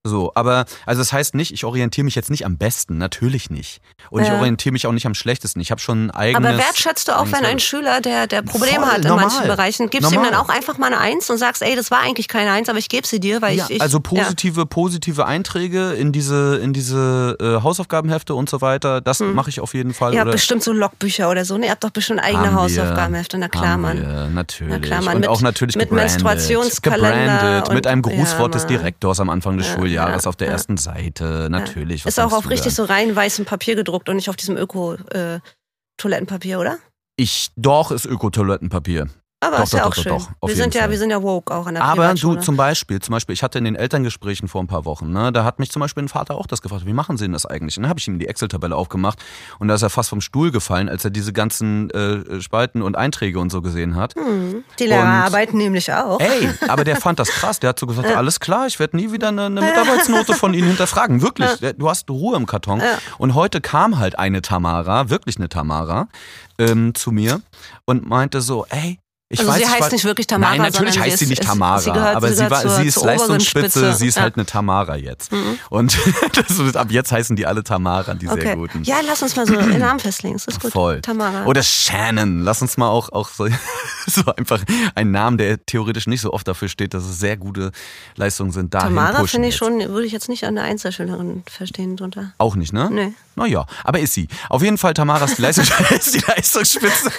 So, 0.08 0.32
aber, 0.34 0.64
also 0.86 1.02
das 1.02 1.12
heißt 1.12 1.36
nicht, 1.36 1.52
ich 1.54 1.66
orientiere 1.66 2.06
mich 2.06 2.16
jetzt 2.16 2.30
nicht 2.30 2.46
am 2.46 2.58
besten, 2.58 2.98
natürlich 2.98 3.50
nicht. 3.50 3.82
Und 4.10 4.22
ich 4.22 4.30
Ja. 4.30 4.38
orientiere 4.38 4.72
mich 4.72 4.88
auch 4.88 4.94
nicht 4.94 5.06
am 5.06 5.14
schlechtesten. 5.14 5.60
Ich 5.60 5.72
habe 5.72 5.82
schon 5.82 6.06
ein 6.06 6.12
eigenes... 6.12 6.48
aber 6.52 6.58
wertschätzt 6.58 7.10
du 7.10 7.18
auch, 7.20 7.26
wenn 7.34 7.44
ein 7.44 7.60
Schüler, 7.60 8.00
der, 8.00 8.26
der 8.26 8.42
Probleme 8.42 8.86
hat 8.86 9.00
in 9.00 9.10
normal. 9.10 9.26
manchen 9.26 9.46
Bereichen, 9.48 9.90
gibst 9.90 10.10
du 10.10 10.16
ihm 10.16 10.22
Normal. 10.22 10.32
dann 10.32 10.40
auch 10.40 10.48
einfach 10.48 10.78
mal 10.78 10.88
eine 10.88 11.00
Eins 11.00 11.30
und 11.30 11.38
sagst, 11.38 11.62
ey, 11.64 11.76
das 11.76 11.92
war 11.92 12.00
eigentlich 12.00 12.30
keine 12.30 12.52
Eins, 12.52 12.70
aber 12.70 12.80
ich 12.80 12.88
gebe 12.88 13.06
sie 13.06 13.20
dir, 13.20 13.42
weil 13.42 13.58
ja, 13.58 13.66
ich, 13.66 13.76
ich. 13.76 13.82
also 13.82 14.00
positive, 14.00 14.66
positive 14.66 15.26
Einträge 15.26 15.92
in 15.92 16.14
diese, 16.14 16.60
in 16.64 16.72
diese 16.72 17.36
äh, 17.42 17.62
Hausaufgabenhefte 17.62 18.36
und 18.36 18.50
so 18.50 18.62
weiter, 18.62 19.02
das 19.02 19.20
mache 19.20 19.50
ich 19.50 19.60
auf 19.60 19.74
jeden 19.74 19.94
Fall. 19.94 20.14
Ja. 20.14 20.20
Ihr 20.20 20.22
habt 20.22 20.32
bestimmt 20.32 20.64
so 20.64 20.72
Logbücher 20.72 21.30
oder 21.30 21.44
so. 21.44 21.58
Ne? 21.58 21.66
Ihr 21.66 21.72
habt 21.72 21.84
doch 21.84 21.90
bestimmt 21.90 22.22
eigene 22.24 22.48
Haben 22.48 22.56
Hausaufgabenhefte. 22.56 23.38
Na 23.38 23.50
klar, 23.50 23.78
Mann. 23.78 23.98
Wir, 23.98 24.28
natürlich. 24.34 24.72
Na 24.72 24.80
klar, 24.80 25.02
Mann. 25.02 25.16
Und 25.16 25.22
Mit- 25.22 25.30
auch 25.30 25.42
natürlich 25.42 25.76
mit 25.76 25.90
gebrandet. 25.90 26.12
Menstruationskalender 26.14 27.34
gebrandet, 27.36 27.68
und- 27.68 27.76
mit 27.76 27.86
einem 27.88 28.02
Grußwort 28.02 28.56
ja, 28.56 28.60
des. 28.62 28.66
Direktors 28.70 29.20
am 29.20 29.30
Anfang 29.30 29.58
des 29.58 29.68
Ja, 29.68 29.74
Schuljahres 29.74 29.89
ja, 29.94 30.16
auf 30.16 30.36
der 30.36 30.48
ja. 30.48 30.54
ersten 30.54 30.78
Seite. 30.78 31.48
Natürlich. 31.50 32.06
Ist 32.06 32.20
auch 32.20 32.34
auf 32.34 32.50
richtig 32.50 32.74
so 32.74 32.84
rein 32.84 33.16
weißem 33.16 33.46
Papier 33.46 33.76
gedruckt 33.76 34.10
und 34.10 34.16
nicht 34.16 34.30
auf 34.30 34.36
diesem 34.36 34.58
Öko-Toilettenpapier, 34.58 36.60
oder? 36.60 36.78
Ich, 37.16 37.50
doch, 37.56 37.92
ist 37.92 38.06
Ökotoilettenpapier. 38.06 39.08
Aber 39.42 39.56
Doch, 39.58 39.64
ist 39.64 39.72
ja 39.74 39.80
doch, 39.80 39.86
auch 39.88 39.94
doch, 39.96 40.04
schön. 40.04 40.12
doch, 40.42 40.48
wir, 40.50 40.56
sind 40.58 40.76
ja, 40.76 40.90
wir 40.90 40.98
sind 40.98 41.12
ja 41.12 41.24
woke 41.24 41.54
auch 41.56 41.66
an 41.66 41.76
der 41.76 41.84
Aber 41.86 42.14
du 42.14 42.36
zum 42.36 42.58
Beispiel, 42.58 43.00
zum 43.00 43.14
Beispiel, 43.14 43.32
ich 43.32 43.42
hatte 43.42 43.58
in 43.58 43.64
den 43.64 43.76
Elterngesprächen 43.78 44.50
vor 44.50 44.62
ein 44.62 44.68
paar 44.68 44.84
Wochen, 44.84 45.12
ne, 45.14 45.32
da 45.32 45.46
hat 45.46 45.60
mich 45.60 45.72
zum 45.72 45.80
Beispiel 45.80 46.04
ein 46.04 46.10
Vater 46.10 46.36
auch 46.36 46.46
das 46.46 46.62
gefragt, 46.62 46.86
wie 46.86 46.92
machen 46.92 47.16
sie 47.16 47.24
denn 47.24 47.32
das 47.32 47.46
eigentlich? 47.46 47.78
Und 47.78 47.84
dann 47.84 47.90
habe 47.90 48.02
ich 48.02 48.08
ihm 48.10 48.20
die 48.20 48.28
Excel-Tabelle 48.28 48.76
aufgemacht 48.76 49.24
und 49.60 49.70
da 49.70 49.76
ist 49.76 49.82
er 49.82 49.90
fast 49.90 50.10
vom 50.10 50.20
Stuhl 50.20 50.52
gefallen, 50.52 50.90
als 50.90 51.06
er 51.06 51.12
diese 51.12 51.32
ganzen 51.32 51.90
äh, 51.92 52.42
Spalten 52.42 52.82
und 52.82 52.98
Einträge 52.98 53.40
und 53.40 53.50
so 53.50 53.62
gesehen 53.62 53.96
hat. 53.96 54.14
Hm, 54.16 54.66
Die 54.78 54.88
Lehrer 54.88 55.04
Und- 55.04 55.08
arbeiten 55.08 55.58
nämlich 55.58 55.94
auch. 55.94 56.20
Ey, 56.20 56.50
aber 56.68 56.84
der 56.84 56.96
fand 57.02 57.20
das 57.20 57.30
krass. 57.30 57.62
Der 57.62 57.70
hat 57.70 57.80
so 57.80 57.88
gesagt, 57.88 58.14
alles 58.14 58.42
klar, 58.42 58.68
ich 58.68 58.78
werde 58.78 58.98
nie 58.98 59.14
wieder 59.14 59.30
eine, 59.30 59.46
eine 59.46 59.62
Mitarbeitsnote 59.62 60.34
von 60.34 60.54
Ihnen 60.54 60.68
hinterfragen. 60.68 61.22
Wirklich, 61.22 61.50
Der- 61.60 61.72
du 61.72 61.90
hast 61.90 62.10
Ruhe 62.10 62.36
im 62.36 62.46
Karton. 62.46 62.82
Und 63.18 63.36
heute 63.36 63.62
kam 63.62 64.00
halt 64.00 64.20
eine 64.20 64.42
Tamara, 64.42 65.10
wirklich 65.10 65.38
eine 65.38 65.48
Tamara, 65.48 66.10
ähm, 66.58 66.94
zu 66.94 67.12
mir 67.14 67.42
und 67.86 68.06
meinte 68.06 68.42
so, 68.42 68.66
ey, 68.70 69.00
ich 69.32 69.40
Also 69.40 69.52
weiß 69.52 69.60
sie 69.60 69.68
heißt 69.68 69.82
war- 69.82 69.92
nicht 69.92 70.04
wirklich 70.06 70.26
Tamara, 70.28 70.52
Nein, 70.52 70.62
natürlich 70.64 71.00
heißt 71.00 71.20
sie 71.20 71.28
nicht 71.28 71.40
ist- 71.42 71.48
Tamara, 71.48 71.80
sie 71.80 71.92
gehört- 71.92 72.16
aber 72.16 72.34
sie 72.34 72.50
war, 72.50 72.62
zur- 72.62 72.72
sie 72.72 72.88
ist 72.88 73.02
Leistungsspitze, 73.04 73.70
Spitze. 73.80 73.94
sie 73.94 74.08
ist 74.08 74.16
Ja. 74.16 74.22
Mhm. 74.22 74.24
halt 74.24 74.36
eine 74.38 74.46
Tamara 74.48 74.96
jetzt. 74.96 75.32
Und 75.70 75.98
das 76.34 76.76
ab 76.76 76.88
jetzt 76.92 77.12
heißen 77.12 77.36
die 77.36 77.46
alle 77.46 77.64
Tamara, 77.64 78.16
die 78.16 78.26
sehr 78.26 78.34
Okay. 78.36 78.56
guten. 78.56 78.84
Ja, 78.84 78.98
lass 79.06 79.22
uns 79.22 79.36
mal 79.36 79.46
so 79.46 79.56
den 79.56 79.78
Namen 79.80 80.00
festlegen. 80.00 80.34
Das 80.34 80.46
ist 80.48 80.60
gut. 80.60 80.72
Voll. 80.72 81.02
Tamara. 81.02 81.46
Oder 81.46 81.62
Shannon. 81.62 82.42
Lass 82.42 82.62
uns 82.64 82.76
mal 82.78 82.88
auch, 82.90 83.12
auch 83.12 83.30
so, 83.30 83.48
so 84.16 84.34
einfach 84.36 84.64
einen 84.96 85.12
Namen, 85.12 85.38
der 85.38 85.66
theoretisch 85.66 86.08
nicht 86.08 86.22
so 86.22 86.34
oft 86.34 86.48
dafür 86.48 86.68
steht, 86.70 86.94
dass 86.94 87.04
es 87.04 87.20
sehr 87.20 87.38
gute 87.38 87.72
Leistungen 88.16 88.52
sind. 88.52 88.74
Dahin 88.74 88.96
Tamara 88.96 89.26
finde 89.26 89.48
ich 89.48 89.56
jetzt. 89.56 89.60
schon, 89.60 89.80
würde 89.90 90.06
ich 90.06 90.12
jetzt 90.12 90.30
nicht 90.30 90.44
an 90.46 90.58
eine 90.58 90.68
Einzelschülerin 90.68 91.44
verstehen 91.50 91.96
drunter. 91.98 92.34
Auch 92.38 92.56
nicht, 92.56 92.74
ne? 92.74 92.90
Nee. 92.92 93.14
Naja, 93.36 93.66
aber 93.84 94.00
ist 94.00 94.14
sie. 94.14 94.28
Auf 94.50 94.62
jeden 94.64 94.78
Fall, 94.78 94.94
Tamara 94.94 95.26
ist 95.26 95.38
die, 95.38 95.42
Leistungs 95.42 95.70
ist 95.92 96.14
die 96.16 96.24
Leistungsspitze. 96.28 97.12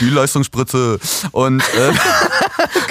Die 0.00 0.08
Leistungsspritze. 0.10 0.98
Und 1.32 1.60
äh, 1.60 1.92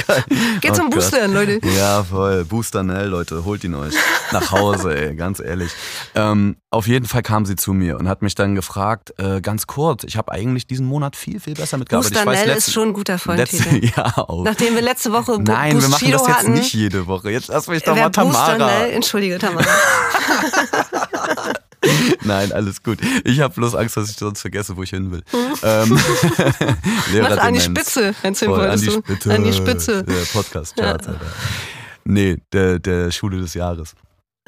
geil. 0.08 0.24
Geht 0.62 0.72
Oh 0.72 0.76
zum 0.76 0.86
Gott. 0.90 0.96
Boostern, 1.00 1.34
Leute. 1.34 1.60
Ja, 1.78 2.04
voll. 2.04 2.44
Booster, 2.46 2.84
ne, 2.84 3.06
Leute, 3.06 3.46
holt 3.46 3.64
ihn 3.64 3.76
euch 3.76 3.94
nach 4.32 4.52
Hause, 4.52 4.96
ey, 5.10 5.16
ganz 5.16 5.40
ehrlich. 5.40 5.72
Ähm, 6.16 6.58
auf 6.72 6.88
jeden 6.88 7.06
Fall 7.06 7.22
kam 7.22 7.46
sie 7.46 7.56
zu 7.56 7.72
mir 7.74 7.98
und 8.00 8.08
hat 8.10 8.22
mich 8.22 8.36
dann 8.36 8.56
gefragt, 8.56 9.14
äh, 9.18 9.42
ganz 9.42 9.68
kurz, 9.68 10.04
ich 10.04 10.18
habe 10.18 10.32
eigentlich 10.32 10.66
diesen 10.68 10.86
Monat 10.88 11.16
viel, 11.16 11.40
viel 11.40 11.54
besser 11.54 11.78
mitgearbeitet. 11.78 12.14
Booster 12.14 12.22
ich 12.24 12.28
weiß, 12.28 12.40
Nell 12.46 12.56
letzten- 12.56 12.70
ist 12.70 12.74
schon 12.74 12.88
ein 12.90 12.94
guter 12.94 13.20
Folgentitel. 13.50 13.92
Ja, 13.98 14.18
auch. 14.18 14.44
Nachdem 14.44 14.76
wir 14.76 14.82
letzte 14.82 15.12
Woche 15.12 15.38
Bu- 15.40 15.52
Nein, 15.52 15.82
wir 15.82 15.88
machen 15.90 16.12
das 16.12 16.22
jetzt 16.28 16.38
hatten. 16.38 16.54
nicht 16.54 16.74
jede 16.74 17.08
Woche. 17.08 17.30
Jetzt 17.32 17.48
lass 17.50 17.68
mich 17.68 17.84
doch 17.84 17.96
mal 17.96 18.10
Tamara. 18.10 18.52
Booster 18.56 18.66
Nell, 18.66 18.92
entschuldige 18.92 19.38
Tamara. 19.40 19.66
Nein, 22.24 22.52
alles 22.54 22.82
gut. 22.82 23.00
Ich 23.26 23.42
habe 23.42 23.54
bloß 23.54 23.76
Angst, 23.76 23.98
dass 23.98 24.10
ich 24.10 24.16
sonst 24.16 24.40
vergesse, 24.42 24.78
wo 24.78 24.84
ich 24.84 24.90
hin 24.92 25.12
will. 25.12 25.22
ähm, 25.64 25.90
Mach 27.22 27.38
an 27.38 27.54
die. 27.54 27.60
Spitze, 27.60 28.16
wenn 28.22 28.36
Voll, 28.36 28.62
an 28.70 28.80
die 28.80 28.86
du. 28.86 28.92
Spitze. 28.94 29.34
An 29.34 29.44
die 29.44 29.54
Spitze. 29.54 30.04
Der 30.04 30.24
Podcast-Charts, 30.32 31.08
Alter. 31.08 31.20
Nee, 32.06 32.38
der, 32.54 32.80
der 32.80 33.12
Schule 33.12 33.40
des 33.42 33.54
Jahres. 33.54 33.94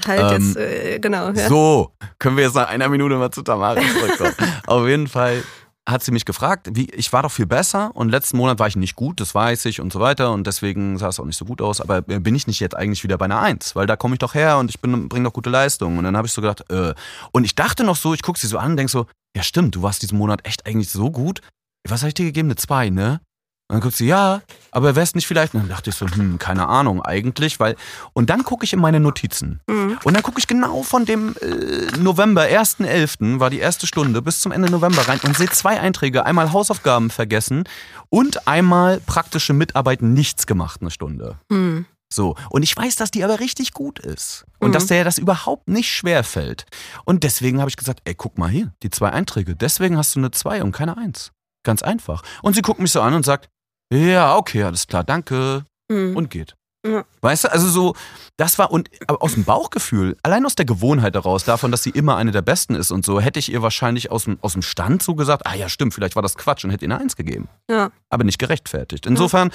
Halt 0.06 0.20
Ähm, 0.36 0.48
jetzt, 0.48 0.58
äh, 0.58 1.00
genau. 1.00 1.30
Ja. 1.32 1.48
So, 1.50 1.92
können 2.20 2.38
wir 2.38 2.46
jetzt 2.46 2.56
nach 2.56 2.68
einer 2.70 2.88
Minute 2.90 3.16
mal 3.16 3.32
zu 3.32 3.42
Tamara 3.42 3.80
zurückkommen. 3.82 4.34
Auf 4.68 4.88
jeden 4.88 5.08
Fall 5.08 5.44
hat 5.88 6.04
sie 6.04 6.12
mich 6.12 6.26
gefragt, 6.26 6.70
wie, 6.74 6.90
ich 6.92 7.14
war 7.14 7.24
doch 7.24 7.32
viel 7.32 7.46
besser 7.46 7.92
und 7.96 8.10
letzten 8.10 8.38
Monat 8.38 8.58
war 8.58 8.68
ich 8.68 8.76
nicht 8.76 8.96
gut, 8.96 9.20
das 9.20 9.36
weiß 9.36 9.66
ich 9.66 9.80
und 9.80 9.94
so 9.94 10.00
weiter 10.00 10.32
und 10.32 10.48
deswegen 10.48 10.98
sah 10.98 11.10
es 11.10 11.20
auch 11.20 11.26
nicht 11.26 11.38
so 11.38 11.46
gut 11.46 11.62
aus, 11.62 11.80
aber 11.80 11.98
äh, 12.10 12.20
bin 12.20 12.34
ich 12.34 12.48
nicht 12.48 12.60
jetzt 12.60 12.76
eigentlich 12.76 13.04
wieder 13.04 13.18
bei 13.18 13.26
einer 13.26 13.40
Eins, 13.40 13.76
weil 13.76 13.86
da 13.86 13.96
komme 13.96 14.16
ich 14.16 14.20
doch 14.20 14.34
her 14.34 14.58
und 14.58 14.70
ich 14.70 14.82
bringe 14.82 15.08
doch 15.08 15.34
gute 15.34 15.50
Leistung. 15.50 15.98
Und 15.98 16.04
dann 16.04 16.18
habe 16.18 16.28
ich 16.28 16.34
so 16.34 16.42
gedacht, 16.42 16.70
äh, 16.72 16.94
und 17.32 17.44
ich 17.44 17.54
dachte 17.54 17.84
noch 17.84 17.96
so, 17.96 18.14
ich 18.14 18.24
gucke 18.24 18.40
sie 18.40 18.48
so 18.48 18.58
an 18.58 18.72
und 18.72 18.78
denk 18.78 18.90
so, 18.90 19.06
ja 19.36 19.44
stimmt, 19.44 19.76
du 19.76 19.84
warst 19.84 20.02
diesen 20.02 20.18
Monat 20.18 20.46
echt 20.46 20.66
eigentlich 20.66 20.90
so 20.90 21.12
gut, 21.12 21.42
was 21.88 22.02
habe 22.02 22.10
ich 22.10 22.16
dir 22.16 22.26
gegeben, 22.26 22.48
eine 22.48 22.56
Zwei, 22.56 22.90
ne? 22.90 23.22
Und 23.68 23.78
dann 23.78 23.82
guckt 23.82 23.96
sie, 23.96 24.06
ja, 24.06 24.44
aber 24.70 24.96
wär's 24.96 25.16
nicht 25.16 25.26
vielleicht? 25.26 25.56
Und 25.56 25.62
dann 25.62 25.70
dachte 25.70 25.90
ich 25.90 25.96
so, 25.96 26.06
hm, 26.06 26.38
keine 26.38 26.68
Ahnung 26.68 27.02
eigentlich, 27.02 27.60
weil. 27.60 27.76
Und 28.14 28.30
dann 28.30 28.44
gucke 28.44 28.64
ich 28.64 28.74
in 28.74 28.80
meine 28.80 29.00
Notizen. 29.00 29.60
Mhm. 29.68 29.98
Und 30.04 30.14
dann 30.14 30.22
gucke 30.22 30.38
ich 30.38 30.46
genau 30.46 30.84
von 30.84 31.06
dem 31.06 31.36
äh, 31.42 31.98
November, 31.98 32.44
1.11., 32.44 33.40
war 33.40 33.50
die 33.50 33.58
erste 33.58 33.88
Stunde, 33.88 34.22
bis 34.22 34.40
zum 34.40 34.52
Ende 34.52 34.70
November 34.70 35.08
rein 35.08 35.20
und 35.24 35.36
sehe 35.36 35.50
zwei 35.50 35.80
Einträge. 35.80 36.28
Einmal 36.28 36.54
Hausaufgaben 36.54 37.10
vergessen 37.10 37.64
und 38.10 38.48
einmal 38.48 39.00
praktische 39.00 39.54
Mitarbeit 39.54 40.04
nichts 40.04 40.46
gemacht, 40.46 40.82
eine 40.82 40.92
Stunde. 40.92 41.40
Hm. 41.52 41.86
So. 42.14 42.36
Und 42.52 42.62
ich 42.62 42.78
weiß, 42.78 42.98
dass 42.98 43.10
die 43.10 43.24
aber 43.24 43.40
richtig 43.40 43.74
gut 43.74 43.98
ist. 43.98 44.46
Und 44.60 44.74
dass 44.74 44.86
der 44.86 45.04
das 45.04 45.18
überhaupt 45.18 45.68
nicht 45.68 45.92
schwer 45.92 46.24
fällt. 46.24 46.66
Und 47.04 47.24
deswegen 47.24 47.60
habe 47.60 47.70
ich 47.70 47.78
gesagt, 47.78 48.02
ey, 48.06 48.14
guck 48.16 48.38
mal 48.38 48.50
hier, 48.50 48.72
die 48.84 48.92
zwei 48.92 49.10
Einträge. 49.10 49.56
Deswegen 49.56 49.98
hast 49.98 50.16
du 50.16 50.20
eine 50.20 50.32
2 50.32 50.64
und 50.64 50.72
keine 50.72 50.98
1. 50.98 51.32
Ganz 51.64 51.82
einfach. 51.82 52.22
Und 52.44 52.54
sie 52.56 52.62
guckt 52.62 52.80
mich 52.80 52.92
so 52.92 53.02
an 53.02 53.14
und 53.16 53.26
sagt, 53.26 53.50
ja, 53.92 54.36
okay, 54.36 54.64
alles 54.64 54.88
klar, 54.88 55.04
danke. 55.04 55.66
Hm. 55.92 56.16
Und 56.16 56.30
geht. 56.30 56.56
Ja. 56.86 57.04
Weißt 57.22 57.46
du, 57.46 57.52
also 57.52 57.68
so, 57.68 57.96
das 58.38 58.60
war, 58.60 58.72
und 58.72 58.90
aber 59.08 59.24
aus 59.24 59.34
dem 59.34 59.44
Bauchgefühl, 59.44 60.18
allein 60.22 60.46
aus 60.46 60.54
der 60.54 60.66
Gewohnheit 60.66 61.16
daraus, 61.16 61.44
davon, 61.44 61.72
dass 61.72 61.82
sie 61.82 61.90
immer 61.90 62.16
eine 62.16 62.32
der 62.32 62.44
Besten 62.44 62.76
ist 62.76 62.92
und 62.92 63.04
so, 63.04 63.20
hätte 63.20 63.40
ich 63.40 63.52
ihr 63.52 63.64
wahrscheinlich 63.64 64.12
aus 64.12 64.26
dem, 64.26 64.38
aus 64.42 64.54
dem 64.54 64.62
Stand 64.62 65.02
so 65.02 65.16
gesagt, 65.16 65.48
ah 65.48 65.56
ja, 65.56 65.68
stimmt, 65.68 65.96
vielleicht 65.96 66.16
war 66.16 66.22
das 66.22 66.36
Quatsch 66.36 66.64
und 66.64 66.70
hätte 66.70 66.86
ihr 66.86 66.92
eine 66.92 67.02
Eins 67.02 67.16
gegeben. 67.16 67.50
Ja. 67.70 67.92
Aber 68.10 68.24
nicht 68.24 68.38
gerechtfertigt. 68.38 69.08
Insofern, 69.08 69.50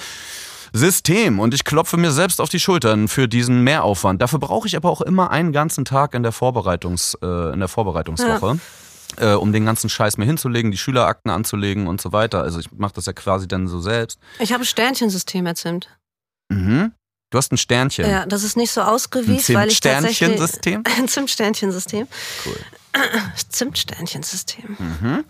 System 0.73 1.39
und 1.39 1.53
ich 1.53 1.63
klopfe 1.63 1.97
mir 1.97 2.11
selbst 2.11 2.39
auf 2.39 2.49
die 2.49 2.59
Schultern 2.59 3.07
für 3.07 3.27
diesen 3.27 3.63
Mehraufwand. 3.63 4.21
Dafür 4.21 4.39
brauche 4.39 4.67
ich 4.67 4.75
aber 4.75 4.89
auch 4.89 5.01
immer 5.01 5.29
einen 5.31 5.51
ganzen 5.51 5.85
Tag 5.85 6.13
in 6.13 6.23
der, 6.23 6.31
Vorbereitungs, 6.31 7.17
äh, 7.21 7.53
in 7.53 7.59
der 7.59 7.67
Vorbereitungswoche. 7.67 8.59
Äh, 9.17 9.33
um 9.33 9.51
den 9.51 9.65
ganzen 9.65 9.89
Scheiß 9.89 10.17
mir 10.17 10.25
hinzulegen, 10.25 10.71
die 10.71 10.77
Schülerakten 10.77 11.31
anzulegen 11.31 11.87
und 11.87 12.01
so 12.01 12.11
weiter. 12.11 12.41
Also 12.41 12.59
ich 12.59 12.71
mache 12.71 12.93
das 12.93 13.05
ja 13.05 13.13
quasi 13.13 13.47
dann 13.47 13.67
so 13.67 13.81
selbst. 13.81 14.19
Ich 14.39 14.53
habe 14.53 14.63
ein 14.63 14.65
Sternchensystem 14.65 15.45
erzimmt. 15.45 15.89
Mhm. 16.49 16.93
Du 17.31 17.37
hast 17.37 17.51
ein 17.51 17.57
Sternchen. 17.57 18.09
Ja, 18.09 18.25
das 18.25 18.43
ist 18.43 18.57
nicht 18.57 18.71
so 18.71 18.81
ein 18.81 18.87
ausgewiesen, 18.87 19.55
weil 19.55 19.69
ich 19.69 19.79
tatsächlich... 19.79 20.17
Zimtsternchensystem. 20.17 20.83
Ein 20.97 21.07
Zimtsternchensystem. 21.07 22.07
Cool. 22.45 22.57
Zimtsternchensystem. 23.49 24.77
Mhm. 24.77 25.23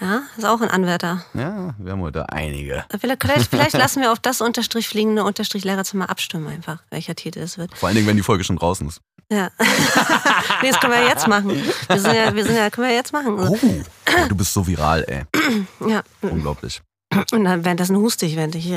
Ja, 0.00 0.22
ist 0.36 0.44
auch 0.44 0.60
ein 0.60 0.70
Anwärter. 0.70 1.24
Ja, 1.34 1.74
wir 1.78 1.92
haben 1.92 2.02
heute 2.02 2.28
einige. 2.30 2.84
Vielleicht, 3.00 3.50
vielleicht, 3.50 3.72
lassen 3.76 4.00
wir 4.00 4.12
auf 4.12 4.20
das 4.20 4.40
Unterstrich 4.40 4.88
fliegende 4.88 5.24
Unterstrich 5.24 5.64
Lehrerzimmer 5.64 6.08
abstimmen 6.08 6.46
einfach, 6.46 6.82
welcher 6.90 7.16
Titel 7.16 7.40
es 7.40 7.58
wird. 7.58 7.76
Vor 7.76 7.88
allen 7.88 7.96
Dingen, 7.96 8.06
wenn 8.06 8.16
die 8.16 8.22
Folge 8.22 8.44
schon 8.44 8.56
draußen 8.56 8.86
ist. 8.86 9.00
Ja. 9.30 9.50
nee, 10.62 10.70
das 10.70 10.80
können 10.80 10.92
wir 10.92 11.00
ja 11.00 11.08
jetzt 11.08 11.26
machen. 11.26 11.50
Wir 11.50 12.00
sind 12.00 12.14
ja, 12.14 12.34
wir 12.34 12.44
sind 12.44 12.56
ja, 12.56 12.70
können 12.70 12.86
wir 12.86 12.92
ja 12.92 12.98
jetzt 12.98 13.12
machen. 13.12 13.38
Oh, 13.38 13.58
du 14.28 14.34
bist 14.36 14.54
so 14.54 14.66
viral, 14.66 15.04
ey. 15.06 15.24
Ja. 15.86 16.02
Unglaublich. 16.22 16.80
Und 17.32 17.44
dann 17.44 17.64
währenddessen 17.64 17.96
huste 17.96 18.26
ich, 18.26 18.36
während 18.36 18.54
ich. 18.54 18.70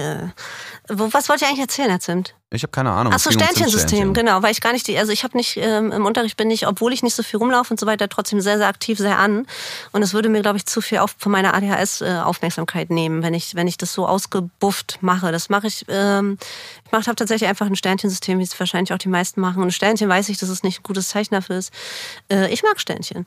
Wo, 0.89 1.13
was 1.13 1.29
wollt 1.29 1.41
ihr 1.41 1.47
eigentlich 1.47 1.62
erzählen, 1.62 1.89
Herr 1.89 1.99
Zimt? 1.99 2.36
Ich 2.53 2.63
habe 2.63 2.71
keine 2.71 2.91
Ahnung. 2.91 3.13
Ach 3.15 3.19
so, 3.19 3.29
Es 3.29 3.37
ging 3.37 3.47
um 3.47 3.53
Sternchensystem, 3.53 4.13
genau, 4.13 4.43
weil 4.43 4.51
ich 4.51 4.59
gar 4.59 4.73
nicht 4.73 4.85
die, 4.85 4.97
also 4.97 5.13
ich 5.13 5.23
habe 5.23 5.37
nicht, 5.37 5.55
ähm, 5.55 5.93
im 5.93 6.05
Unterricht 6.05 6.35
bin 6.35 6.51
ich, 6.51 6.67
obwohl 6.67 6.91
ich 6.91 7.01
nicht 7.01 7.15
so 7.15 7.23
viel 7.23 7.37
rumlaufe 7.37 7.71
und 7.71 7.79
so 7.79 7.85
weiter, 7.85 8.09
trotzdem 8.09 8.41
sehr, 8.41 8.57
sehr 8.57 8.67
aktiv, 8.67 8.97
sehr 8.97 9.19
an. 9.19 9.47
Und 9.93 10.03
es 10.03 10.13
würde 10.13 10.27
mir, 10.27 10.41
glaube 10.41 10.57
ich, 10.57 10.65
zu 10.65 10.81
viel 10.81 10.97
auf, 10.97 11.15
von 11.17 11.31
meiner 11.31 11.53
ADHS-Aufmerksamkeit 11.53 12.89
nehmen, 12.89 13.23
wenn 13.23 13.33
ich, 13.33 13.55
wenn 13.55 13.67
ich 13.67 13.77
das 13.77 13.93
so 13.93 14.05
ausgebufft 14.05 14.97
mache. 14.99 15.31
Das 15.31 15.47
mache 15.47 15.67
ich, 15.67 15.85
ähm, 15.87 16.37
ich 16.85 16.91
mache 16.91 17.15
tatsächlich 17.15 17.49
einfach 17.49 17.67
ein 17.67 17.77
Sternchensystem, 17.77 18.37
wie 18.37 18.43
es 18.43 18.59
wahrscheinlich 18.59 18.91
auch 18.91 18.97
die 18.97 19.07
meisten 19.07 19.39
machen. 19.39 19.61
Und 19.61 19.69
ein 19.69 19.71
Sternchen 19.71 20.09
weiß 20.09 20.27
ich, 20.27 20.37
dass 20.37 20.49
es 20.49 20.61
nicht 20.61 20.81
ein 20.81 20.83
gutes 20.83 21.07
Zeichen 21.07 21.33
dafür 21.33 21.57
ist. 21.57 21.71
Äh, 22.29 22.51
ich 22.51 22.63
mag 22.63 22.81
Sternchen. 22.81 23.25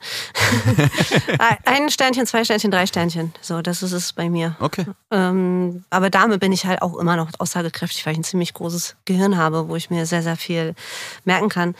ein 1.65 1.89
Sternchen, 1.89 2.27
zwei 2.27 2.43
Sternchen, 2.43 2.69
drei 2.69 2.85
Sternchen. 2.85 3.33
So, 3.41 3.63
das 3.63 3.81
ist 3.81 3.91
es 3.91 4.13
bei 4.13 4.29
mir. 4.29 4.55
Okay. 4.59 4.85
Ähm, 5.09 5.83
aber 5.89 6.11
damit 6.11 6.41
bin 6.41 6.51
ich 6.51 6.67
halt 6.67 6.83
auch 6.83 6.95
immer 6.99 7.15
noch 7.15 7.31
aussagekräftig, 7.39 8.05
weil 8.05 8.13
ich 8.13 8.19
ein 8.19 8.23
ziemlich 8.23 8.53
großes 8.53 8.97
Gehirn 9.05 9.14
habe, 9.37 9.67
wo 9.69 9.75
ich 9.75 9.89
mir 9.89 10.05
sehr, 10.05 10.21
sehr 10.23 10.35
viel 10.37 10.75
merken 11.23 11.49
kann. 11.49 11.75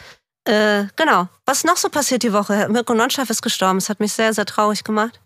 Äh, 0.48 0.86
genau. 0.96 1.28
Was 1.46 1.64
noch 1.64 1.78
so 1.78 1.90
passiert 1.90 2.24
die 2.24 2.34
Woche? 2.34 2.68
Mirko 2.70 2.94
Nonchef 2.94 3.30
ist 3.30 3.42
gestorben. 3.42 3.78
Es 3.78 3.90
hat 3.90 4.00
mich 4.00 4.14
sehr, 4.14 4.34
sehr 4.34 4.46
traurig 4.46 4.84
gemacht. 4.84 5.20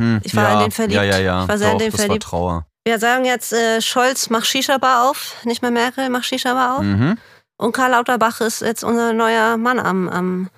Hm, 0.00 0.20
Ich 0.22 0.34
war 0.36 0.44
ja, 0.44 0.52
in 0.54 0.60
den 0.60 0.70
verliebt. 0.70 0.94
Ja, 0.96 1.02
ja, 1.02 1.18
ja. 1.18 1.42
Ich 1.42 1.48
war 1.48 1.58
sehr 1.58 1.72
in 1.72 1.78
Doch, 1.78 1.84
den 1.84 1.90
das 1.92 2.00
verliebt. 2.00 2.24
war 2.24 2.30
Trauer. 2.30 2.66
Wir 2.86 2.98
sagen 2.98 3.24
jetzt, 3.24 3.52
äh, 3.52 3.82
Scholz 3.82 4.30
mach 4.30 4.44
Shisha-Bar 4.44 5.10
auf, 5.10 5.36
nicht 5.44 5.60
mehr 5.60 5.70
Merkel, 5.70 6.08
mach 6.08 6.24
Shisha-Bar 6.24 6.78
auf. 6.78 6.82
Mhm. 6.82 7.18
Und 7.58 7.72
Karl 7.72 7.90
Lauterbach 7.90 8.40
ist 8.40 8.62
jetzt 8.62 8.82
unser 8.84 9.12
neuer 9.12 9.56
Mann 9.58 9.78
am, 9.78 10.08
am 10.08 10.50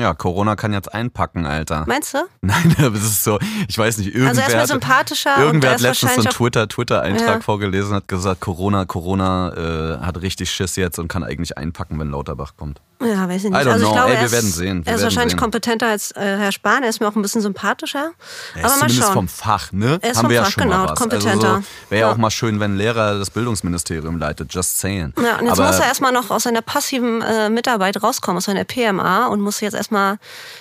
Ja, 0.00 0.14
Corona 0.14 0.56
kann 0.56 0.72
jetzt 0.72 0.92
einpacken, 0.92 1.46
Alter. 1.46 1.84
meinst 1.86 2.14
du? 2.14 2.18
Nein, 2.40 2.74
aber 2.78 2.94
es 2.96 3.02
ist 3.04 3.24
so, 3.24 3.38
ich 3.68 3.76
weiß 3.76 3.98
nicht, 3.98 4.08
Also 4.14 4.18
irgendwer, 4.18 4.42
erstmal 4.42 4.62
hat, 4.62 4.68
sympathischer 4.68 5.36
irgendwer 5.38 5.72
hat 5.72 5.80
letztens 5.80 6.14
so 6.14 6.20
einen 6.20 6.28
auch 6.28 6.32
Twitter, 6.32 6.68
Twitter-Eintrag 6.68 7.28
Ja. 7.36 7.40
vorgelesen 7.40 7.90
und 7.90 7.96
hat 7.96 8.08
gesagt, 8.08 8.40
Corona, 8.40 8.84
Corona 8.84 9.98
äh, 10.00 10.04
hat 10.04 10.20
richtig 10.22 10.50
Schiss 10.50 10.76
jetzt 10.76 10.98
und 10.98 11.08
kann 11.08 11.24
eigentlich 11.24 11.56
einpacken, 11.58 11.98
wenn 11.98 12.10
Lauterbach 12.10 12.52
kommt. 12.56 12.80
Ja, 13.00 13.07
weiß 13.26 13.44
ich 13.44 13.44
I 13.46 13.50
nicht. 13.50 13.62
don't 13.66 13.70
also 13.72 13.72
ich 13.72 13.82
know. 13.84 13.92
glaube, 13.94 14.10
Ey, 14.10 14.14
er 14.16 14.20
wir 14.20 14.26
ist, 14.26 14.32
werden 14.32 14.52
sehen. 14.52 14.84
Wir 14.84 14.92
er 14.92 14.96
ist 14.98 15.02
wahrscheinlich 15.04 15.32
sehen. 15.32 15.40
kompetenter 15.40 15.86
als 15.86 16.10
äh, 16.10 16.20
Herr 16.20 16.52
Spahn. 16.52 16.82
Er 16.82 16.90
ist 16.90 17.00
mir 17.00 17.08
auch 17.08 17.16
ein 17.16 17.22
bisschen 17.22 17.40
sympathischer. 17.40 17.98
Er 17.98 18.04
Aber 18.04 18.10
ist 18.58 18.62
mal 18.62 18.70
zumindest 18.78 19.00
schauen. 19.02 19.12
vom 19.14 19.28
Fach, 19.28 19.72
ne? 19.72 19.98
Er 20.02 20.10
ist 20.10 20.16
Haben 20.18 20.24
vom 20.24 20.28
wir 20.30 20.36
ja 20.36 20.44
Fach, 20.44 20.50
schon 20.50 20.62
genau, 20.64 20.76
mal 20.76 20.88
was. 20.90 20.98
kompetenter. 20.98 21.48
Also 21.48 21.60
so, 21.60 21.64
Wäre 21.90 22.00
ja 22.02 22.06
Ja. 22.06 22.12
auch 22.12 22.16
mal 22.18 22.30
schön, 22.30 22.60
wenn 22.60 22.74
ein 22.74 22.76
Lehrer 22.76 23.18
das 23.18 23.30
Bildungsministerium 23.30 24.18
leitet, 24.18 24.52
just 24.52 24.78
saying. 24.78 25.14
Ja, 25.16 25.38
und 25.38 25.46
jetzt 25.46 25.58
Aber 25.58 25.66
muss 25.68 25.78
er 25.80 25.86
erstmal 25.86 26.12
noch 26.12 26.30
aus 26.30 26.42
seiner 26.42 26.60
passiven 26.62 27.22
äh, 27.22 27.48
Mitarbeit 27.48 28.02
rauskommen, 28.02 28.36
aus 28.38 28.44
seiner 28.44 28.64
PMA 28.64 29.26
und 29.28 29.40
muss 29.40 29.60
jetzt 29.60 29.74
erstmal 29.74 30.18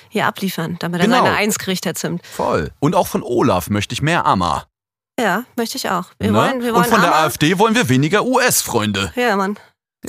hier 0.09 0.25
abliefern, 0.25 0.77
damit 0.79 1.01
er 1.01 1.07
Genau. 1.07 1.23
seine 1.23 1.35
Eins 1.35 1.59
kriegt, 1.59 1.85
Herr 1.85 1.95
Zimt. 1.95 2.25
voll. 2.25 2.71
Und 2.79 2.95
auch 2.95 3.07
von 3.07 3.21
Olaf 3.23 3.69
möchte 3.69 3.93
ich 3.93 4.01
mehr 4.01 4.25
Ammer. 4.25 4.65
Ja, 5.19 5.45
möchte 5.55 5.77
ich 5.77 5.89
auch. 5.89 6.05
Wir 6.19 6.31
ne? 6.31 6.37
wollen, 6.37 6.61
wir 6.61 6.73
wollen 6.73 6.83
und 6.85 6.91
von 6.91 7.01
der 7.01 7.11
Armer. 7.11 7.25
AfD 7.25 7.57
wollen 7.57 7.73
wir 7.73 7.89
weniger 7.89 8.23
US-Freunde. 8.23 9.11
Ja, 9.15 9.35
Mann. 9.35 9.57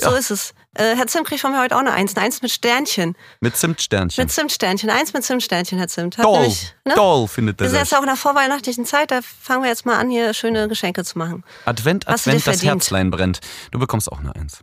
So 0.01 0.11
Ja. 0.11 0.17
ist 0.17 0.31
es. 0.31 0.53
Äh, 0.75 0.95
Herr 0.95 1.07
Zimt 1.07 1.27
kriegt 1.27 1.41
von 1.41 1.51
mir 1.51 1.59
heute 1.59 1.75
auch 1.75 1.79
eine 1.79 1.91
Eins. 1.91 2.15
Eine 2.15 2.25
Eins 2.25 2.41
mit 2.41 2.51
Sternchen. 2.51 3.15
Mit 3.41 3.55
Zimtsternchen. 3.57 4.21
Mit 4.23 4.31
Zimtsternchen. 4.31 4.89
Eins 4.89 5.13
mit 5.13 5.23
Zimtsternchen, 5.23 5.77
Herr 5.77 5.87
Zimt. 5.87 6.17
Hat 6.17 6.25
Doll. 6.25 6.39
nämlich, 6.41 6.73
ne? 6.85 6.93
Doll 6.95 7.27
findet 7.27 7.59
Wir 7.59 7.65
er 7.65 7.69
sind 7.71 7.79
jetzt 7.79 7.89
sich. 7.89 7.97
auch 7.97 8.01
in 8.01 8.07
der 8.07 8.15
vorweihnachtlichen 8.15 8.85
Zeit, 8.85 9.11
da 9.11 9.19
fangen 9.21 9.63
wir 9.63 9.69
jetzt 9.69 9.85
mal 9.85 9.97
an, 9.97 10.09
hier 10.09 10.33
schöne 10.33 10.67
Geschenke 10.67 11.03
zu 11.03 11.17
machen. 11.17 11.43
Advent, 11.65 12.05
Hast 12.07 12.27
Advent, 12.27 12.47
das. 12.47 12.63
Herzlein 12.63 13.09
brennt. 13.11 13.39
Du 13.71 13.79
bekommst 13.79 14.11
auch 14.11 14.19
eine 14.19 14.35
Eins. 14.35 14.59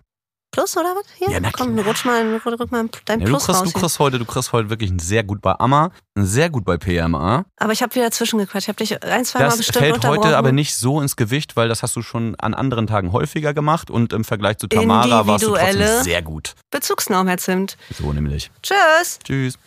Plus 0.56 0.74
oder 0.74 0.94
was? 0.96 1.04
Hier? 1.16 1.28
Ja, 1.30 1.38
na 1.40 1.50
Komm, 1.52 1.74
klar. 1.74 1.86
rutsch 1.86 2.06
mal, 2.06 2.40
rück 2.42 2.72
mal 2.72 2.88
dein 3.04 3.20
Ja, 3.20 3.26
du, 3.26 3.32
Plus 3.32 3.44
kriegst, 3.44 3.60
raus. 3.60 3.72
du, 3.74 3.78
kriegst 3.78 3.98
heute, 3.98 4.18
du 4.18 4.24
kriegst 4.24 4.52
heute 4.52 4.70
wirklich 4.70 4.90
ein 4.90 4.98
sehr 4.98 5.22
gut 5.22 5.42
bei 5.42 5.52
Amma, 5.60 5.90
ein 6.16 6.24
sehr 6.24 6.48
gut 6.48 6.64
bei 6.64 6.78
PMA. 6.78 7.44
Aber 7.58 7.72
ich 7.74 7.82
habe 7.82 7.94
wieder 7.94 8.10
zwischengequatscht. 8.10 8.64
Ich 8.64 8.68
habe 8.68 8.78
dich 8.78 9.02
ein, 9.04 9.26
zwei 9.26 9.40
Mal 9.40 9.44
Das 9.46 9.58
bestimmt 9.58 9.84
fällt 9.84 10.04
heute 10.06 10.34
aber 10.34 10.52
nicht 10.52 10.74
so 10.74 11.02
ins 11.02 11.16
Gewicht, 11.16 11.56
weil 11.56 11.68
das 11.68 11.82
hast 11.82 11.94
du 11.94 12.00
schon 12.00 12.36
an 12.36 12.54
anderen 12.54 12.86
Tagen 12.86 13.12
häufiger 13.12 13.52
gemacht 13.52 13.90
und 13.90 14.14
im 14.14 14.24
Vergleich 14.24 14.56
zu 14.56 14.66
Tamara 14.66 15.26
warst 15.26 15.44
du 15.44 15.54
trotzdem 15.54 16.02
sehr 16.02 16.22
gut. 16.22 16.54
Bezugsnorm, 16.70 17.28
Herr 17.28 17.36
Zimt. 17.36 17.76
So 17.98 18.14
nämlich. 18.14 18.50
Tschüss. 18.62 19.18
Tschüss. 19.24 19.58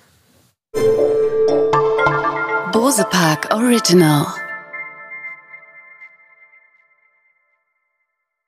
Bose 2.71 3.06
Park 3.12 3.54
Original. 3.54 4.25